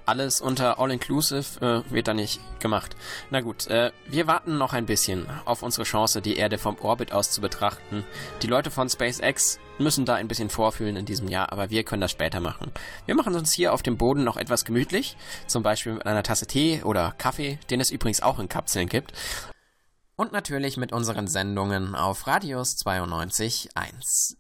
alles 0.07 0.40
unter 0.40 0.78
All-Inclusive 0.78 1.84
äh, 1.88 1.92
wird 1.92 2.09
da 2.09 2.14
nicht 2.14 2.40
gemacht. 2.61 2.96
Na 3.30 3.40
gut, 3.40 3.66
äh, 3.66 3.90
wir 4.07 4.26
warten 4.26 4.57
noch 4.57 4.72
ein 4.72 4.86
bisschen 4.86 5.26
auf 5.44 5.62
unsere 5.62 5.84
Chance, 5.84 6.22
die 6.22 6.36
Erde 6.36 6.59
vom 6.59 6.78
Orbit 6.80 7.12
aus 7.12 7.30
zu 7.30 7.40
betrachten. 7.40 8.04
Die 8.42 8.46
Leute 8.46 8.70
von 8.70 8.88
SpaceX 8.88 9.59
müssen 9.78 10.04
da 10.04 10.14
ein 10.14 10.28
bisschen 10.28 10.48
vorfühlen 10.48 10.96
in 10.96 11.04
diesem 11.04 11.28
Jahr, 11.28 11.52
aber 11.52 11.70
wir 11.70 11.84
können 11.84 12.00
das 12.00 12.12
später 12.12 12.40
machen. 12.40 12.70
Wir 13.04 13.14
machen 13.14 13.34
uns 13.34 13.52
hier 13.52 13.74
auf 13.74 13.82
dem 13.82 13.98
Boden 13.98 14.24
noch 14.24 14.36
etwas 14.36 14.64
gemütlich, 14.64 15.16
zum 15.46 15.62
Beispiel 15.62 15.94
mit 15.94 16.07
einer 16.07 16.22
Tasse 16.22 16.46
Tee 16.46 16.82
oder 16.82 17.14
Kaffee, 17.18 17.59
den 17.68 17.80
es 17.80 17.90
übrigens 17.90 18.22
auch 18.22 18.38
in 18.38 18.48
Kapseln 18.48 18.88
gibt. 18.88 19.12
Und 20.14 20.32
natürlich 20.32 20.78
mit 20.78 20.92
unseren 20.92 21.26
Sendungen 21.26 21.94
auf 21.94 22.26
Radius 22.26 22.76
92.1. 22.78 24.36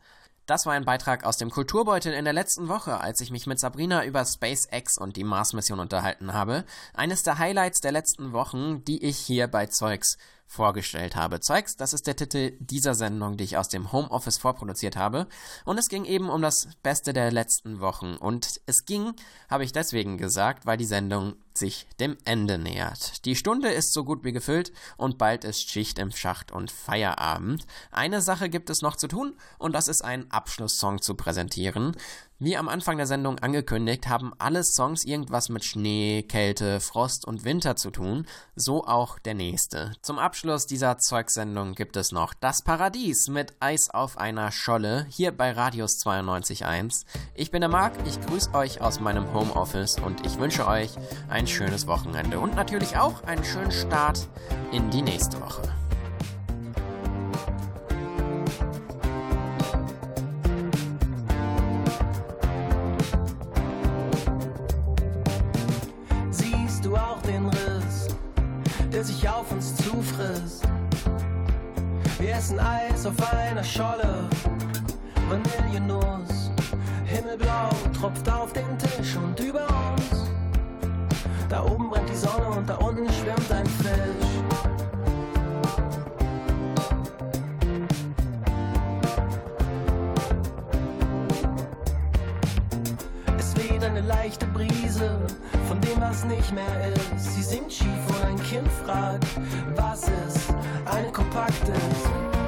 Das 0.46 0.64
war 0.64 0.74
ein 0.74 0.84
Beitrag 0.84 1.24
aus 1.24 1.38
dem 1.38 1.50
Kulturbeutel 1.50 2.12
in 2.12 2.24
der 2.24 2.32
letzten 2.32 2.68
Woche, 2.68 3.00
als 3.00 3.20
ich 3.20 3.32
mich 3.32 3.48
mit 3.48 3.58
Sabrina 3.58 4.04
über 4.04 4.24
SpaceX 4.24 4.96
und 4.96 5.16
die 5.16 5.24
Mars-Mission 5.24 5.80
unterhalten 5.80 6.32
habe. 6.32 6.64
Eines 6.94 7.24
der 7.24 7.38
Highlights 7.38 7.80
der 7.80 7.90
letzten 7.90 8.32
Wochen, 8.32 8.84
die 8.84 9.04
ich 9.04 9.18
hier 9.18 9.48
bei 9.48 9.66
Zeugs 9.66 10.18
vorgestellt 10.46 11.16
habe. 11.16 11.40
Zeugs, 11.40 11.76
das 11.76 11.92
ist 11.92 12.06
der 12.06 12.16
Titel 12.16 12.56
dieser 12.60 12.94
Sendung, 12.94 13.36
die 13.36 13.44
ich 13.44 13.56
aus 13.56 13.68
dem 13.68 13.92
Homeoffice 13.92 14.38
vorproduziert 14.38 14.96
habe. 14.96 15.26
Und 15.64 15.78
es 15.78 15.88
ging 15.88 16.04
eben 16.04 16.30
um 16.30 16.42
das 16.42 16.68
Beste 16.82 17.12
der 17.12 17.32
letzten 17.32 17.80
Wochen. 17.80 18.16
Und 18.16 18.60
es 18.66 18.84
ging, 18.84 19.12
habe 19.50 19.64
ich 19.64 19.72
deswegen 19.72 20.18
gesagt, 20.18 20.66
weil 20.66 20.76
die 20.76 20.84
Sendung 20.84 21.34
sich 21.58 21.86
dem 22.00 22.16
Ende 22.24 22.58
nähert. 22.58 23.24
Die 23.24 23.34
Stunde 23.34 23.70
ist 23.70 23.92
so 23.92 24.04
gut 24.04 24.24
wie 24.24 24.32
gefüllt 24.32 24.72
und 24.96 25.18
bald 25.18 25.44
ist 25.44 25.68
Schicht 25.70 25.98
im 25.98 26.12
Schacht 26.12 26.52
und 26.52 26.70
Feierabend. 26.70 27.66
Eine 27.90 28.20
Sache 28.20 28.48
gibt 28.48 28.70
es 28.70 28.82
noch 28.82 28.96
zu 28.96 29.08
tun 29.08 29.36
und 29.58 29.72
das 29.72 29.88
ist 29.88 30.04
ein 30.04 30.30
Abschlusssong 30.30 31.00
zu 31.00 31.14
präsentieren. 31.14 31.96
Wie 32.38 32.58
am 32.58 32.68
Anfang 32.68 32.98
der 32.98 33.06
Sendung 33.06 33.38
angekündigt, 33.38 34.08
haben 34.08 34.34
alle 34.36 34.62
Songs 34.62 35.04
irgendwas 35.04 35.48
mit 35.48 35.64
Schnee, 35.64 36.22
Kälte, 36.22 36.80
Frost 36.80 37.26
und 37.26 37.46
Winter 37.46 37.76
zu 37.76 37.90
tun, 37.90 38.26
so 38.54 38.84
auch 38.84 39.18
der 39.18 39.32
nächste. 39.32 39.92
Zum 40.02 40.18
Abschluss 40.18 40.66
dieser 40.66 40.98
Zeugsendung 40.98 41.74
gibt 41.74 41.96
es 41.96 42.12
noch 42.12 42.34
Das 42.34 42.60
Paradies 42.60 43.28
mit 43.28 43.54
Eis 43.60 43.88
auf 43.88 44.18
einer 44.18 44.52
Scholle, 44.52 45.06
hier 45.08 45.32
bei 45.32 45.50
Radius 45.50 45.98
92.1. 46.04 47.06
Ich 47.34 47.50
bin 47.50 47.62
der 47.62 47.70
Marc, 47.70 47.94
ich 48.06 48.20
grüße 48.20 48.52
euch 48.52 48.82
aus 48.82 49.00
meinem 49.00 49.32
Homeoffice 49.32 49.98
und 49.98 50.26
ich 50.26 50.38
wünsche 50.38 50.66
euch 50.66 50.90
ein 51.30 51.46
schönes 51.46 51.86
Wochenende 51.86 52.38
und 52.38 52.54
natürlich 52.54 52.98
auch 52.98 53.24
einen 53.24 53.44
schönen 53.44 53.72
Start 53.72 54.28
in 54.72 54.90
die 54.90 55.00
nächste 55.00 55.40
Woche. 55.40 55.62
Uns 70.06 70.60
zufrisst? 70.60 70.62
Wir 72.18 72.34
essen 72.34 72.58
Eis 72.58 73.06
auf 73.06 73.14
einer 73.32 73.64
Scholle, 73.64 74.28
Vanillenuss, 75.28 76.50
Himmelblau 77.04 77.70
tropft 77.98 78.28
auf 78.30 78.52
den 78.52 78.78
Tisch 78.78 79.16
und 79.16 79.38
über 79.40 79.66
uns. 79.92 80.30
Da 81.48 81.64
oben 81.64 81.90
brennt 81.90 82.08
die 82.08 82.16
Sonne 82.16 82.48
und 82.56 82.68
da 82.68 82.76
unten 82.76 83.06
schwimmt 83.12 83.52
ein 83.52 83.66
Fisch. 83.66 84.26
Es 93.38 93.56
weht 93.56 93.84
eine 93.84 94.00
leichte 94.00 94.46
Brise 94.46 95.18
dem, 95.86 96.00
was 96.00 96.24
nicht 96.24 96.52
mehr 96.52 96.92
ist. 96.94 97.34
Sie 97.34 97.42
singt 97.42 97.72
schief 97.72 98.02
und 98.08 98.24
ein 98.24 98.42
Kind 98.42 98.68
fragt, 98.84 99.26
was 99.74 100.02
ist 100.02 100.54
eine 100.84 101.10
kompaktes? 101.12 101.98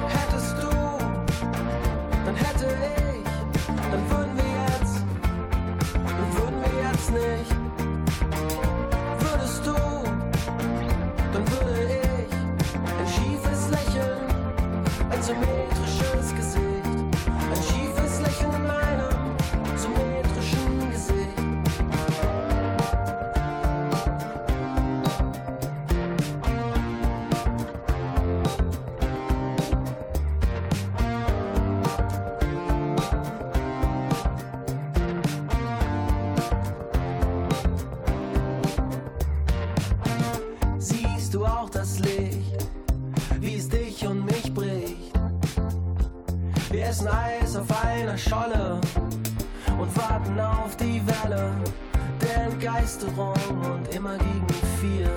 Hättest 0.07 0.55
du, 0.61 0.69
dann 2.25 2.35
hätte 2.35 2.65
ich, 2.65 3.23
dann 3.91 4.09
würden 4.09 4.35
wir 4.35 4.51
jetzt, 4.67 5.03
dann 6.17 6.29
würden 6.37 6.59
wir 6.63 6.73
jetzt 6.89 7.11
nicht. 7.11 7.51
Würdest 9.19 9.65
du, 9.65 9.75
dann 11.33 11.51
würde 11.51 12.01
ich 12.01 12.33
ein 12.99 13.07
schiefes 13.07 13.69
Lächeln, 13.69 14.27
ein 15.11 15.21
symmetrisches 15.21 15.58
immer 53.93 54.17
gegen 54.17 54.47
vier. 54.79 55.09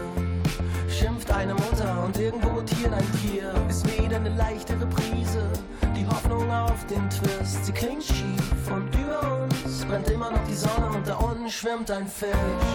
Schimpft 0.89 1.31
eine 1.31 1.55
Mutter 1.55 2.05
und 2.05 2.19
irgendwo 2.19 2.49
rotiert 2.51 2.93
ein 2.93 3.13
Tier. 3.21 3.53
Ist 3.69 3.87
wieder 3.87 4.17
eine 4.17 4.31
leichte 4.31 4.75
Reprise, 4.75 5.49
die 5.97 6.07
Hoffnung 6.07 6.51
auf 6.51 6.87
den 6.87 7.09
Twist. 7.11 7.65
Sie 7.67 7.73
klingt 7.73 8.05
schief 8.05 8.71
und 8.71 8.89
über 8.95 9.43
uns 9.43 9.85
brennt 9.85 10.09
immer 10.11 10.31
noch 10.31 10.45
die 10.49 10.55
Sonne 10.55 10.91
und 10.95 11.07
da 11.07 11.17
unten 11.17 11.51
schwimmt 11.51 11.91
ein 11.91 12.07
Fisch. 12.07 12.29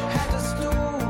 Hättest 0.09 0.55
du 0.61 1.06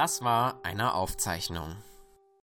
Das 0.00 0.24
war 0.24 0.54
eine 0.62 0.94
Aufzeichnung. 0.94 1.76